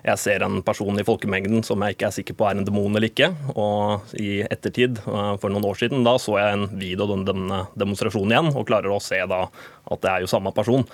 Jeg 0.05 0.21
ser 0.21 0.45
en 0.45 0.59
person 0.67 1.01
i 1.01 1.07
folkemengden 1.07 1.65
som 1.65 1.81
jeg 1.81 1.97
ikke 1.97 2.11
er 2.11 2.15
sikker 2.19 2.37
på 2.37 2.45
er 2.45 2.61
en 2.61 2.67
demon 2.67 2.93
eller 2.93 3.09
ikke. 3.09 3.31
Og 3.55 4.13
i 4.21 4.43
ettertid, 4.45 5.01
eh, 5.01 5.33
for 5.41 5.49
noen 5.49 5.65
år 5.71 5.81
siden, 5.81 6.05
da 6.05 6.13
så 6.21 6.37
jeg 6.37 6.59
en 6.59 6.69
video 6.77 7.09
av 7.09 7.25
denne 7.31 7.65
demonstrasjonen 7.73 8.37
igjen, 8.37 8.53
og 8.53 8.69
klarer 8.69 8.93
å 8.93 9.01
se 9.01 9.17
da 9.25 9.47
at 9.91 10.05
det 10.05 10.13
er 10.13 10.21
jo 10.21 10.29
samme 10.29 10.53
person. 10.53 10.85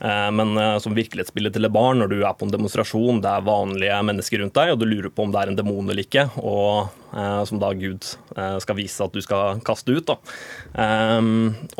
Eh, 0.00 0.30
men 0.32 0.56
eh, 0.58 0.78
som 0.80 0.96
virkelighetsbilde 0.96 1.52
til 1.54 1.68
et 1.68 1.74
barn, 1.74 2.00
når 2.00 2.12
du 2.12 2.16
er 2.22 2.36
på 2.36 2.46
en 2.46 2.54
demonstrasjon, 2.54 3.20
det 3.20 3.28
er 3.30 3.44
vanlige 3.44 4.00
mennesker 4.08 4.40
rundt 4.40 4.56
deg, 4.56 4.72
og 4.72 4.80
du 4.80 4.88
lurer 4.88 5.12
på 5.12 5.26
om 5.26 5.34
det 5.34 5.42
er 5.42 5.52
en 5.52 5.58
demon 5.58 5.92
eller 5.92 6.06
ikke, 6.06 6.24
og 6.40 6.88
eh, 7.12 7.42
som 7.48 7.60
da 7.60 7.72
Gud 7.76 8.08
skal 8.30 8.76
vise 8.78 9.04
at 9.04 9.12
du 9.12 9.20
skal 9.20 9.58
kaste 9.66 9.92
ut. 9.92 10.06
Da. 10.06 10.14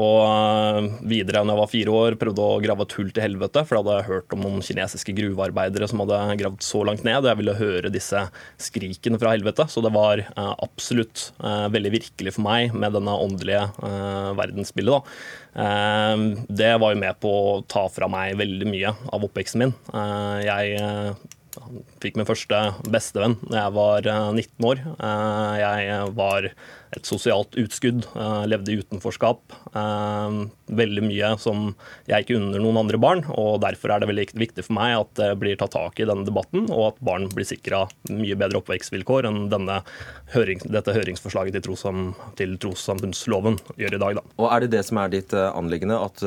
Og 0.03 0.89
videre, 1.07 1.45
når 1.47 1.55
jeg 1.55 1.61
var 1.61 1.71
fire 1.71 1.93
år, 1.95 2.17
prøvde 2.21 2.43
å 2.43 2.59
grave 2.61 2.85
et 2.85 2.97
hull 2.99 3.13
til 3.15 3.25
helvete, 3.25 3.63
for 3.65 3.79
da 3.79 3.81
hadde 3.81 3.95
jeg 4.01 4.09
hørt 4.11 4.35
om 4.35 4.43
noen 4.45 4.65
kinesiske 4.67 5.15
gruvearbeidere 5.17 5.89
som 5.89 6.03
hadde 6.03 6.19
gravd 6.43 6.67
så 6.67 6.83
langt 6.89 7.07
ned, 7.07 7.23
og 7.23 7.31
jeg 7.31 7.41
ville 7.41 7.57
høre 7.61 7.93
disse 7.95 8.25
skrikene 8.61 9.21
fra 9.23 9.37
helvete. 9.37 9.69
Så 9.71 9.85
det 9.87 9.95
var 9.95 10.25
absolutt 10.51 11.31
veldig 11.41 11.95
virkelig 11.95 12.35
for 12.37 12.49
meg 12.51 12.75
med 12.75 12.99
denne 12.99 13.15
åndelige 13.23 13.69
verdensbildet. 14.43 14.99
da. 14.99 15.50
Ehm, 15.59 16.47
det 16.49 16.73
var 16.79 16.95
jo 16.95 17.01
med 17.01 17.19
på 17.23 17.31
å 17.31 17.61
ta 17.67 17.87
fra 17.91 18.09
meg 18.11 18.39
veldig 18.39 18.71
mye 18.71 18.95
av 19.11 19.27
oppveksten 19.27 19.65
min. 19.65 19.75
Ehm, 19.93 20.41
jeg 20.47 20.77
eh, 20.79 21.13
fikk 22.03 22.19
min 22.21 22.29
første 22.29 22.61
bestevenn 22.91 23.39
da 23.49 23.65
jeg 23.65 23.77
var 23.79 24.07
19 24.07 24.45
eh, 24.45 24.69
år. 24.71 24.85
Ehm, 24.95 25.55
jeg 25.63 26.15
var 26.19 26.51
et 26.97 27.07
sosialt 27.07 27.55
utskudd. 27.61 28.07
Uh, 28.15 28.47
levde 28.51 28.73
i 28.73 28.81
utenforskap. 28.81 29.55
Uh, 29.75 30.47
veldig 30.71 31.05
mye 31.07 31.33
som 31.43 31.71
jeg 32.11 32.25
ikke 32.25 32.39
unner 32.39 32.63
noen 32.63 32.81
andre 32.83 33.01
barn. 33.03 33.25
og 33.31 33.61
Derfor 33.65 33.95
er 33.95 34.03
det 34.03 34.11
veldig 34.11 34.27
viktig 34.41 34.67
for 34.67 34.77
meg 34.79 34.97
at 34.99 35.15
det 35.21 35.31
blir 35.41 35.59
tatt 35.61 35.75
tak 35.77 36.01
i 36.03 36.09
denne 36.09 36.27
debatten, 36.27 36.67
og 36.71 36.93
at 36.93 37.03
barn 37.07 37.29
blir 37.35 37.49
sikra 37.49 37.85
mye 38.11 38.39
bedre 38.39 38.61
oppvekstvilkår 38.61 39.31
enn 39.31 39.49
høring, 40.35 40.63
dette 40.67 40.95
høringsforslaget 40.95 41.57
til, 41.57 41.65
trossam, 41.69 42.03
til 42.39 42.57
trossamfunnsloven 42.63 43.59
gjør 43.81 43.97
i 43.97 44.03
dag. 44.03 44.21
Da. 44.21 44.25
Og 44.39 44.49
Er 44.51 44.65
det 44.65 44.73
det 44.75 44.85
som 44.89 45.01
er 45.03 45.13
ditt 45.13 45.35
uh, 45.37 45.51
anliggende, 45.55 45.99
at 46.01 46.23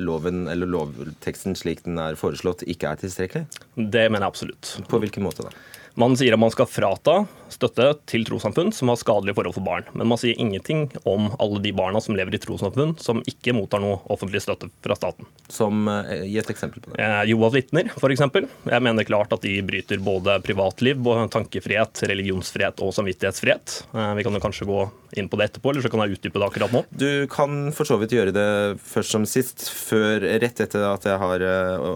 loven 0.00 0.46
eller 0.50 0.68
lovteksten 0.70 1.56
slik 1.58 1.84
den 1.84 1.98
er 2.00 2.18
foreslått, 2.18 2.64
ikke 2.70 2.92
er 2.92 3.00
tilstrekkelig? 3.02 3.46
Det 3.74 4.06
mener 4.08 4.26
jeg 4.26 4.34
absolutt. 4.34 4.74
På 4.90 5.00
hvilken 5.02 5.26
måte 5.26 5.46
da? 5.46 5.54
Man 6.00 6.16
sier 6.18 6.34
at 6.34 6.42
man 6.42 6.50
skal 6.50 6.66
frata 6.66 7.20
støtte 7.54 7.86
til 8.10 8.24
trossamfunn 8.26 8.72
som 8.74 8.90
har 8.90 8.98
skadelige 9.00 9.36
forhold 9.38 9.56
for 9.56 9.66
barn. 9.66 9.86
Men 9.94 10.10
man 10.10 10.20
sier 10.20 10.38
ingenting 10.40 10.88
om 11.08 11.30
alle 11.38 11.60
de 11.64 11.72
barna 11.76 12.02
som 12.02 12.16
lever 12.18 12.36
i 12.36 12.40
trossamfunn 12.42 12.96
som 13.02 13.22
ikke 13.30 13.54
mottar 13.56 13.82
noe 13.82 14.00
offentlig 14.12 14.42
støtte 14.44 14.70
fra 14.84 14.96
staten. 14.98 15.28
Som 15.52 15.88
eh, 15.90 16.24
Gi 16.24 16.38
et 16.40 16.50
eksempel 16.50 16.82
på 16.82 16.92
det. 16.92 16.98
Eh, 17.04 17.20
Joas 17.30 17.54
vitner, 17.54 17.90
f.eks. 17.94 18.24
Jeg 18.24 18.84
mener 18.84 19.06
klart 19.08 19.32
at 19.36 19.44
de 19.44 19.54
bryter 19.66 20.02
både 20.02 20.38
privatliv, 20.44 21.04
tankefrihet, 21.30 22.04
religionsfrihet 22.10 22.82
og 22.84 22.94
samvittighetsfrihet. 22.96 23.78
Eh, 23.94 24.12
vi 24.18 24.26
kan 24.26 24.36
jo 24.36 24.42
kanskje 24.42 24.68
gå 24.68 24.82
inn 25.14 25.28
på 25.30 25.38
det 25.38 25.50
etterpå, 25.50 25.70
eller 25.70 25.84
så 25.84 25.92
kan 25.92 26.02
jeg 26.02 26.16
utdype 26.16 26.40
det 26.42 26.48
akkurat 26.48 26.74
nå. 26.74 26.82
Du 26.90 27.08
kan 27.30 27.68
for 27.76 27.86
så 27.86 28.00
vidt 28.00 28.16
gjøre 28.16 28.34
det 28.34 28.48
først 28.82 29.14
som 29.14 29.26
sist, 29.28 29.68
før, 29.70 30.24
rett 30.42 30.62
etter 30.64 30.82
at 30.88 31.06
jeg 31.06 31.20
har 31.22 31.44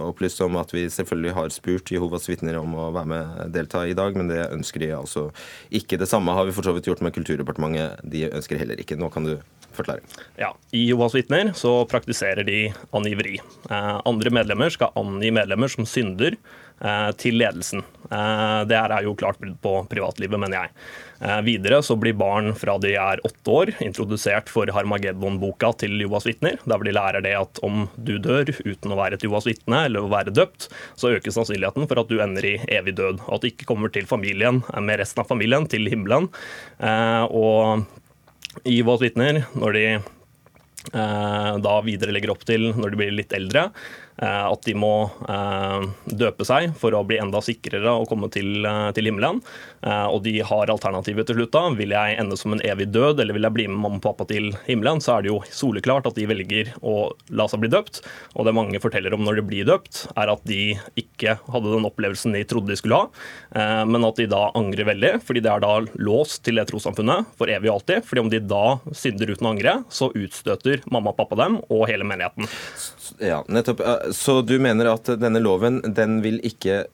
opplyst 0.07 0.39
om 0.45 0.59
at 0.61 0.71
vi 0.75 0.85
selvfølgelig 0.93 1.35
har 1.35 1.51
spurt 1.51 1.91
Jehovas 1.91 2.29
vitner 2.31 2.61
om 2.61 2.77
å 2.79 2.91
være 2.95 3.11
med 3.11 3.57
delta 3.57 3.83
i 3.88 3.88
dag, 3.97 4.16
men 4.16 4.30
det 4.30 4.43
ønsker 4.53 4.82
de 4.82 4.93
altså 4.97 5.28
ikke. 5.70 5.99
Det 6.01 6.09
samme 6.11 6.34
har 6.36 6.49
vi 6.49 6.55
for 6.57 6.66
så 6.66 6.74
vidt 6.76 6.89
gjort 6.91 7.03
med 7.05 7.14
Kulturdepartementet. 7.16 8.03
De 8.03 8.26
ønsker 8.30 8.61
heller 8.61 8.80
ikke. 8.80 8.99
Nå 8.99 9.11
kan 9.14 9.28
du 9.28 9.36
forklare. 9.76 10.03
Ja, 10.41 10.53
I 10.74 10.86
Jehovas 10.89 11.14
vitner 11.16 11.53
så 11.59 11.72
praktiserer 11.91 12.47
de 12.47 12.68
angiveri. 12.97 13.39
Eh, 13.70 13.95
andre 14.09 14.32
medlemmer 14.34 14.72
skal 14.74 14.95
angi 14.99 15.30
medlemmer 15.34 15.70
som 15.72 15.86
synder 15.89 16.36
til 17.18 17.35
ledelsen. 17.41 17.83
Det 18.09 18.68
det 18.70 18.79
er 18.95 19.05
jo 19.05 19.16
klart 19.18 19.41
brudd 19.43 19.57
på 19.64 19.72
privatlivet, 19.91 20.39
mener 20.39 20.61
jeg. 20.61 20.74
Eh, 21.20 21.41
videre 21.43 21.83
så 21.83 21.97
blir 21.99 22.14
barn 22.14 22.53
fra 22.55 22.76
de 22.79 22.93
er 22.95 23.20
åtte 23.26 23.51
år 23.51 23.72
introdusert 23.83 24.51
for 24.53 24.70
Harmageddon-boka 24.70 25.72
til 25.83 25.99
Joas 26.05 26.29
vitner. 26.29 26.61
Der 26.62 26.85
de 26.87 26.95
lærer 26.95 27.24
det 27.24 27.35
at 27.35 27.59
om 27.66 27.89
du 27.97 28.16
dør 28.22 28.53
uten 28.62 28.95
å 28.95 28.99
være 29.01 29.18
et 29.18 29.26
Joas 29.26 29.49
vitne 29.49 29.83
eller 29.89 30.07
å 30.07 30.12
være 30.12 30.35
døpt, 30.35 30.68
så 30.99 31.16
øker 31.16 31.35
sannsynligheten 31.35 31.89
for 31.91 32.03
at 32.03 32.12
du 32.12 32.20
ender 32.22 32.47
i 32.47 32.55
evig 32.79 32.95
død. 33.01 33.24
Og 33.26 33.39
at 33.39 33.43
du 33.43 33.51
ikke 33.51 33.66
kommer 33.66 33.91
til 33.95 34.07
familien 34.11 34.62
eh, 34.70 34.83
med 34.85 35.03
resten 35.03 35.24
av 35.24 35.31
familien 35.31 35.66
til 35.70 35.91
himmelen. 35.91 36.31
Og 36.79 38.62
i 38.68 38.79
Joas 38.79 39.03
vitner, 39.03 39.43
når 39.59 39.74
de 39.76 39.85
da 40.89 41.72
videre 41.85 42.14
legger 42.14 42.31
opp 42.33 42.45
til 42.49 42.70
når 42.72 42.93
de 42.93 42.99
blir 43.01 43.11
litt 43.12 43.35
eldre, 43.37 43.66
eh, 43.66 43.99
at 44.19 44.64
de 44.66 44.75
må 44.75 44.93
eh, 45.31 45.85
døpe 46.19 46.47
seg 46.47 46.73
for 46.79 46.95
å 46.97 47.05
bli 47.07 47.21
enda 47.23 47.41
sikrere 47.45 47.93
og 47.95 48.09
komme 48.11 48.31
til, 48.35 48.66
eh, 48.66 48.89
til 48.97 49.11
himmelen. 49.11 49.41
Eh, 49.83 50.07
og 50.11 50.23
de 50.25 50.39
har 50.43 50.73
alternativet 50.73 51.29
til 51.29 51.39
slutt 51.39 51.55
da. 51.55 51.64
Vil 51.79 51.95
jeg 51.95 52.16
ende 52.19 52.39
som 52.39 52.55
en 52.55 52.62
evig 52.66 52.89
død, 52.95 53.23
eller 53.23 53.37
vil 53.37 53.47
jeg 53.47 53.57
bli 53.57 53.66
med 53.71 53.79
mamma 53.79 54.01
og 54.01 54.05
pappa 54.05 54.27
til 54.31 54.51
himmelen, 54.66 55.03
så 55.05 55.16
er 55.16 55.25
det 55.25 55.33
jo 55.33 55.41
soleklart 55.55 56.09
at 56.11 56.19
de 56.19 56.27
velger 56.31 56.73
å 56.83 57.12
la 57.31 57.49
seg 57.51 57.62
bli 57.62 57.71
døpt. 57.73 58.03
Og 58.35 58.49
det 58.49 58.57
mange 58.57 58.83
forteller 58.83 59.14
om 59.14 59.25
når 59.27 59.41
de 59.41 59.47
blir 59.51 59.69
døpt, 59.69 60.07
er 60.19 60.33
at 60.33 60.45
de 60.49 60.62
ikke 60.99 61.39
hadde 61.47 61.75
den 61.75 61.87
opplevelsen 61.89 62.35
de 62.37 62.45
trodde 62.49 62.73
de 62.73 62.79
skulle 62.79 62.99
ha, 62.99 63.09
eh, 63.55 63.85
men 63.89 64.07
at 64.07 64.19
de 64.19 64.29
da 64.31 64.49
angrer 64.59 64.89
veldig, 64.89 65.14
fordi 65.27 65.45
det 65.45 65.53
er 65.53 65.64
da 65.64 65.75
låst 66.03 66.43
til 66.47 66.59
det 66.59 66.69
trossamfunnet 66.71 67.31
for 67.39 67.51
evig 67.53 67.71
og 67.71 67.79
alltid. 67.79 68.05
fordi 68.05 68.25
om 68.25 68.31
de 68.33 68.41
da 68.43 68.79
synder 68.97 69.31
uten 69.31 69.47
å 69.47 69.53
angre, 69.55 69.75
så 69.93 70.11
utstøter 70.11 70.83
mamma 70.91 71.12
og 71.12 71.19
pappa 71.21 71.39
dem 71.39 71.59
og 71.69 71.87
hele 71.91 72.07
menigheten. 72.09 72.49
Ja, 73.23 73.43
nettopp. 73.49 73.83
Så 74.15 74.41
du 74.43 74.57
mener 74.63 74.93
at 74.93 75.11
denne 75.21 75.43
loven 75.43 75.81
den 75.95 76.21
vil 76.25 76.41
ikke, 76.47 76.85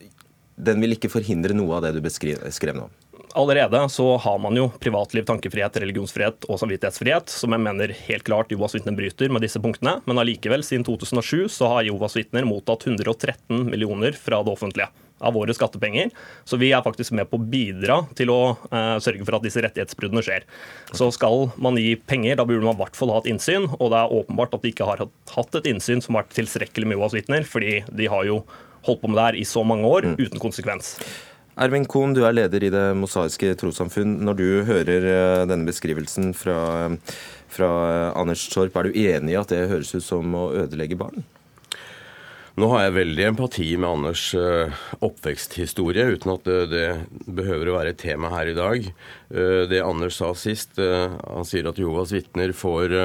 den 0.56 0.84
vil 0.84 0.96
ikke 0.96 1.12
forhindre 1.12 1.56
noe 1.56 1.78
av 1.78 1.86
det 1.86 1.96
du 1.96 2.04
beskrev 2.04 2.76
nå? 2.78 2.88
Allerede 3.34 3.80
så 3.90 4.16
har 4.22 4.36
man 4.38 4.54
jo 4.54 4.68
privatliv, 4.78 5.24
tankefrihet, 5.26 5.80
religionsfrihet 5.82 6.46
og 6.46 6.60
samvittighetsfrihet, 6.60 7.32
som 7.34 7.50
jeg 7.50 7.64
mener 7.64 7.94
helt 8.06 8.22
klart 8.28 8.54
Jovas 8.54 8.76
vitner 8.76 8.94
bryter 8.94 9.32
med 9.34 9.42
disse 9.42 9.58
punktene. 9.58 9.96
Men 10.06 10.22
allikevel, 10.22 10.62
siden 10.62 10.86
2007 10.86 11.48
så 11.50 11.72
har 11.72 11.88
Jovas 11.88 12.14
vitner 12.14 12.46
mottatt 12.46 12.86
113 12.86 13.66
millioner 13.72 14.14
fra 14.14 14.38
det 14.46 14.54
offentlige 14.54 14.86
av 15.24 15.34
våre 15.36 15.54
skattepenger. 15.56 16.12
Så 16.48 16.58
vi 16.60 16.70
er 16.76 16.84
faktisk 16.84 17.14
med 17.16 17.30
på 17.30 17.40
å 17.40 17.46
bidra 17.54 18.02
til 18.18 18.32
å 18.34 18.40
eh, 18.70 18.96
sørge 19.04 19.26
for 19.26 19.38
at 19.38 19.46
disse 19.46 19.62
rettighetsbruddene 19.64 20.24
skjer. 20.24 20.46
Så 20.94 21.10
skal 21.16 21.48
man 21.56 21.80
gi 21.80 21.94
penger, 21.96 22.38
da 22.40 22.46
burde 22.48 22.64
man 22.66 22.76
i 22.76 22.82
hvert 22.82 22.98
fall 22.98 23.14
ha 23.14 23.20
et 23.22 23.30
innsyn. 23.32 23.68
Og 23.78 23.92
det 23.92 24.00
er 24.00 24.16
åpenbart 24.20 24.56
at 24.56 24.64
de 24.64 24.72
ikke 24.74 24.88
har 24.88 25.04
hatt- 25.04 25.60
et 25.60 25.68
innsyn 25.70 26.02
som 26.02 26.16
har 26.16 26.24
vært 26.24 26.34
tilstrekkelig 26.38 26.88
med 26.88 26.98
Jehovas 26.98 27.14
vitner, 27.16 27.44
fordi 27.46 27.76
de 27.94 28.08
har 28.10 28.26
jo 28.28 28.40
holdt 28.84 29.00
på 29.02 29.10
med 29.10 29.18
det 29.18 29.28
her 29.28 29.38
i 29.40 29.46
så 29.48 29.62
mange 29.66 29.88
år 29.88 30.10
uten 30.18 30.42
konsekvens. 30.42 30.96
Ervin 31.54 31.86
Kohn, 31.86 32.16
du 32.16 32.24
er 32.26 32.34
leder 32.34 32.64
i 32.66 32.70
Det 32.72 32.82
mosaiske 32.98 33.52
trossamfunn. 33.60 34.16
Når 34.26 34.38
du 34.40 34.48
hører 34.66 35.06
eh, 35.06 35.44
denne 35.46 35.68
beskrivelsen 35.68 36.32
fra, 36.34 36.56
fra 37.54 37.70
eh, 37.86 38.08
Anders 38.18 38.48
Torp, 38.50 38.74
er 38.74 38.88
du 38.90 38.98
enig 39.04 39.36
i 39.36 39.38
at 39.38 39.54
det 39.54 39.68
høres 39.70 39.94
ut 39.94 40.02
som 40.02 40.34
å 40.34 40.48
ødelegge 40.64 40.98
barn? 40.98 41.22
Nå 42.54 42.68
har 42.70 42.84
jeg 42.84 42.94
veldig 42.94 43.24
empati 43.32 43.64
med 43.74 43.88
Anders 43.88 44.28
eh, 44.38 44.82
oppveksthistorie, 45.02 46.04
uten 46.14 46.36
at 46.36 46.44
det, 46.70 46.84
behøver 47.26 47.70
å 47.70 47.74
være 47.80 47.94
et 47.94 47.98
tema 48.04 48.30
her 48.30 48.52
i 48.52 48.54
dag. 48.54 48.86
Eh, 49.34 49.64
Det 49.66 49.80
Anders 49.82 50.20
sa 50.20 50.30
sist, 50.38 50.78
eh, 50.78 51.16
han 51.24 51.48
sier 51.48 51.66
at 51.66 51.80
Jehovas 51.82 52.14
vitner 52.14 52.54
får 52.54 53.00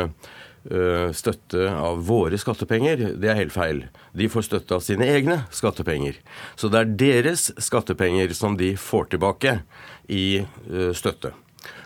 støtte 1.15 1.69
av 1.71 2.01
våre 2.03 2.35
skattepenger. 2.37 3.15
Det 3.17 3.29
er 3.31 3.37
helt 3.39 3.53
feil. 3.55 3.77
De 4.11 4.27
får 4.29 4.43
støtte 4.43 4.75
av 4.75 4.83
sine 4.83 5.07
egne 5.07 5.37
skattepenger. 5.55 6.19
Så 6.59 6.67
det 6.69 6.81
er 6.81 6.91
deres 6.99 7.45
skattepenger 7.63 8.35
som 8.35 8.57
de 8.59 8.73
får 8.77 9.07
tilbake 9.15 9.61
i 10.11 10.43
støtte. 10.99 11.31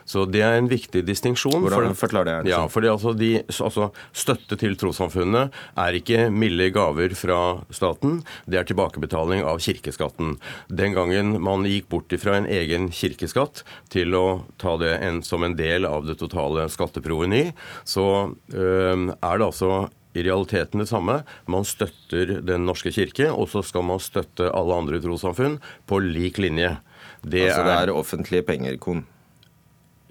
Så 0.06 0.26
det 0.30 0.44
er 0.44 0.58
en 0.58 0.70
viktig 0.72 1.04
distinksjon. 1.08 1.62
Hvordan 1.64 1.96
forklar 1.98 2.28
det? 2.28 2.36
Ja, 2.52 2.64
fordi 2.72 2.92
altså, 2.92 3.14
de, 3.18 3.32
altså 3.48 3.90
Støtte 4.14 4.58
til 4.60 4.76
trossamfunnene 4.80 5.48
er 5.80 5.98
ikke 5.98 6.28
milde 6.34 6.70
gaver 6.76 7.16
fra 7.18 7.40
staten, 7.74 8.22
det 8.50 8.60
er 8.60 8.68
tilbakebetaling 8.68 9.44
av 9.48 9.62
kirkeskatten. 9.64 10.38
Den 10.68 10.96
gangen 10.98 11.38
man 11.44 11.68
gikk 11.68 11.90
bort 11.94 12.14
fra 12.22 12.38
en 12.40 12.48
egen 12.50 12.90
kirkeskatt 12.94 13.64
til 13.94 14.16
å 14.18 14.44
ta 14.62 14.76
det 14.82 14.96
en, 15.06 15.24
som 15.26 15.44
en 15.46 15.58
del 15.58 15.88
av 15.90 16.08
det 16.08 16.20
totale 16.22 16.68
skatteproveny, 16.72 17.50
så 17.88 18.08
øh, 18.54 19.12
er 19.14 19.40
det 19.40 19.48
altså 19.48 19.86
i 20.14 20.24
realiteten 20.24 20.82
det 20.84 20.90
samme. 20.90 21.22
Man 21.50 21.66
støtter 21.66 22.40
Den 22.46 22.68
norske 22.68 22.94
kirke, 22.94 23.32
og 23.32 23.50
så 23.50 23.64
skal 23.66 23.86
man 23.88 24.02
støtte 24.04 24.52
alle 24.54 24.78
andre 24.78 25.02
trossamfunn 25.02 25.60
på 25.90 26.02
lik 26.04 26.38
linje. 26.38 26.76
Det, 27.24 27.48
altså, 27.48 27.64
det 27.66 27.76
er 27.80 27.96
offentlige 27.96 28.46
penger, 28.46 28.78
Kohn? 28.78 29.06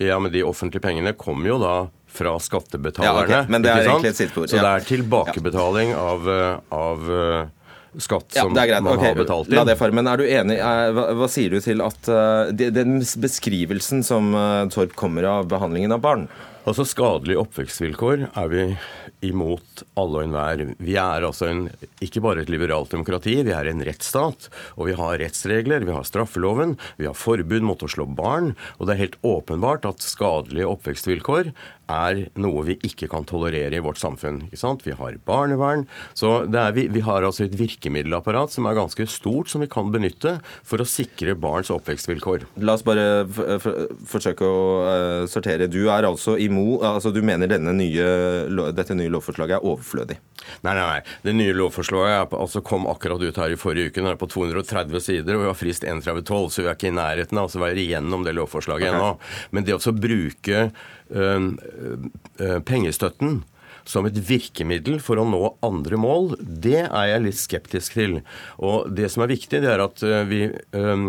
Ja, 0.00 0.18
men 0.18 0.32
de 0.32 0.42
offentlige 0.46 0.82
pengene 0.82 1.12
kommer 1.18 1.52
jo 1.52 1.58
da 1.62 1.74
fra 2.12 2.36
skattebetalerne. 2.40 3.18
Ja, 3.18 3.24
okay. 3.24 3.50
men 3.52 3.64
det 3.64 3.72
er 3.72 3.86
egentlig 3.86 4.12
et 4.12 4.20
sittbord, 4.20 4.50
Så 4.50 4.58
ja. 4.58 4.62
det 4.66 4.72
er 4.82 4.86
tilbakebetaling 4.88 5.94
av, 5.96 6.28
eh, 6.28 6.56
av 6.76 7.12
eh, 7.16 7.98
skatt 8.00 8.36
Ja, 8.36 8.44
som 8.44 8.52
man 8.52 8.88
okay. 8.96 9.06
har 9.08 9.20
betalt 9.20 9.48
inn. 9.48 9.56
La 9.56 9.64
det 9.68 9.76
fare. 9.80 9.96
Men 9.96 10.08
er 10.10 10.20
du 10.20 10.26
enig 10.28 10.58
eh, 10.58 10.88
hva, 10.96 11.06
hva 11.16 11.28
sier 11.32 11.52
du 11.52 11.60
til 11.64 11.84
at 11.84 12.08
uh, 12.12 12.52
de- 12.52 12.70
den 12.72 12.98
beskrivelsen 13.00 14.04
som 14.04 14.32
uh, 14.36 14.64
Torp 14.72 14.96
kommer 14.98 15.28
av 15.28 15.48
behandlingen 15.52 15.92
av 15.96 16.02
barn? 16.04 16.26
Altså 16.68 16.84
Skadelige 16.86 17.40
oppvekstvilkår 17.42 18.28
er 18.28 18.52
vi 18.52 18.66
imot 19.22 19.84
alle 19.98 20.20
og 20.20 20.26
enhver. 20.26 20.64
Vi 20.82 20.96
er 21.00 21.26
altså 21.26 21.48
en, 21.50 21.64
ikke 22.04 22.22
bare 22.24 22.42
et 22.42 22.52
liberalt 22.52 22.92
demokrati, 22.94 23.38
vi 23.46 23.54
er 23.54 23.70
en 23.70 23.84
rettsstat. 23.86 24.48
Og 24.76 24.90
vi 24.90 24.96
har 24.98 25.20
rettsregler, 25.22 25.86
vi 25.86 25.94
har 25.94 26.06
straffeloven, 26.06 26.76
vi 26.98 27.08
har 27.08 27.18
forbud 27.18 27.66
mot 27.66 27.82
å 27.82 27.90
slå 27.90 28.08
barn. 28.08 28.52
Og 28.78 28.88
det 28.88 28.96
er 28.96 29.04
helt 29.04 29.20
åpenbart 29.26 29.86
at 29.88 30.04
skadelige 30.04 30.70
oppvekstvilkår 30.70 31.52
er 31.90 32.26
noe 32.40 32.64
vi 32.66 32.76
ikke 32.86 33.08
kan 33.10 33.26
tolerere 33.28 33.78
i 33.78 33.82
vårt 33.82 34.00
samfunn. 34.00 34.42
Ikke 34.48 34.60
sant? 34.60 34.84
Vi 34.86 34.94
har 34.98 35.18
barnevern. 35.26 35.86
Så 36.18 36.44
er, 36.46 36.74
vi, 36.76 36.86
vi 36.92 37.02
har 37.04 37.26
altså 37.26 37.46
et 37.46 37.56
virkemiddelapparat 37.58 38.54
som 38.54 38.68
er 38.68 38.78
ganske 38.78 39.06
stort, 39.10 39.50
som 39.52 39.64
vi 39.64 39.70
kan 39.72 39.92
benytte 39.94 40.38
for 40.66 40.82
å 40.82 40.88
sikre 40.88 41.36
barns 41.38 41.72
oppvekstvilkår. 41.74 42.46
La 42.62 42.76
oss 42.76 42.86
bare 42.86 43.26
forsøke 43.28 44.46
å 44.46 44.62
uh, 44.86 45.24
sortere. 45.30 45.70
Du 45.70 45.84
er 45.86 46.08
altså 46.08 46.36
imot 46.40 46.82
altså 46.86 47.12
Du 47.14 47.20
mener 47.24 47.50
denne 47.50 47.74
nye, 47.76 48.06
dette 48.74 48.96
nye 48.96 49.12
lovforslaget 49.12 49.58
er 49.58 49.66
overflødig? 49.66 50.18
Nei, 50.64 50.74
nei, 50.74 50.86
nei. 50.86 51.00
Det 51.24 51.36
nye 51.36 51.54
lovforslaget 51.56 52.16
er 52.16 52.26
på, 52.32 52.40
altså 52.44 52.64
kom 52.66 52.88
akkurat 52.90 53.22
ut 53.22 53.40
her 53.42 53.54
i 53.54 53.60
forrige 53.60 53.92
uke. 53.92 54.02
Det 54.02 54.14
er 54.14 54.20
på 54.20 54.30
230 54.32 55.04
sider, 55.04 55.36
og 55.36 55.44
vi 55.44 55.50
har 55.50 55.58
frist 55.58 55.86
3112, 55.86 56.50
så 56.54 56.64
vi 56.64 56.70
er 56.70 56.76
ikke 56.78 56.90
i 56.92 56.98
nærheten 56.98 57.40
av 57.42 57.48
å 57.52 57.64
være 57.64 57.82
igjennom 57.84 58.26
det 58.26 58.36
lovforslaget 58.38 58.90
okay. 58.90 58.98
ennå. 58.98 59.48
Men 59.54 59.68
det 59.68 59.78
å 59.78 59.96
bruke 59.96 60.68
øh, 60.68 61.48
øh, 62.40 62.60
pengestøtten 62.68 63.42
som 63.88 64.06
et 64.06 64.18
virkemiddel 64.28 65.00
for 65.02 65.18
å 65.18 65.26
nå 65.26 65.42
andre 65.66 65.98
mål, 66.00 66.36
det 66.40 66.84
er 66.84 67.06
jeg 67.10 67.24
litt 67.26 67.40
skeptisk 67.40 67.98
til. 67.98 68.18
Og 68.62 68.90
det 68.94 69.10
som 69.12 69.24
er 69.24 69.32
viktig, 69.34 69.62
det 69.62 69.70
er 69.72 69.82
at 69.84 70.02
øh, 70.06 70.22
vi 70.30 70.42
øh, 70.46 71.06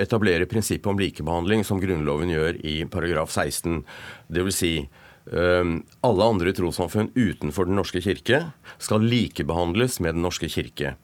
etablerer 0.00 0.48
prinsippet 0.50 0.90
om 0.92 1.00
likebehandling, 1.00 1.64
som 1.66 1.80
Grunnloven 1.82 2.32
gjør 2.32 2.60
i 2.64 2.80
paragraf 2.90 3.32
16. 3.32 3.82
Det 4.28 4.44
vil 4.46 4.56
si 4.56 4.74
alle 5.30 6.24
andre 6.26 6.52
trossamfunn 6.56 7.12
utenfor 7.14 7.68
Den 7.68 7.76
norske 7.78 8.00
kirke 8.02 8.40
skal 8.82 9.04
likebehandles 9.06 10.00
med 10.02 10.16
Den 10.16 10.24
norske 10.26 10.48
kirke. 10.50 10.96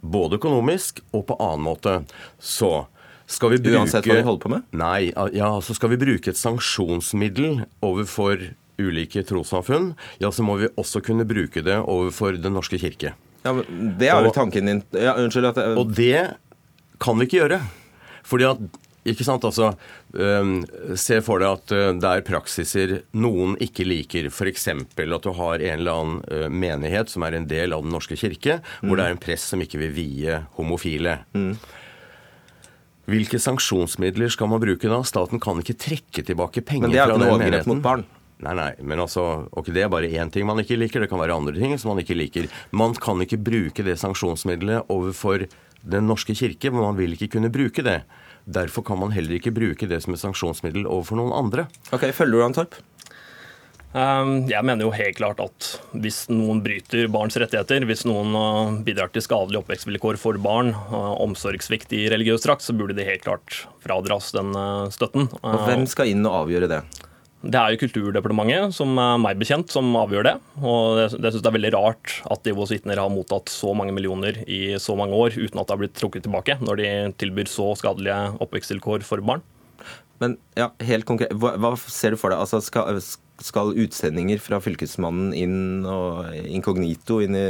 Både 0.00 0.40
økonomisk 0.40 1.02
og 1.12 1.26
på 1.28 1.36
annen 1.38 1.66
måte. 1.68 1.92
Så 2.40 2.88
skal 3.30 3.52
vi 3.54 3.60
bruke 3.62 3.84
Uansett 3.84 4.08
hva 4.08 4.16
de 4.18 4.26
holder 4.26 4.42
på 4.42 4.50
med? 4.50 4.66
Nei, 4.74 5.12
ja, 5.36 5.52
så 5.62 5.76
skal 5.76 5.92
vi 5.92 6.00
bruke 6.00 6.32
et 6.32 6.40
sanksjonsmiddel 6.40 7.62
overfor 7.86 8.48
ulike 8.80 9.22
trossamfunn, 9.28 9.92
ja, 10.18 10.30
så 10.32 10.44
må 10.46 10.56
vi 10.60 10.70
også 10.80 11.02
kunne 11.04 11.26
bruke 11.28 11.62
det 11.64 11.76
overfor 11.80 12.38
Den 12.40 12.56
norske 12.56 12.80
kirke. 12.80 13.14
Ja, 13.44 13.52
men 13.52 13.94
Det 13.98 14.08
er 14.08 14.24
jo 14.24 14.32
tanken 14.36 14.68
din 14.68 14.82
ja, 14.92 15.14
Unnskyld 15.16 15.52
at 15.52 15.60
jeg 15.60 15.76
Og 15.80 15.94
det 15.96 16.36
kan 17.00 17.16
vi 17.16 17.24
ikke 17.28 17.38
gjøre. 17.40 17.60
Fordi 18.28 18.44
at 18.50 18.80
ikke 19.08 19.24
sant, 19.24 19.44
altså, 19.48 19.70
Se 20.10 21.20
for 21.22 21.38
deg 21.38 21.48
at 21.60 21.72
øh, 21.76 21.90
det 22.02 22.08
er 22.10 22.24
praksiser 22.26 22.94
noen 23.14 23.56
ikke 23.62 23.84
liker. 23.86 24.26
F.eks. 24.30 24.66
at 24.68 25.22
du 25.22 25.30
har 25.38 25.62
en 25.62 25.78
eller 25.78 25.92
annen 26.00 26.22
øh, 26.30 26.48
menighet 26.50 27.08
som 27.12 27.22
er 27.22 27.36
en 27.38 27.46
del 27.46 27.72
av 27.76 27.82
Den 27.86 27.92
norske 27.94 28.16
kirke, 28.18 28.60
hvor 28.82 28.94
Mm. 28.94 28.96
det 28.98 29.04
er 29.06 29.14
en 29.14 29.22
prest 29.22 29.48
som 29.52 29.60
ikke 29.62 29.78
vil 29.78 29.92
vie 29.94 30.40
homofile. 30.58 31.18
Hvilke 33.10 33.40
sanksjonsmidler 33.42 34.30
skal 34.30 34.50
man 34.50 34.60
bruke 34.62 34.86
da? 34.90 35.00
Staten 35.06 35.40
kan 35.42 35.58
ikke 35.62 35.74
trekke 35.78 36.22
tilbake 36.26 36.62
penger 36.62 36.86
Men 36.88 36.92
det 36.94 37.00
er 37.00 37.06
fra 37.08 37.14
ikke 37.14 37.18
den 37.18 37.26
noe 37.26 37.34
overgrep 37.36 37.50
menigheten. 37.50 37.72
mot 37.74 37.82
barn. 37.82 38.04
Nei, 38.40 38.54
nei, 38.56 38.70
men 38.80 38.98
altså, 39.02 39.24
ok, 39.52 39.66
Det 39.74 39.82
er 39.84 39.88
bare 39.92 40.08
én 40.08 40.30
ting 40.32 40.46
man 40.46 40.58
ikke 40.62 40.78
liker. 40.78 41.00
Det 41.04 41.10
kan 41.10 41.18
være 41.20 41.34
andre 41.36 41.52
ting 41.58 41.74
som 41.78 41.90
man 41.94 42.02
ikke 42.02 42.16
liker. 42.16 42.46
Man 42.72 42.94
kan 42.94 43.20
ikke 43.20 43.36
bruke 43.36 43.84
det 43.84 43.98
sanksjonsmiddelet 44.00 44.86
overfor 44.88 45.46
Den 45.82 46.06
norske 46.06 46.34
kirke, 46.36 46.70
men 46.70 46.80
man 46.82 46.96
vil 46.96 47.12
ikke 47.16 47.30
kunne 47.38 47.48
bruke 47.50 47.82
det. 47.82 48.02
Derfor 48.44 48.86
kan 48.86 49.00
man 49.00 49.12
heller 49.14 49.36
ikke 49.36 49.52
bruke 49.54 49.88
det 49.90 50.02
som 50.04 50.16
et 50.16 50.22
sanksjonsmiddel 50.22 50.86
overfor 50.88 51.20
noen 51.20 51.34
andre. 51.36 51.66
Ok, 51.92 52.08
Følger 52.16 52.38
du 52.38 52.44
han, 52.46 52.56
Torp? 52.56 52.78
Um, 53.90 54.46
Jeg 54.46 54.62
mener 54.62 54.86
jo 54.86 54.92
helt 54.94 55.16
klart 55.18 55.40
at 55.42 55.70
hvis 55.98 56.22
noen 56.30 56.60
bryter 56.62 57.08
barns 57.10 57.34
rettigheter, 57.40 57.82
hvis 57.88 58.04
noen 58.06 58.36
uh, 58.38 58.78
bidrar 58.86 59.10
til 59.10 59.24
skadelige 59.24 59.64
oppvekstvilkår 59.64 60.18
for 60.20 60.38
barn, 60.38 60.70
uh, 60.92 61.16
omsorgssvikt 61.24 61.90
i 61.98 62.04
religiøs 62.12 62.46
drakt, 62.46 62.62
så 62.62 62.76
burde 62.76 62.94
de 62.94 63.06
helt 63.08 63.26
klart 63.26 63.64
fradras 63.82 64.30
den 64.36 64.54
uh, 64.54 64.86
støtten. 64.94 65.26
Og 65.42 65.64
hvem 65.66 65.88
skal 65.90 66.12
inn 66.12 66.22
og 66.22 66.44
avgjøre 66.44 66.70
det? 66.70 66.84
Det 67.40 67.56
er 67.56 67.72
jo 67.72 67.80
Kulturdepartementet, 67.80 68.74
som 68.76 68.98
er 69.00 69.20
meg 69.22 69.38
bekjent, 69.40 69.70
som 69.72 69.86
avgjør 69.96 70.26
det. 70.26 70.34
Og 70.60 70.98
det, 70.98 71.06
det 71.16 71.30
synes 71.32 71.40
jeg 71.40 71.48
er 71.48 71.56
veldig 71.56 71.70
rart 71.72 72.16
at 72.34 72.50
Jehovas 72.50 72.74
vitner 72.74 73.00
har 73.00 73.12
mottatt 73.12 73.48
så 73.48 73.72
mange 73.76 73.94
millioner 73.96 74.42
i 74.44 74.76
så 74.76 74.92
mange 74.98 75.16
år 75.16 75.38
uten 75.38 75.56
at 75.62 75.70
det 75.70 75.72
har 75.72 75.80
blitt 75.80 75.96
trukket 75.96 76.26
tilbake, 76.26 76.58
når 76.60 76.82
de 76.82 76.90
tilbyr 77.22 77.48
så 77.48 77.70
skadelige 77.80 78.18
oppvekstvilkår 78.44 79.06
for 79.08 79.24
barn. 79.24 79.40
Men 80.20 80.36
ja, 80.58 80.68
helt 80.84 81.08
konkret, 81.08 81.32
hva, 81.40 81.54
hva 81.56 81.72
ser 81.80 82.12
du 82.12 82.20
for 82.20 82.28
deg? 82.28 82.42
Altså, 82.44 82.60
skal, 82.60 83.00
skal 83.40 83.72
utsendinger 83.86 84.42
fra 84.44 84.60
Fylkesmannen 84.60 85.32
inn 85.32 85.88
og 85.88 86.28
inkognito 86.44 87.22
inn 87.24 87.40
i 87.40 87.46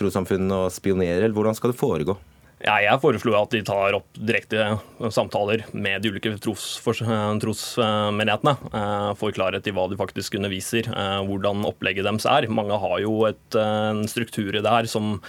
trossamfunnene 0.00 0.64
og 0.64 0.72
spionere, 0.72 1.26
eller 1.26 1.36
hvordan 1.36 1.56
skal 1.58 1.74
det 1.74 1.80
foregå? 1.80 2.16
Ja, 2.58 2.80
jeg 2.82 2.98
foreslo 2.98 3.36
at 3.38 3.52
de 3.54 3.60
tar 3.62 3.94
opp 3.94 4.16
direkte 4.18 4.80
samtaler 5.14 5.60
med 5.70 6.02
de 6.02 6.10
ulike 6.10 6.32
trosmenighetene. 6.42 8.54
Eh, 8.74 9.10
får 9.20 9.34
klarhet 9.36 9.68
i 9.70 9.74
hva 9.76 9.84
de 9.90 9.98
faktisk 10.00 10.34
underviser, 10.40 10.88
eh, 10.90 11.20
hvordan 11.28 11.62
opplegget 11.68 12.08
deres 12.08 12.26
er. 12.26 12.48
Mange 12.50 12.80
har 12.82 12.96
jo 13.04 13.12
et, 13.30 13.46
eh, 13.54 13.90
en 13.92 14.02
struktur 14.10 14.50
i 14.50 14.64
det 14.64 14.74
her 14.74 14.90
som 14.90 15.20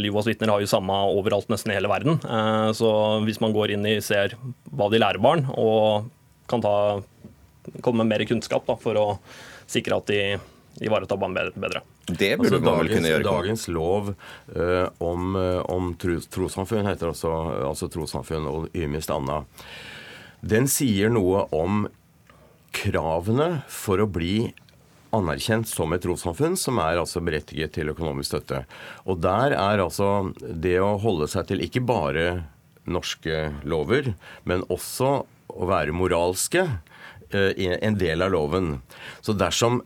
Livas 0.00 0.26
vitner 0.26 0.50
har 0.50 0.60
jo 0.60 0.66
samme 0.66 0.90
overalt 0.90 1.48
nesten 1.48 1.70
i 1.70 1.74
hele 1.74 1.88
verden. 1.88 2.18
Så 2.74 3.22
hvis 3.24 3.40
man 3.40 3.52
går 3.52 3.74
inn 3.74 3.86
i 3.86 4.00
ser 4.00 4.34
hva 4.70 4.90
de 4.90 4.98
lærer 4.98 5.20
barn, 5.20 5.46
og 5.56 6.10
kan 6.48 6.60
ta, 6.60 7.02
komme 7.82 8.04
med 8.04 8.06
mer 8.06 8.26
kunnskap 8.26 8.66
da, 8.66 8.76
for 8.76 8.94
å 8.94 9.18
sikre 9.66 9.96
at 9.96 10.06
de 10.06 10.38
ivaretar 10.80 11.16
barn 11.16 11.34
bedre. 11.34 11.82
Det 12.06 12.36
burde 12.36 12.56
altså, 12.56 12.64
man 12.64 12.80
vel 12.80 12.92
kunne 12.92 13.12
gjøre. 13.12 13.26
Dagens 13.26 13.66
lov 13.72 14.12
uh, 14.12 14.86
om, 15.02 15.36
uh, 15.38 15.62
om 15.72 15.92
trossamfunn 15.98 16.88
heter 16.88 17.12
altså, 17.12 17.32
altså 17.70 17.88
trossamfunn 17.92 18.48
og 18.50 18.76
ymist 18.76 19.12
anna. 19.14 19.42
Den 20.46 20.68
sier 20.70 21.10
noe 21.12 21.46
om 21.56 21.86
kravene 22.76 23.62
for 23.72 24.02
å 24.02 24.08
bli 24.10 24.50
anerkjent 25.16 25.68
som 25.70 25.94
et 25.94 26.02
trossamfunn, 26.04 26.58
som 26.60 26.80
er 26.82 27.00
altså 27.00 27.22
berettiget 27.24 27.72
til 27.76 27.90
økonomisk 27.94 28.34
støtte. 28.34 28.64
Og 29.08 29.22
der 29.24 29.56
er 29.56 29.80
altså 29.80 30.34
det 30.42 30.76
å 30.82 30.96
holde 31.00 31.30
seg 31.32 31.48
til 31.48 31.64
ikke 31.64 31.84
bare 31.86 32.26
norske 32.86 33.48
lover, 33.66 34.12
men 34.44 34.62
også 34.70 35.10
å 35.56 35.68
være 35.70 35.96
moralske, 35.96 36.66
uh, 37.32 37.52
en 37.56 37.98
del 37.98 38.22
av 38.22 38.34
loven. 38.36 38.74
Så 39.24 39.34
dersom 39.34 39.80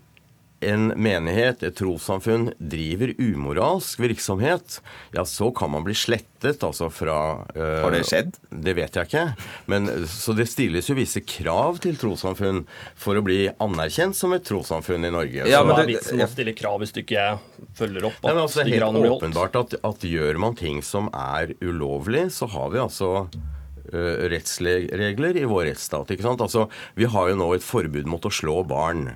en 0.60 0.90
menighet, 1.00 1.62
et 1.64 1.76
trossamfunn, 1.76 2.50
driver 2.60 3.14
umoralsk 3.16 4.00
virksomhet, 4.02 4.80
ja, 5.16 5.24
så 5.24 5.48
kan 5.56 5.72
man 5.72 5.86
bli 5.86 5.94
slettet 5.96 6.64
altså 6.66 6.90
fra 6.92 7.16
uh, 7.56 7.62
Har 7.86 7.94
det 7.94 8.02
skjedd? 8.08 8.36
Det 8.50 8.74
vet 8.76 8.96
jeg 8.96 9.08
ikke. 9.08 9.24
Men, 9.72 9.88
så 10.10 10.34
det 10.36 10.50
stilles 10.50 10.90
jo 10.90 10.96
visse 10.98 11.22
krav 11.24 11.80
til 11.84 11.96
trossamfunn 12.00 12.66
for 12.98 13.16
å 13.16 13.24
bli 13.24 13.46
anerkjent 13.56 14.18
som 14.18 14.36
et 14.36 14.44
trossamfunn 14.46 15.08
i 15.08 15.12
Norge. 15.14 15.48
Ja, 15.48 15.62
men 15.64 15.78
det, 15.78 15.86
er 15.86 15.92
vitsen 15.94 16.20
med 16.20 16.28
å 16.28 16.34
stille 16.34 16.56
krav 16.56 16.84
hvis 16.84 16.92
du 16.96 17.00
ikke 17.04 17.30
følger 17.78 18.10
opp? 18.10 18.20
At 18.20 18.28
ja, 18.28 18.34
men 18.34 18.42
altså, 18.44 18.66
helt 18.68 19.00
åpenbart 19.14 19.56
at, 19.62 19.78
at 19.86 20.04
gjør 20.04 20.42
man 20.44 20.60
ting 20.60 20.84
som 20.84 21.08
er 21.16 21.54
ulovlig, 21.64 22.28
så 22.36 22.50
har 22.52 22.68
vi 22.74 22.84
altså 22.84 23.14
uh, 23.24 24.14
rettsregler 24.28 25.40
i 25.40 25.48
vår 25.48 25.70
rettsstat. 25.72 26.12
ikke 26.12 26.28
sant? 26.28 26.44
Altså, 26.44 26.68
Vi 27.00 27.08
har 27.08 27.32
jo 27.32 27.40
nå 27.40 27.50
et 27.56 27.64
forbud 27.64 28.08
mot 28.10 28.28
å 28.28 28.34
slå 28.34 28.60
barn. 28.68 29.08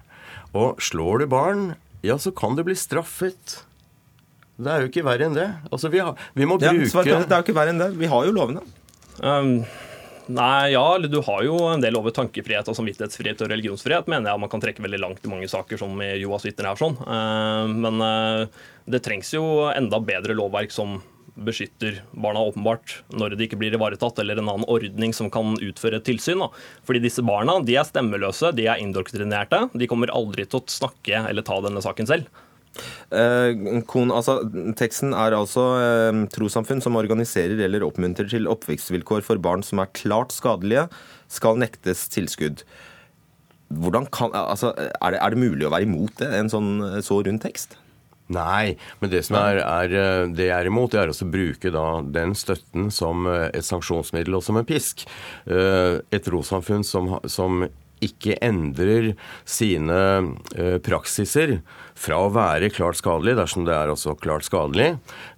Og 0.55 0.83
slår 0.83 1.25
du 1.25 1.31
barn, 1.31 1.65
ja, 2.07 2.19
så 2.21 2.31
kan 2.37 2.55
du 2.57 2.63
bli 2.67 2.77
straffet. 2.79 3.61
Det 4.55 4.71
er 4.71 4.85
jo 4.85 4.91
ikke 4.93 5.07
verre 5.07 5.27
enn 5.27 5.35
det. 5.35 5.49
Altså, 5.73 5.91
vi, 5.91 6.03
har, 6.05 6.15
vi 6.39 6.47
må 6.47 6.61
bruke 6.61 7.09
ja, 7.09 7.23
Det 7.25 7.33
er 7.33 7.41
jo 7.41 7.47
ikke 7.47 7.57
verre 7.57 7.75
enn 7.75 7.83
det. 7.83 7.91
Vi 7.99 8.11
har 8.11 8.29
jo 8.29 8.35
lovene. 8.37 8.63
Um, 9.19 9.57
Nei, 10.25 10.73
ja, 10.73 10.85
du 10.99 11.19
har 11.21 11.43
jo 11.45 11.59
en 11.69 11.83
del 11.83 11.99
over 11.99 12.15
tankefrihet 12.17 12.69
og 12.71 12.77
samvittighetsfrihet 12.79 13.43
og 13.45 13.51
religionsfrihet, 13.53 14.07
mener 14.09 14.31
jeg 14.31 14.41
man 14.41 14.51
kan 14.53 14.63
trekke 14.63 14.81
veldig 14.81 15.01
langt 15.03 15.27
i 15.27 15.29
mange 15.29 15.49
saker, 15.53 15.77
som 15.81 15.99
i 16.01 16.15
Joas 16.23 16.47
vitner 16.47 16.71
her. 16.71 16.81
sånn. 16.81 16.97
Uh, 17.05 17.69
men 17.69 18.01
uh, 18.01 18.63
det 18.89 19.03
trengs 19.05 19.35
jo 19.35 19.45
enda 19.69 20.01
bedre 20.01 20.37
lovverk 20.39 20.73
som 20.73 20.97
beskytter 21.35 22.01
barna 22.13 22.43
åpenbart 22.47 23.01
når 23.15 23.35
de 23.35 23.49
ikke 23.49 23.59
blir 23.61 23.75
ivaretatt, 23.75 24.19
eller 24.23 24.39
en 24.39 24.51
annen 24.53 24.69
ordning 24.71 25.15
som 25.17 25.31
kan 25.35 25.57
utføre 25.59 26.03
tilsyn. 26.05 26.43
Da. 26.45 26.51
Fordi 26.87 27.03
disse 27.03 27.25
barna 27.27 27.59
de 27.67 27.79
er 27.79 27.87
stemmeløse, 27.89 28.55
de 28.55 28.69
er 28.71 28.83
indoktrinerte. 28.83 29.67
De 29.75 29.91
kommer 29.91 30.13
aldri 30.15 30.47
til 30.47 30.63
å 30.63 30.67
snakke 30.71 31.27
eller 31.29 31.47
ta 31.47 31.61
denne 31.65 31.83
saken 31.85 32.11
selv. 32.11 32.43
Eh, 33.15 33.55
kon, 33.87 34.11
altså, 34.11 34.41
teksten 34.79 35.15
er 35.15 35.37
altså 35.37 35.67
eh, 35.79 36.25
trossamfunn 36.35 36.83
som 36.83 36.99
organiserer 36.99 37.61
eller 37.67 37.87
oppmuntrer 37.87 38.27
til 38.31 38.51
oppvekstvilkår 38.51 39.23
for 39.27 39.43
barn 39.43 39.63
som 39.67 39.83
er 39.83 39.93
klart 39.95 40.35
skadelige, 40.35 40.89
skal 41.31 41.61
nektes 41.63 42.09
tilskudd. 42.15 42.65
Kan, 44.15 44.35
altså, 44.35 44.75
er, 44.77 45.15
det, 45.15 45.23
er 45.23 45.35
det 45.35 45.41
mulig 45.41 45.67
å 45.67 45.73
være 45.75 45.87
imot 45.87 46.19
det, 46.21 46.31
en 46.35 46.51
sånn 46.51 46.77
så 47.03 47.23
rund 47.27 47.43
tekst? 47.43 47.79
Nei, 48.35 48.75
men 49.01 49.13
det 49.13 49.25
som 49.29 49.39
er, 49.41 49.61
er, 49.63 49.95
eh, 49.95 50.25
det 50.35 50.49
jeg 50.49 50.57
er 50.57 50.71
imot, 50.71 50.93
det 50.95 51.03
er 51.05 51.13
å 51.13 51.31
bruke 51.31 51.73
da 51.75 51.87
den 52.03 52.35
støtten 52.39 52.91
som 52.95 53.29
eh, 53.31 53.49
et 53.55 53.67
sanksjonsmiddel 53.67 54.39
og 54.39 54.45
som 54.47 54.59
en 54.61 54.69
pisk. 54.69 55.07
Eh, 55.47 56.01
et 56.11 56.27
trossamfunn 56.27 56.85
som, 56.87 57.17
som 57.31 57.67
ikke 58.05 58.37
endrer 58.45 59.15
sine 59.49 59.97
praksiser 60.85 61.55
fra 61.97 62.19
å 62.21 62.33
være 62.35 62.69
klart 62.75 62.99
skadelig, 62.99 63.37
dersom 63.39 63.65
det 63.65 63.73
er 63.73 63.93
også 63.93 64.17
klart 64.21 64.45
skadelig, 64.45 64.91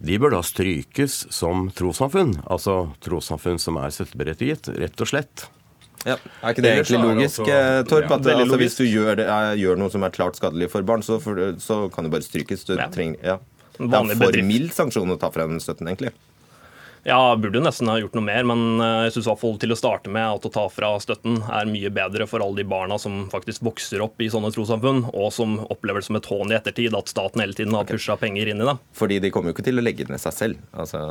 de 0.03 0.19
bør 0.19 0.35
da 0.35 0.41
strykes 0.43 1.27
som 1.37 1.69
trossamfunn. 1.77 2.41
Altså 2.51 2.89
trossamfunn 3.05 3.61
som 3.63 3.79
er 3.79 3.95
støtteberettiget, 3.95 4.73
rett 4.81 5.05
og 5.05 5.13
slett. 5.13 5.47
Ja. 6.07 6.17
Er 6.41 6.55
ikke 6.55 6.63
det 6.63 6.73
egentlig 6.77 7.03
logisk, 7.03 7.41
eh, 7.51 7.81
Torp? 7.91 8.13
At 8.15 8.29
ja, 8.31 8.37
altså, 8.39 8.61
hvis 8.61 8.79
du 8.79 8.85
gjør, 8.87 9.17
det, 9.19 9.27
gjør, 9.59 9.81
noe 9.81 9.91
som 9.91 10.07
er 10.07 10.15
klart 10.15 10.39
skadelig 10.39 10.71
for 10.71 10.87
barn, 10.87 11.03
så, 11.03 11.19
for, 11.23 11.41
så 11.63 11.87
kan 11.93 12.07
du 12.07 12.13
bare 12.13 12.27
strykes. 12.27 12.63
Du 12.69 12.77
ja. 12.77 12.87
trenger, 12.93 13.19
ja. 13.35 13.41
Det 13.77 13.99
er 13.99 14.17
for 14.23 14.41
mild 14.47 14.73
sanksjon 14.73 15.13
å 15.13 15.19
ta 15.21 15.33
fra 15.35 15.49
den 15.51 15.61
støtten, 15.61 15.91
egentlig. 15.91 16.15
Ja, 17.07 17.37
burde 17.39 17.61
nesten 17.63 17.87
ha 17.87 18.01
gjort 18.01 18.17
noe 18.19 18.27
mer, 18.27 18.47
men 18.51 18.81
eh, 18.83 19.05
jeg 19.07 19.17
syns 19.19 19.29
til 19.63 19.75
å 19.75 19.79
starte 19.79 20.11
med 20.11 20.27
at 20.27 20.47
å 20.49 20.51
ta 20.51 20.65
fra 20.73 20.95
støtten 21.03 21.39
er 21.45 21.69
mye 21.71 21.91
bedre 21.95 22.27
for 22.27 22.43
alle 22.43 22.63
de 22.63 22.67
barna 22.67 22.99
som 22.99 23.29
faktisk 23.31 23.63
vokser 23.67 24.03
opp 24.03 24.23
i 24.23 24.31
sånne 24.31 24.51
trossamfunn, 24.55 25.05
og 25.13 25.31
som 25.35 25.61
opplever 25.67 26.03
det 26.03 26.09
som 26.09 26.19
et 26.19 26.27
hån 26.31 26.51
i 26.51 26.59
ettertid 26.59 26.99
at 26.99 27.11
staten 27.13 27.45
hele 27.45 27.55
tiden 27.55 27.79
har 27.79 27.87
pusha 27.87 28.19
penger 28.19 28.51
inn 28.51 28.63
i 28.63 28.67
det. 28.67 28.75
Fordi 28.99 29.21
de 29.23 29.31
kommer 29.35 29.53
jo 29.53 29.59
ikke 29.59 29.69
til 29.69 29.79
å 29.79 29.87
legge 29.87 30.07
ned 30.11 30.23
seg 30.23 30.35
selv. 30.35 30.67
Altså 30.75 31.03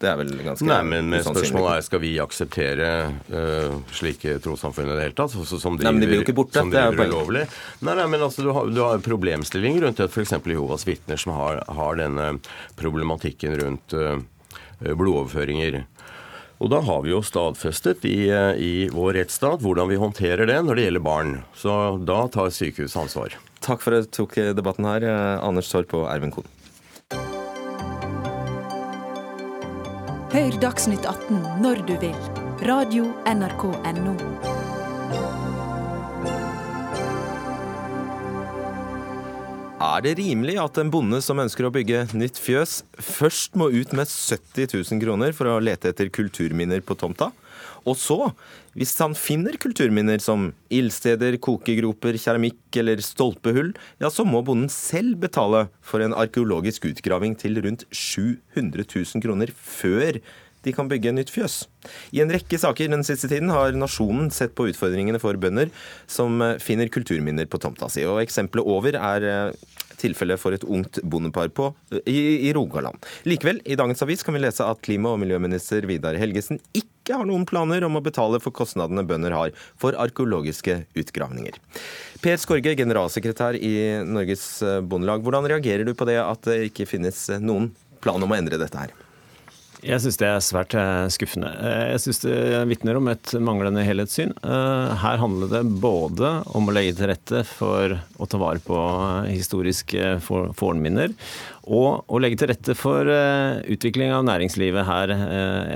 det 0.00 0.08
er 0.08 0.16
vel 0.16 0.30
ganske 0.40 0.64
Nei, 0.64 0.80
men 0.88 1.12
spørsmålet 1.20 1.74
er 1.74 1.84
skal 1.84 2.00
vi 2.00 2.14
akseptere 2.22 2.88
uh, 3.28 3.74
slike 3.92 4.38
trossamfunn 4.40 4.88
i 4.88 4.94
det 4.96 5.02
hele 5.04 5.16
tatt? 5.18 5.34
Som 5.34 5.76
driver, 5.76 5.84
nei, 5.84 5.92
men 5.92 6.00
de 6.00 6.08
blir 6.08 6.20
jo 6.22 6.24
ikke 6.24 6.36
borte. 6.38 6.62
Det 6.72 6.80
er 6.80 6.94
jo 6.96 7.08
ulovlig? 7.10 7.42
Nei, 7.84 7.96
nei, 7.98 8.06
men 8.08 8.24
altså, 8.24 8.46
du 8.46 8.48
har, 8.56 8.70
du 8.72 8.80
har 8.80 9.02
problemstilling 9.04 9.76
rundt 9.84 10.00
det, 10.00 10.08
f.eks. 10.08 10.32
Jehovas 10.40 10.86
vitner, 10.88 11.20
som 11.20 11.34
har, 11.36 11.60
har, 11.68 11.98
denne 12.00 12.30
problematikken 12.80 13.58
rundt 13.60 13.92
uh, 13.92 14.16
blodoverføringer. 14.80 15.82
Og 16.60 16.72
da 16.72 16.80
har 16.84 17.04
vi 17.04 17.12
jo 17.12 17.20
stadfestet 17.24 18.04
i, 18.08 18.28
eh, 18.28 18.56
i 18.60 18.72
vår 18.92 19.14
rettsstat 19.16 19.62
hvordan 19.64 19.88
vi 19.88 19.96
håndterer 20.00 20.44
det 20.48 20.58
når 20.64 20.76
det 20.76 20.84
gjelder 20.84 21.04
barn. 21.04 21.30
Så 21.56 21.76
da 22.04 22.22
tar 22.32 22.52
sykehuset 22.52 23.00
ansvar. 23.00 23.36
Takk 23.64 23.80
for 23.84 23.96
at 23.96 24.08
du 24.08 24.12
tok 24.18 24.36
debatten 24.56 24.88
her, 24.88 25.08
Anders 25.40 25.72
Torp 25.72 25.96
og 25.96 26.04
Ervin 26.12 26.34
Kohn. 26.36 26.48
Hør 30.30 30.54
Dagsnytt 30.62 31.02
18 31.10 31.40
når 31.58 31.80
du 31.88 31.96
vil. 31.98 32.14
Radio 32.62 33.08
NRK 33.26 33.64
Radio.nrk.no. 33.82 34.12
Er 39.80 40.04
det 40.06 40.12
rimelig 40.20 40.54
at 40.62 40.78
en 40.78 40.92
bonde 40.94 41.18
som 41.26 41.42
ønsker 41.42 41.66
å 41.66 41.72
bygge 41.74 42.04
nytt 42.14 42.38
fjøs, 42.38 42.76
først 42.94 43.58
må 43.58 43.72
ut 43.74 43.90
med 43.90 44.06
70 44.06 44.70
000 44.70 45.02
kroner 45.02 45.34
for 45.34 45.50
å 45.50 45.58
lete 45.58 45.90
etter 45.90 46.12
kulturminner 46.14 46.78
på 46.86 46.94
tomta? 47.00 47.32
Og 47.88 47.96
så, 48.00 48.18
hvis 48.78 48.92
han 49.00 49.16
finner 49.18 49.56
kulturminner 49.60 50.20
som 50.22 50.50
ildsteder, 50.72 51.38
kokegroper, 51.42 52.18
keramikk 52.20 52.80
eller 52.82 53.02
stolpehull, 53.04 53.72
ja, 54.02 54.10
så 54.12 54.26
må 54.28 54.42
bonden 54.46 54.70
selv 54.72 55.20
betale 55.22 55.66
for 55.80 56.04
en 56.04 56.16
arkeologisk 56.16 56.90
utgraving 56.90 57.36
til 57.40 57.60
rundt 57.64 57.86
700 57.90 58.86
000 58.86 59.24
kroner 59.24 59.52
før 59.56 60.20
de 60.60 60.72
kan 60.76 60.88
bygge 60.90 61.12
nytt 61.16 61.32
fjøs. 61.32 61.62
I 62.12 62.20
en 62.20 62.32
rekke 62.32 62.58
saker 62.60 62.90
den 62.92 63.04
siste 63.06 63.30
tiden 63.30 63.52
har 63.52 63.76
Nasjonen 63.76 64.28
sett 64.34 64.52
på 64.56 64.68
utfordringene 64.68 65.20
for 65.22 65.38
bønder 65.40 65.70
som 66.10 66.36
finner 66.60 66.92
kulturminner 66.92 67.48
på 67.48 67.60
tomta 67.62 67.88
si. 67.92 68.04
Og 68.04 68.20
eksempelet 68.20 68.68
over 68.68 68.98
er 69.00 69.54
tilfelle 70.00 70.38
for 70.40 70.56
et 70.56 70.64
ungt 70.64 71.00
bondepar 71.04 71.50
på, 71.56 71.70
i, 72.04 72.48
i 72.48 72.54
Rogaland. 72.56 72.98
Likevel, 73.28 73.60
i 73.64 73.76
dagens 73.78 74.02
avis 74.06 74.24
kan 74.26 74.36
vi 74.36 74.42
lese 74.42 74.66
at 74.66 74.80
klima- 74.84 75.12
og 75.14 75.20
miljøminister 75.22 75.86
Vidar 75.88 76.18
Helgesen 76.20 76.60
ikke 76.76 77.16
har 77.18 77.28
noen 77.28 77.46
planer 77.48 77.84
om 77.86 77.98
å 77.98 78.04
betale 78.04 78.40
for 78.42 78.54
kostnadene 78.54 79.04
bønder 79.08 79.34
har 79.34 79.52
for 79.80 79.96
arkeologiske 79.98 80.82
utgravninger. 81.00 81.58
Per 82.24 82.40
Skorge, 82.40 82.76
generalsekretær 82.78 83.56
i 83.56 83.74
Norges 84.06 84.46
Bondelag. 84.84 85.24
Hvordan 85.24 85.48
reagerer 85.50 85.88
du 85.88 85.94
på 85.96 86.08
det 86.08 86.20
at 86.22 86.44
det 86.48 86.58
ikke 86.70 86.88
finnes 86.88 87.28
noen 87.40 87.70
plan 88.04 88.20
om 88.22 88.32
å 88.32 88.38
endre 88.38 88.60
dette 88.60 88.84
her? 88.84 88.92
Jeg 89.80 90.02
syns 90.02 90.18
det 90.20 90.28
er 90.28 90.42
svært 90.44 90.74
eh, 90.76 91.06
skuffende. 91.12 91.50
Eh, 91.56 91.84
jeg 91.94 92.02
syns 92.04 92.20
det 92.24 92.36
vitner 92.68 92.98
om 92.98 93.08
et 93.12 93.32
manglende 93.40 93.84
helhetssyn. 93.86 94.34
Eh, 94.44 94.92
her 95.02 95.20
handler 95.22 95.50
det 95.52 95.62
både 95.82 96.32
om 96.56 96.68
å 96.68 96.74
legge 96.74 96.98
til 96.98 97.10
rette 97.10 97.42
for 97.48 97.96
å 97.96 98.28
ta 98.28 98.40
vare 98.40 98.60
på 98.64 98.78
historiske 99.30 100.18
fornminner, 100.26 101.14
og 101.70 102.04
å 102.10 102.20
legge 102.20 102.40
til 102.40 102.50
rette 102.52 102.76
for 102.76 103.08
utvikling 103.08 104.12
av 104.12 104.24
næringslivet 104.26 104.88
her, 104.88 105.12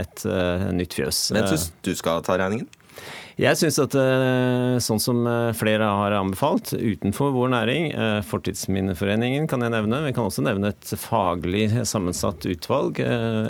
et 0.00 0.24
nytt 0.74 0.96
fjøs. 0.96 1.26
Men 1.36 1.48
syns 1.52 1.68
du 1.86 1.92
skal 1.96 2.24
ta 2.26 2.36
regningen? 2.40 2.68
Jeg 3.34 3.58
syns 3.58 3.80
at 3.82 3.94
eh, 3.98 4.76
sånn 4.78 5.00
som 5.02 5.24
eh, 5.26 5.48
flere 5.58 5.88
har 5.90 6.14
anbefalt, 6.14 6.70
utenfor 6.70 7.32
vår 7.34 7.48
næring, 7.50 7.88
eh, 7.90 8.18
Fortidsminneforeningen 8.28 9.48
kan 9.50 9.64
jeg 9.64 9.72
nevne, 9.74 9.98
vi 10.04 10.12
kan 10.14 10.28
også 10.28 10.44
nevne 10.46 10.70
et 10.70 10.92
faglig 11.02 11.64
sammensatt 11.88 12.46
utvalg, 12.46 13.00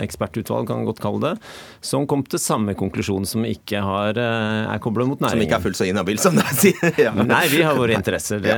ekspertutvalg 0.00 0.70
kan 0.70 0.80
man 0.80 0.88
godt 0.88 1.02
kalle 1.04 1.20
det, 1.26 1.32
som 1.84 2.06
kom 2.08 2.22
til 2.24 2.40
samme 2.40 2.72
konklusjon 2.78 3.28
som 3.28 3.44
ikke 3.44 3.82
har, 3.84 4.16
er 4.16 4.80
koblet 4.84 5.10
mot 5.10 5.20
næringen. 5.20 5.42
Som 5.42 5.44
ikke 5.44 5.58
er 5.58 5.66
fullt 5.66 5.80
så 5.82 5.88
inhabil 5.90 6.22
som 6.22 6.40
deg 6.40 6.54
sier? 6.56 6.80
Ja. 7.04 7.10
Nei, 7.12 7.42
vi 7.52 7.60
har 7.66 7.76
våre 7.76 7.96
interesser. 7.96 8.38
Det, 8.40 8.54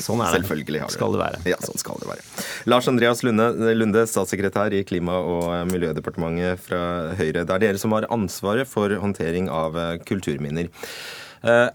sånn 0.00 0.22
er 0.22 0.30
det. 0.30 0.38
Selvfølgelig 0.40 0.80
har 0.84 0.92
skal 0.94 1.12
det 1.12 1.20
være. 1.20 1.40
Ja, 1.50 1.58
sånn 1.60 1.80
skal 1.80 1.98
det 2.00 2.08
være. 2.08 2.24
Lars 2.70 2.88
Andreas 2.88 3.20
Lunde, 3.26 3.50
Lunde, 3.76 4.06
statssekretær 4.08 4.72
i 4.78 4.80
Klima- 4.88 5.18
og 5.20 5.50
miljødepartementet 5.68 6.62
fra 6.64 6.80
Høyre. 7.18 7.44
Det 7.44 7.56
er 7.56 7.64
dere 7.66 7.82
som 7.82 7.92
har 7.96 8.08
ansvaret 8.14 8.70
for 8.70 8.94
håndtering 9.02 9.50
av 9.52 9.76
kultur 10.08 10.29
kulturminner. 10.30 10.68
Eh, 11.42 11.68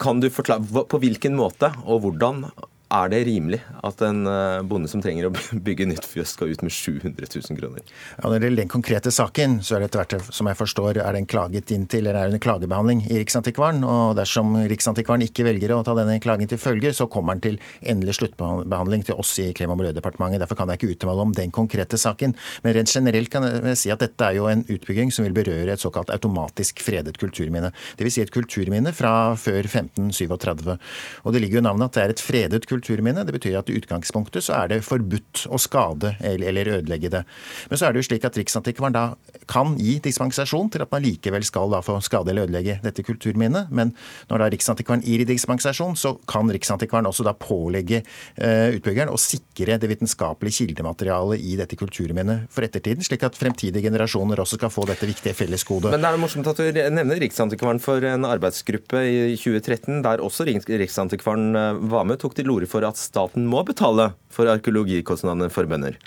kan 0.00 0.20
du 0.20 0.30
forklare 0.32 0.84
på 0.88 1.00
hvilken 1.02 1.36
måte 1.36 1.72
og 1.84 2.04
hvordan 2.04 2.46
er 2.94 3.10
det 3.10 3.20
rimelig 3.26 3.60
at 3.84 4.02
en 4.06 4.26
eh, 4.30 4.62
bonde 4.66 4.88
som 4.90 5.02
trenger 5.02 5.28
å 5.28 5.32
bygge 5.66 5.86
nytt 5.90 6.06
fjøs, 6.08 6.34
skal 6.34 6.52
ut 6.52 6.62
med 6.64 6.72
700 6.74 7.26
000 7.26 7.58
kroner? 7.58 7.82
Ja, 8.16 8.28
når 8.28 8.38
det 8.38 8.48
gjelder 8.48 8.62
den 8.62 8.72
konkrete 8.72 9.12
saken, 9.14 9.58
så 9.64 9.76
er 9.76 9.82
det 9.82 9.90
etter 9.90 10.02
hvert, 10.02 10.28
som 10.34 10.50
jeg 10.50 10.58
forstår, 10.58 11.00
er 11.02 11.16
den 11.16 11.28
klaget 11.30 11.72
inn 11.74 11.86
til, 11.90 12.06
eller 12.06 12.28
er 12.28 12.34
en 12.34 12.42
klagebehandling 12.42 13.04
i 13.08 13.20
Riksantikvaren. 13.22 13.82
Og 13.88 14.14
dersom 14.18 14.54
Riksantikvaren 14.70 15.26
ikke 15.26 15.46
velger 15.48 15.74
å 15.74 15.82
ta 15.86 15.96
denne 15.98 16.20
klagen 16.22 16.50
til 16.50 16.60
følge, 16.60 16.94
så 16.96 17.08
kommer 17.10 17.36
den 17.36 17.44
til 17.48 17.58
endelig 17.82 18.18
sluttbehandling 18.20 19.04
til 19.08 19.18
oss 19.20 19.34
i 19.42 19.50
Klima- 19.56 19.74
og 19.76 19.82
miljødepartementet. 19.82 20.42
Derfor 20.44 20.60
kan 20.60 20.72
jeg 20.72 20.80
ikke 20.80 20.94
uttale 20.94 21.26
om 21.26 21.34
den 21.36 21.54
konkrete 21.54 22.00
saken. 22.00 22.36
Men 22.64 22.78
rent 22.78 22.94
generelt 22.94 23.32
kan 23.32 23.48
jeg 23.48 23.80
si 23.80 23.92
at 23.94 24.02
dette 24.04 24.28
er 24.28 24.38
jo 24.38 24.48
en 24.50 24.64
utbygging 24.70 25.12
som 25.14 25.26
vil 25.26 25.36
berøre 25.36 25.74
et 25.74 25.82
såkalt 25.82 26.12
automatisk 26.14 26.82
fredet 26.84 27.18
kulturminne. 27.20 27.72
Dvs. 27.98 28.14
Si 28.14 28.22
et 28.22 28.30
kulturminne 28.30 28.92
fra 28.94 29.34
før 29.40 29.66
1537. 29.66 30.76
Og 31.24 31.34
det 31.34 31.42
ligger 31.42 31.58
jo 31.58 31.64
i 31.64 31.66
navnet 31.66 31.90
at 31.90 31.96
det 31.96 32.04
er 32.04 32.14
et 32.14 32.22
fredet 32.22 32.62
kulturminne 32.70 32.83
kulturminne. 32.84 33.24
Det 33.24 33.32
betyr 33.32 33.58
at 33.58 33.70
i 33.72 33.78
utgangspunktet 33.78 34.44
så 34.44 34.58
er 34.60 34.68
det 34.74 34.84
forbudt 34.84 35.46
å 35.48 35.58
skade 35.60 36.14
eller 36.20 36.68
ødelegge 36.78 37.10
det. 37.10 37.24
Men 37.70 37.80
så 37.80 37.88
er 37.88 37.94
det 37.94 38.02
jo 38.02 38.08
slik 38.10 38.24
at 38.28 38.36
Riksantikvaren 38.36 38.94
da 38.94 39.04
kan 39.50 39.74
gi 39.80 39.96
dispensasjon 40.04 40.70
til 40.72 40.84
at 40.84 40.92
man 40.92 41.04
likevel 41.04 41.44
skal 41.46 41.72
da 41.72 41.80
få 41.84 41.96
skade 42.04 42.32
eller 42.32 42.48
ødelegge 42.48 42.78
dette 42.84 43.04
kulturminnet. 43.06 43.72
Men 43.74 43.94
når 44.30 44.44
da 44.44 44.50
Riksantikvaren 44.52 45.04
gir 45.04 45.24
dispensasjon, 45.28 45.96
så 45.96 46.16
kan 46.28 46.50
Riksantikvaren 46.52 47.08
også 47.08 47.26
da 47.26 47.34
pålegge 47.36 48.02
uh, 48.04 48.74
utbyggeren 48.76 49.12
å 49.12 49.20
sikre 49.20 49.78
det 49.80 49.90
vitenskapelige 49.90 50.64
kildematerialet 50.64 51.42
i 51.44 51.56
dette 51.60 51.78
kulturminnet 51.80 52.48
for 52.52 52.66
ettertiden, 52.66 53.04
slik 53.04 53.24
at 53.26 53.38
fremtidige 53.38 53.84
generasjoner 53.88 54.42
også 54.42 54.60
skal 54.60 54.72
få 54.72 54.86
dette 54.90 55.08
viktige 55.08 55.36
fellesgodet. 55.36 55.92
Men 55.94 56.04
det 56.04 56.12
er 56.12 56.20
morsomt 56.20 56.50
at 56.50 56.60
du 56.60 56.82
nevner 56.94 57.20
Riksantikvaren 57.22 57.82
for 57.82 58.04
en 58.08 58.28
arbeidsgruppe 58.28 59.04
i 59.04 59.16
2013 59.40 60.02
der 60.04 60.22
også 60.24 60.46
Riksantikvaren 60.48 61.54
eh, 61.58 61.82
var 61.92 62.06
med, 62.08 62.20
tok 62.22 62.36
til 62.38 62.50
orde 62.52 62.63
for 62.70 62.86
at 62.86 63.00
staten 63.00 63.46
må 63.50 63.62
betale 63.66 64.12
for 64.32 64.50
arkeologikostnadene 64.50 65.50
for 65.52 65.68
bønder. 65.70 65.98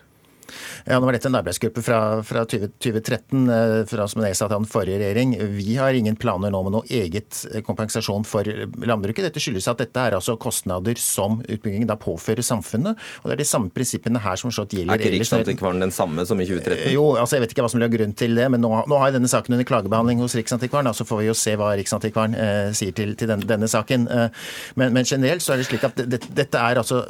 Ja, 0.85 0.99
nå 0.99 1.07
var 1.07 1.15
dette 1.15 1.29
en 1.29 1.37
arbeidsgruppe 1.39 1.83
fra, 1.83 1.99
fra 2.25 2.43
20, 2.47 2.71
2013 2.83 3.49
eh, 3.49 3.85
fra, 3.89 4.07
som 4.07 4.21
nedsatt 4.23 4.51
av 4.51 4.61
den 4.61 4.69
forrige 4.69 4.99
regjering. 5.01 5.35
Vi 5.55 5.75
har 5.75 5.97
ingen 5.97 6.17
planer 6.19 6.53
nå 6.53 6.61
med 6.65 6.75
noe 6.77 6.87
eget 6.89 7.41
eh, 7.51 7.61
kompensasjon 7.65 8.25
for 8.27 8.47
landbruket. 8.47 9.27
Dette 9.27 9.43
skyldes 9.43 9.67
at 9.71 9.81
dette 9.81 10.03
er 10.03 10.17
altså 10.17 10.37
kostnader 10.41 10.99
som 11.01 11.39
utbyggingen 11.43 11.89
da 11.89 11.97
påfører 11.99 12.45
samfunnet. 12.45 12.99
og 13.21 13.29
Det 13.29 13.37
er 13.37 13.43
de 13.43 13.49
samme 13.49 13.73
prinsippene 13.73 14.21
her 14.23 14.39
som 14.39 14.53
slått 14.53 14.75
gjelder. 14.77 14.95
Er 14.95 15.03
ikke 15.03 15.17
Riksantikvaren 15.17 15.83
den 15.83 15.93
samme 15.95 16.25
som 16.27 16.41
i 16.41 16.47
2013? 16.47 16.77
Eh, 16.77 16.95
jo, 16.95 17.09
altså 17.19 17.37
jeg 17.37 17.45
vet 17.45 17.55
ikke 17.55 17.67
hva 17.67 17.73
som 17.73 17.83
lå 17.83 17.91
grunn 17.93 18.15
til 18.17 18.37
det, 18.39 18.47
men 18.53 18.63
nå, 18.63 18.71
nå 18.87 19.01
har 19.01 19.11
jeg 19.11 19.19
denne 19.19 19.31
saken 19.31 19.57
under 19.57 19.67
klagebehandling 19.67 20.23
hos 20.23 20.37
Riksantikvaren. 20.39 20.91
Så 20.97 21.07
får 21.07 21.23
vi 21.23 21.29
jo 21.29 21.37
se 21.37 21.57
hva 21.59 21.73
Riksantikvaren 21.79 22.37
eh, 22.37 22.71
sier 22.77 22.95
til, 22.95 23.15
til 23.19 23.31
denne, 23.31 23.47
denne 23.47 23.69
saken. 23.71 24.07
Men, 24.77 24.93
men, 24.93 25.05
generelt 25.07 25.43
så 25.43 25.53
er 25.53 25.61
det 25.61 25.67
slik 25.67 25.83
at 25.87 25.99
det, 25.99 26.19
dette 26.35 26.59
er 26.59 26.79
altså 26.79 27.03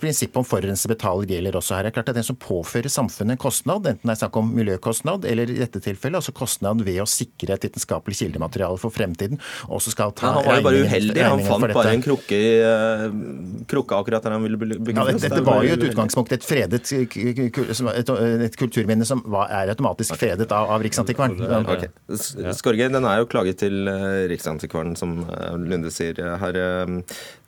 prinsippet 0.00 0.38
om 0.40 0.46
forurenser 0.46 0.90
betaler 0.92 1.28
gjelder 1.28 1.58
også 1.58 1.76
her. 1.76 1.86
Det 1.86 1.92
er 1.92 1.96
klart 1.98 2.12
at 2.12 2.18
den 2.18 2.26
som 2.26 2.38
påfører 2.40 2.73
samfunnet 2.82 3.14
samfunnet 3.14 3.34
en 3.34 3.38
kostnad, 3.38 3.86
enten 3.86 4.08
det 4.08 4.14
er 4.14 4.20
snakk 4.20 4.36
om 4.36 4.50
miljøkostnad 4.54 5.24
eller 5.28 5.50
i 5.50 5.58
dette 5.58 5.80
tilfellet 5.82 6.20
altså 6.20 6.32
kostnad 6.36 6.82
ved 6.84 7.00
å 7.02 7.06
sikre 7.08 7.54
et 7.54 7.66
vitenskapelig 7.66 8.18
kildemateriale 8.18 8.78
for 8.80 8.94
fremtiden. 8.94 9.40
Også 9.68 9.92
skal 9.94 10.14
ta 10.16 10.32
han 10.34 10.46
var 10.46 10.58
jo 10.58 10.66
bare 10.66 10.82
uheldig. 10.84 11.22
Han 11.22 11.44
fant 11.46 11.74
bare 11.74 11.94
en 11.94 12.04
krukke, 12.04 12.38
i, 12.38 12.52
uh, 12.64 13.64
krukke 13.70 13.98
akkurat 13.98 14.24
der 14.24 14.36
han 14.36 14.44
ville 14.46 14.58
bygge 14.58 14.94
ja, 14.94 15.06
Dette, 15.14 15.42
var 15.44 15.64
jo 15.64 15.76
et 15.76 15.86
utgangspunkt 15.90 16.34
et 16.34 16.44
fredet 16.44 16.82
et, 16.94 17.16
et 18.48 18.58
kulturminne 18.58 19.06
som 19.08 19.22
er 19.44 19.72
automatisk 19.74 20.16
fredet 20.18 20.50
av, 20.52 20.74
av 20.74 20.84
Riksantikvaren. 20.84 21.38
Okay. 21.64 21.92
Skorge, 22.56 22.90
den 22.92 23.08
er 23.08 23.22
jo 23.22 23.30
klaget 23.30 23.62
til 23.64 23.88
uh, 23.88 24.24
Riksantikvaren, 24.30 24.94
som 24.98 25.22
Lunde 25.64 25.92
sier 25.94 26.18
her. 26.40 26.58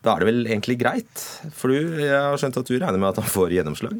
Da 0.05 0.15
er 0.15 0.23
det 0.23 0.29
vel 0.29 0.47
egentlig 0.47 0.79
greit? 0.81 1.27
For 1.57 1.73
du, 1.73 1.99
jeg 2.05 2.15
har 2.15 2.39
skjønt 2.41 2.59
at 2.61 2.69
du 2.69 2.77
regner 2.79 3.01
med 3.01 3.11
at 3.11 3.23
han 3.23 3.31
får 3.31 3.55
gjennomslag? 3.57 3.99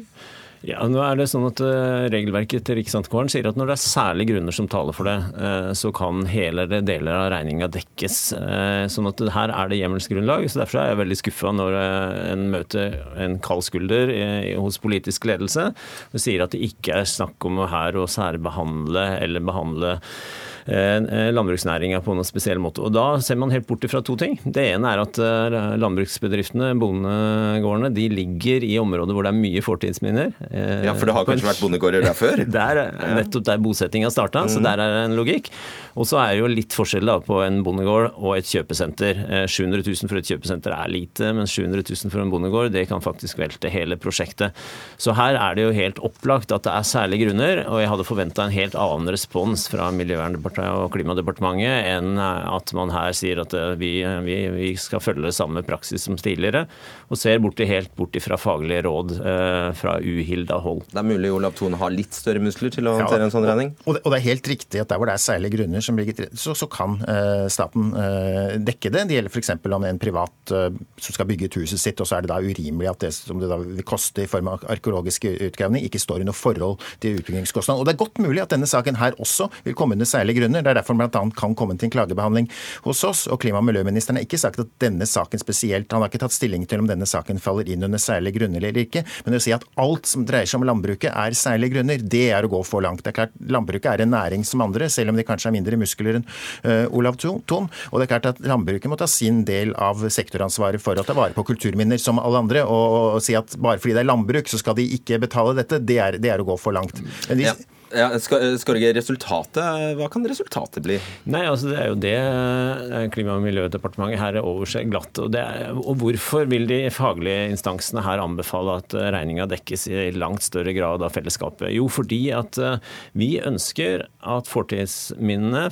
Ja, 0.65 0.81
nå 0.89 1.01
er 1.03 1.19
det 1.19 1.27
sånn 1.29 1.45
at 1.45 1.61
uh, 1.61 2.07
Regelverket 2.09 2.65
til 2.65 2.79
Riksantikvaren 2.79 3.29
sier 3.29 3.45
at 3.49 3.59
når 3.59 3.69
det 3.69 3.75
er 3.75 3.83
særlige 3.83 4.31
grunner 4.33 4.55
som 4.55 4.69
taler 4.71 4.95
for 4.95 5.09
det, 5.09 5.17
uh, 5.37 5.69
så 5.77 5.91
kan 5.95 6.25
hele 6.29 6.65
eller 6.65 6.81
deler 6.85 7.13
av 7.13 7.27
regninga 7.35 7.69
dekkes. 7.75 8.17
Uh, 8.33 8.85
sånn 8.89 9.09
at 9.11 9.21
her 9.35 9.53
er 9.53 9.69
det 9.69 9.81
hjemmelsgrunnlag. 9.81 10.47
så 10.49 10.63
Derfor 10.63 10.81
er 10.81 10.91
jeg 10.91 11.01
veldig 11.03 11.19
skuffa 11.21 11.53
når 11.53 11.77
en 11.77 12.47
møter 12.53 12.97
en 13.21 13.37
kald 13.43 13.65
skulder 13.67 14.13
hos 14.57 14.79
politisk 14.81 15.27
ledelse 15.29 15.69
og 15.69 16.21
sier 16.21 16.43
at 16.43 16.55
det 16.55 16.63
ikke 16.65 17.01
er 17.01 17.09
snakk 17.09 17.45
om 17.47 17.61
her 17.69 17.97
å 17.99 18.07
særbehandle 18.09 19.05
eller 19.21 19.45
behandle 19.45 19.97
Eh, 19.97 20.56
landbruksnæringa 20.67 22.01
på 22.03 22.15
noen 22.15 22.27
spesiell 22.27 22.59
måte. 22.61 22.83
Og 22.83 22.93
Da 22.95 23.05
ser 23.23 23.39
man 23.39 23.51
helt 23.53 23.67
bort 23.67 23.85
fra 23.89 24.01
to 24.03 24.15
ting. 24.19 24.37
Det 24.43 24.63
ene 24.73 24.91
er 24.91 25.01
at 25.03 25.19
eh, 25.21 25.57
landbruksbedriftene, 25.79 26.73
bondegårdene, 26.79 27.91
de 27.95 28.07
ligger 28.11 28.65
i 28.67 28.75
områder 28.81 29.15
hvor 29.15 29.27
det 29.27 29.33
er 29.33 29.39
mye 29.39 29.63
fortidsminner. 29.63 30.33
Eh, 30.49 30.87
ja, 30.87 30.95
For 30.97 31.09
det 31.09 31.15
har 31.17 31.27
kanskje 31.27 31.49
vært 31.49 31.63
bondegårder 31.63 32.07
der 32.07 32.17
før? 32.17 32.43
Der, 32.57 32.79
nettopp 33.13 33.43
der 33.45 33.59
bosettinga 33.61 34.09
starta, 34.11 34.43
mm. 34.45 34.49
så 34.49 34.61
der 34.63 34.81
er 34.81 34.93
det 34.95 35.01
en 35.05 35.15
logikk. 35.17 35.49
Og 35.97 36.07
så 36.09 36.17
er 36.21 36.33
det 36.33 36.41
jo 36.41 36.49
litt 36.49 36.73
forskjell 36.75 37.05
da 37.09 37.17
på 37.23 37.39
en 37.45 37.59
bondegård 37.65 38.17
og 38.17 38.33
et 38.35 38.49
kjøpesenter. 38.49 39.19
700 39.49 39.83
000 39.85 40.09
for 40.09 40.19
et 40.19 40.29
kjøpesenter 40.29 40.73
er 40.73 40.91
lite, 40.91 41.31
men 41.37 41.49
700 41.49 41.85
000 41.85 42.13
for 42.13 42.23
en 42.23 42.33
bondegård 42.33 42.73
det 42.73 42.87
kan 42.89 43.03
faktisk 43.03 43.39
velte 43.41 43.71
hele 43.73 43.97
prosjektet. 44.01 44.57
Så 45.01 45.15
her 45.17 45.37
er 45.37 45.57
det 45.57 45.67
jo 45.67 45.75
helt 45.75 46.01
opplagt 46.05 46.53
at 46.55 46.65
det 46.67 46.73
er 46.73 46.87
særlige 46.87 47.27
grunner, 47.27 47.63
og 47.67 47.81
jeg 47.81 47.91
hadde 47.93 48.07
forventa 48.07 48.45
en 48.45 48.55
helt 48.55 48.77
annen 48.77 49.13
respons 49.13 49.67
fra 49.71 49.89
Miljøverndepartementet 49.97 50.56
og 50.65 50.91
Klimadepartementet 50.95 51.87
enn 51.93 52.17
at 52.19 52.73
man 52.77 52.91
her 52.93 53.13
sier 53.17 53.41
at 53.43 53.53
eh, 53.57 53.75
vi, 53.79 53.91
vi, 54.25 54.37
vi 54.53 54.71
skal 54.79 55.03
følge 55.03 55.33
samme 55.35 55.63
praksis 55.67 56.07
som 56.07 56.17
tidligere, 56.17 56.65
og 57.07 57.19
ser 57.19 57.41
borti, 57.43 57.67
helt 57.67 57.93
bort 57.97 58.17
fra 58.23 58.37
faglige 58.39 58.83
råd 58.87 59.13
eh, 59.19 59.69
fra 59.77 59.97
uhilda 60.01 60.59
hold. 60.63 60.83
Det 60.91 61.01
er 61.01 61.07
mulig 61.07 61.31
Olav 61.33 61.55
Thon 61.57 61.77
har 61.79 61.93
litt 61.93 62.15
større 62.15 62.41
muskler 62.43 62.73
til 62.73 62.89
å 62.89 62.95
håndtere 62.97 63.23
ja, 63.25 63.29
en 63.29 63.33
sånn 63.33 63.47
regning? 63.47 63.73
Og, 63.85 63.99
og, 64.01 64.09
det 64.11 64.19
er 64.19 64.25
helt 64.29 64.49
riktig 64.49 64.81
at 64.81 64.91
der 64.91 64.99
hvor 64.99 65.09
det 65.09 65.17
er 65.17 65.23
særlige 65.23 65.57
grunner 65.57 65.83
som 65.83 65.99
ligger 65.99 66.17
til 66.17 66.31
så, 66.37 66.55
så 66.57 66.69
kan 66.71 66.97
eh, 67.07 67.45
staten 67.53 67.91
eh, 67.97 68.55
dekke 68.63 68.91
det. 68.93 69.05
Det 69.09 69.17
gjelder 69.17 69.33
f.eks. 69.33 69.53
om 69.77 69.87
en 69.87 70.01
privat 70.01 70.53
eh, 70.55 70.69
som 70.97 71.17
skal 71.17 71.29
bygge 71.29 71.49
et 71.49 71.59
huset 71.61 71.81
sitt, 71.81 72.01
og 72.03 72.09
så 72.09 72.17
er 72.17 72.25
det 72.25 72.31
da 72.31 72.39
urimelig 72.43 72.91
at 72.91 73.05
det 73.05 73.13
som 73.15 73.41
det 73.41 73.49
da 73.51 73.59
vil 73.61 73.85
koste 73.87 74.25
i 74.25 74.29
form 74.29 74.51
av 74.51 74.65
arkeologiske 74.71 75.33
utgravning, 75.49 75.85
ikke 75.87 76.01
står 76.01 76.23
i 76.23 76.27
noe 76.27 76.37
forhold 76.37 76.81
til 77.03 77.21
utbyggingskostnad. 77.21 77.79
Og 77.79 77.87
det 77.87 77.95
er 77.95 78.01
godt 78.03 78.21
mulig 78.23 78.43
at 78.43 78.53
denne 78.53 78.69
saken 78.69 78.99
her 79.01 79.17
også 79.21 79.49
vil 79.65 79.77
komme 79.77 79.97
under 79.97 80.09
særlige 80.09 80.41
grunner 80.41 80.46
grunner. 80.47 80.63
Det 80.63 80.71
er 80.71 80.79
derfor 80.81 80.97
bl.a. 80.97 81.31
kan 81.37 81.55
komme 81.55 81.77
til 81.77 81.87
en 81.87 81.93
klagebehandling 81.93 82.49
hos 82.85 83.03
oss. 83.03 83.27
Og 83.27 83.39
klima- 83.41 83.59
og 83.61 83.67
miljøministeren 83.67 84.17
har 84.17 84.25
ikke 84.25 84.39
sagt 84.39 84.59
at 84.59 84.69
denne 84.79 85.05
saken 85.05 85.39
spesielt 85.39 85.91
Han 85.91 86.01
har 86.01 86.09
ikke 86.09 86.21
tatt 86.25 86.35
stilling 86.35 86.65
til 86.67 86.79
om 86.79 86.87
denne 86.87 87.05
saken 87.05 87.39
faller 87.39 87.67
inn 87.69 87.83
under 87.83 87.99
særlige 88.01 88.39
grunner 88.39 88.63
eller 88.63 88.83
ikke. 88.83 89.03
Men 89.25 89.37
å 89.37 89.41
si 89.41 89.53
at 89.55 89.65
alt 89.77 90.05
som 90.05 90.25
dreier 90.25 90.47
seg 90.47 90.61
om 90.61 90.67
landbruket 90.67 91.11
er 91.11 91.37
særlige 91.37 91.77
grunner, 91.77 92.01
det 92.01 92.25
er 92.31 92.45
å 92.45 92.51
gå 92.51 92.61
for 92.67 92.81
langt. 92.85 93.03
Det 93.03 93.13
er 93.13 93.17
klart, 93.21 93.35
Landbruket 93.47 93.89
er 93.91 94.03
en 94.03 94.11
næring 94.11 94.43
som 94.45 94.61
andre, 94.65 94.89
selv 94.91 95.11
om 95.11 95.17
de 95.17 95.25
kanskje 95.27 95.49
har 95.49 95.55
mindre 95.55 95.77
muskler 95.79 96.19
enn 96.19 96.25
uh, 96.65 96.85
Olav 96.95 97.17
Thon. 97.21 97.69
Og 97.91 97.99
det 97.99 98.07
er 98.07 98.11
klart 98.11 98.29
at 98.33 98.41
landbruket 98.43 98.91
må 98.91 98.97
ta 98.99 99.07
sin 99.09 99.43
del 99.47 99.73
av 99.79 100.03
sektoransvaret 100.13 100.83
for 100.83 100.99
å 100.99 101.05
ta 101.07 101.15
vare 101.17 101.35
på 101.37 101.45
kulturminner 101.47 102.01
som 102.01 102.21
alle 102.21 102.43
andre. 102.43 102.65
Og, 102.65 103.17
og 103.17 103.23
si 103.23 103.37
at 103.37 103.55
bare 103.61 103.81
fordi 103.81 103.95
det 103.97 104.03
er 104.03 104.11
landbruk, 104.11 104.51
så 104.51 104.59
skal 104.61 104.77
de 104.77 104.87
ikke 104.97 105.21
betale 105.23 105.55
dette, 105.57 105.81
det 105.83 105.99
er, 106.03 106.19
det 106.21 106.33
er 106.33 106.43
å 106.43 106.47
gå 106.51 106.59
for 106.61 106.75
langt. 106.75 107.01
Men 107.29 107.41
de, 107.41 107.49
ja. 107.49 107.55
Ja, 107.95 108.09
Skorge, 108.19 108.89
resultatet, 108.95 109.95
hva 109.95 110.07
kan 110.11 110.25
resultatet 110.27 110.83
bli? 110.83 110.97
Nei, 111.29 111.43
altså 111.47 111.69
Det 111.71 111.77
er 111.79 111.87
jo 111.87 111.99
det 112.03 112.15
eh, 112.17 113.05
Klima- 113.13 113.37
og 113.37 113.45
miljødepartementet 113.45 114.19
her 114.19 114.39
overser 114.41 114.87
glatt. 114.89 115.15
Og, 115.23 115.35
er, 115.37 115.71
og, 115.77 115.93
hvorfor 116.01 116.49
vil 116.51 116.67
de 116.67 116.81
faglige 116.93 117.47
instansene 117.53 118.03
her 118.03 118.23
anbefale 118.23 118.79
at 118.81 118.95
eh, 118.97 119.07
regninga 119.15 119.47
dekkes 119.51 119.87
i 119.91 120.09
langt 120.17 120.43
større 120.43 120.73
grad 120.75 121.05
av 121.05 121.15
fellesskapet? 121.15 121.69
Jo, 121.75 121.87
fordi 121.91 122.21
at 122.35 122.59
eh, 122.59 122.81
vi 123.17 123.37
ønsker 123.39 124.07
at 124.27 124.49
fortidsminnene 124.51 125.67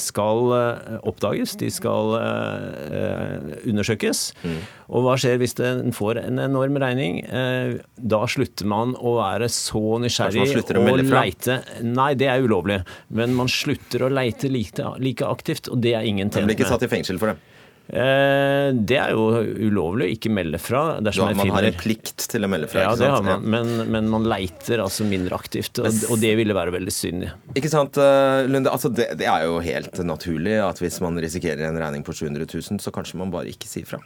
skal 0.00 0.52
oppdages, 1.06 1.52
de 1.60 1.68
skal 1.70 2.16
undersøkes. 3.68 4.22
Mm. 4.42 4.58
Og 4.90 5.04
hva 5.04 5.14
skjer 5.20 5.38
hvis 5.38 5.54
en 5.62 5.94
får 5.94 6.18
en 6.24 6.40
enorm 6.42 6.78
regning? 6.82 7.20
Da 7.94 8.20
slutter 8.30 8.66
man 8.70 8.96
å 8.98 9.14
være 9.20 9.50
så 9.52 10.00
nysgjerrig 10.02 10.64
og 10.74 11.04
leite 11.06 11.59
nei, 11.84 12.12
det 12.18 12.28
er 12.30 12.44
ulovlig. 12.44 12.80
Men 13.16 13.36
man 13.38 13.50
slutter 13.50 14.06
å 14.06 14.10
leite 14.12 14.50
like, 14.52 14.92
like 15.02 15.26
aktivt, 15.26 15.70
og 15.70 15.82
det 15.84 15.94
er 15.98 16.08
ingen 16.08 16.28
tjent 16.28 16.42
med. 16.42 16.48
Man 16.48 16.52
blir 16.54 16.60
ikke 16.60 16.72
satt 16.72 16.86
i 16.86 16.92
fengsel 16.92 17.20
for 17.22 17.32
det? 17.32 17.59
Eh, 17.90 18.70
det 18.86 18.98
er 19.00 19.14
jo 19.16 19.24
ulovlig 19.66 20.06
å 20.06 20.12
ikke 20.14 20.30
melde 20.32 20.60
fra. 20.62 20.82
Ja, 21.02 21.26
man 21.34 21.50
har 21.50 21.66
en 21.66 21.78
plikt 21.78 22.26
til 22.30 22.46
å 22.46 22.50
melde 22.50 22.68
fra. 22.70 22.84
Ja, 22.86 22.94
det 22.98 23.08
har 23.10 23.24
man, 23.26 23.42
men, 23.42 23.72
men, 23.90 24.10
man 24.12 24.28
leiter 24.30 24.82
altså 24.84 25.06
mindre 25.08 25.34
aktivt, 25.38 25.80
og, 25.82 25.90
og, 26.08 26.16
det 26.22 26.32
ville 26.38 26.54
være 26.56 26.74
veldig 26.76 26.94
synd. 26.94 27.26
Ikke 27.58 27.72
sant, 27.72 27.98
eh, 28.00 28.46
Lunde. 28.50 28.70
Altså, 28.70 28.92
det, 28.94 29.08
det, 29.18 29.26
er 29.30 29.46
jo 29.48 29.58
helt 29.64 29.98
naturlig 30.06 30.56
at 30.62 30.82
hvis 30.82 31.00
man 31.02 31.18
risikerer 31.20 31.66
en 31.66 31.80
regning 31.80 32.06
på 32.06 32.14
700 32.14 32.46
000, 32.46 32.80
så 32.82 32.94
kanskje 32.94 33.18
man 33.20 33.32
bare 33.34 33.50
ikke 33.50 33.70
sier 33.70 33.88
fra. 33.88 34.00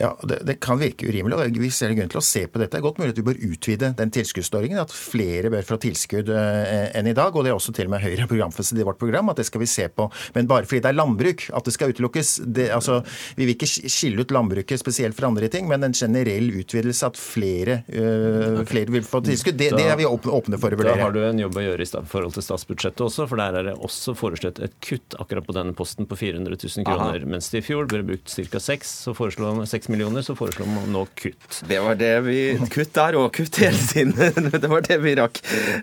Ja, 0.00 0.12
det, 0.28 0.42
det 0.48 0.58
kan 0.64 0.80
virke 0.80 1.08
urimelig, 1.08 1.38
og 1.38 1.60
vi 1.64 1.72
ser 1.72 1.94
grunn 1.96 2.12
til 2.12 2.20
å 2.20 2.24
se 2.24 2.44
på 2.46 2.60
dette. 2.60 2.74
Det 2.76 2.82
er 2.82 2.86
godt 2.86 3.00
mulig 3.00 3.14
at 3.14 3.22
vi 3.22 3.26
bør 3.30 3.40
utvide 3.50 3.92
den 3.96 4.12
tilskuddsordningen, 4.14 4.82
at 4.84 4.92
flere 4.94 5.52
bør 5.52 5.64
få 5.66 5.80
tilskudd 5.80 6.28
uh, 6.34 6.90
enn 6.96 7.08
i 7.10 7.16
dag. 7.16 7.32
Og 7.34 7.46
det 7.46 7.54
er 7.54 7.56
også 7.56 7.74
til 7.76 7.88
og 7.88 7.94
med 7.96 8.04
Høyre 8.04 8.28
programfestet 8.30 8.80
i 8.80 8.86
vårt 8.86 9.00
program, 9.00 9.32
at 9.32 9.40
det 9.40 9.48
skal 9.48 9.64
vi 9.64 9.70
se 9.70 9.88
på. 9.88 10.10
Men 10.36 10.50
bare 10.50 10.68
fordi 10.68 10.84
det 10.84 10.92
er 10.92 10.98
landbruk, 11.00 11.48
at 11.56 11.66
det 11.66 11.74
skal 11.74 11.94
utelukkes. 11.94 12.36
Det, 12.46 12.68
altså, 12.76 13.00
vi 13.36 13.46
vil 13.46 13.54
ikke 13.56 13.68
skille 13.68 14.24
ut 14.24 14.32
landbruket 14.34 14.80
spesielt 14.80 15.16
for 15.16 15.28
andre 15.28 15.48
ting, 15.52 15.68
men 15.70 15.84
en 15.86 15.94
generell 15.96 16.50
utvidelse 16.60 17.10
at 17.10 17.18
flere, 17.20 17.80
øh, 17.88 18.60
flere 18.68 18.94
vil 18.94 19.06
få 19.06 19.22
tilskudd, 19.24 19.58
det, 19.60 19.70
det, 19.76 19.86
er 19.90 19.98
vi 20.00 20.06
åpne 20.08 20.58
for 20.60 20.72
å 20.72 20.78
vurdere. 20.78 20.96
Da 20.96 21.06
har 21.06 21.14
du 21.14 21.20
en 21.24 21.42
jobb 21.42 21.58
å 21.60 21.64
gjøre 21.64 21.86
i 21.86 22.04
forhold 22.10 22.36
til 22.36 22.46
statsbudsjettet 22.46 23.04
også, 23.06 23.26
for 23.30 23.40
der 23.40 23.60
er 23.60 23.68
det 23.70 23.76
også 23.78 24.14
foreslått 24.18 24.60
et 24.64 24.76
kutt 24.84 25.16
akkurat 25.20 25.46
på 25.46 25.56
denne 25.56 25.74
posten 25.76 26.08
på 26.10 26.18
400 26.20 26.56
000 26.56 26.86
kroner. 26.88 27.20
Aha. 27.20 27.32
Mens 27.34 27.50
det 27.52 27.62
i 27.62 27.66
fjor 27.66 27.88
ble 27.90 28.02
brukt 28.12 28.30
ca. 28.30 28.62
6, 28.70 28.94
så 29.06 29.14
foreslår 29.16 29.62
6 29.70 29.90
millioner, 29.92 30.24
så 30.26 30.36
foreslår 30.38 30.68
man 30.70 30.90
nå 30.94 31.06
kutt. 31.18 31.62
Det 31.68 31.80
var 31.82 31.98
det 32.00 32.12
vi 32.26 32.38
Kutt 32.70 32.92
der 32.94 33.16
og 33.18 33.30
kutt 33.34 33.56
hele 33.62 33.78
tiden. 33.90 34.14
Det 34.60 34.68
var 34.68 34.82
det 34.84 34.96
vi 35.02 35.12
rakk. 35.16 35.38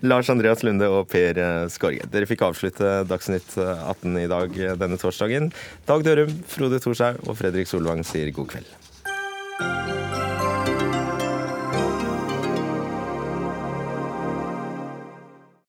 Lars 0.05 0.29
Andreas 0.31 0.61
Lunde 0.65 0.87
og 0.91 1.07
Per 1.11 1.39
Skorge. 1.73 2.05
Dere 2.11 2.27
fikk 2.29 2.43
avslutte 2.45 3.01
Dagsnytt 3.09 3.55
18 3.57 4.17
i 4.21 4.27
dag 4.29 4.53
denne 4.79 4.99
torsdagen. 5.01 5.49
Dag 5.89 6.05
Dørum, 6.05 6.31
Frode 6.51 6.79
Thorshaug 6.83 7.21
og 7.27 7.37
Fredrik 7.37 7.67
Solvang 7.67 8.05
sier 8.07 8.31
god 8.35 8.53
kveld. 8.55 10.06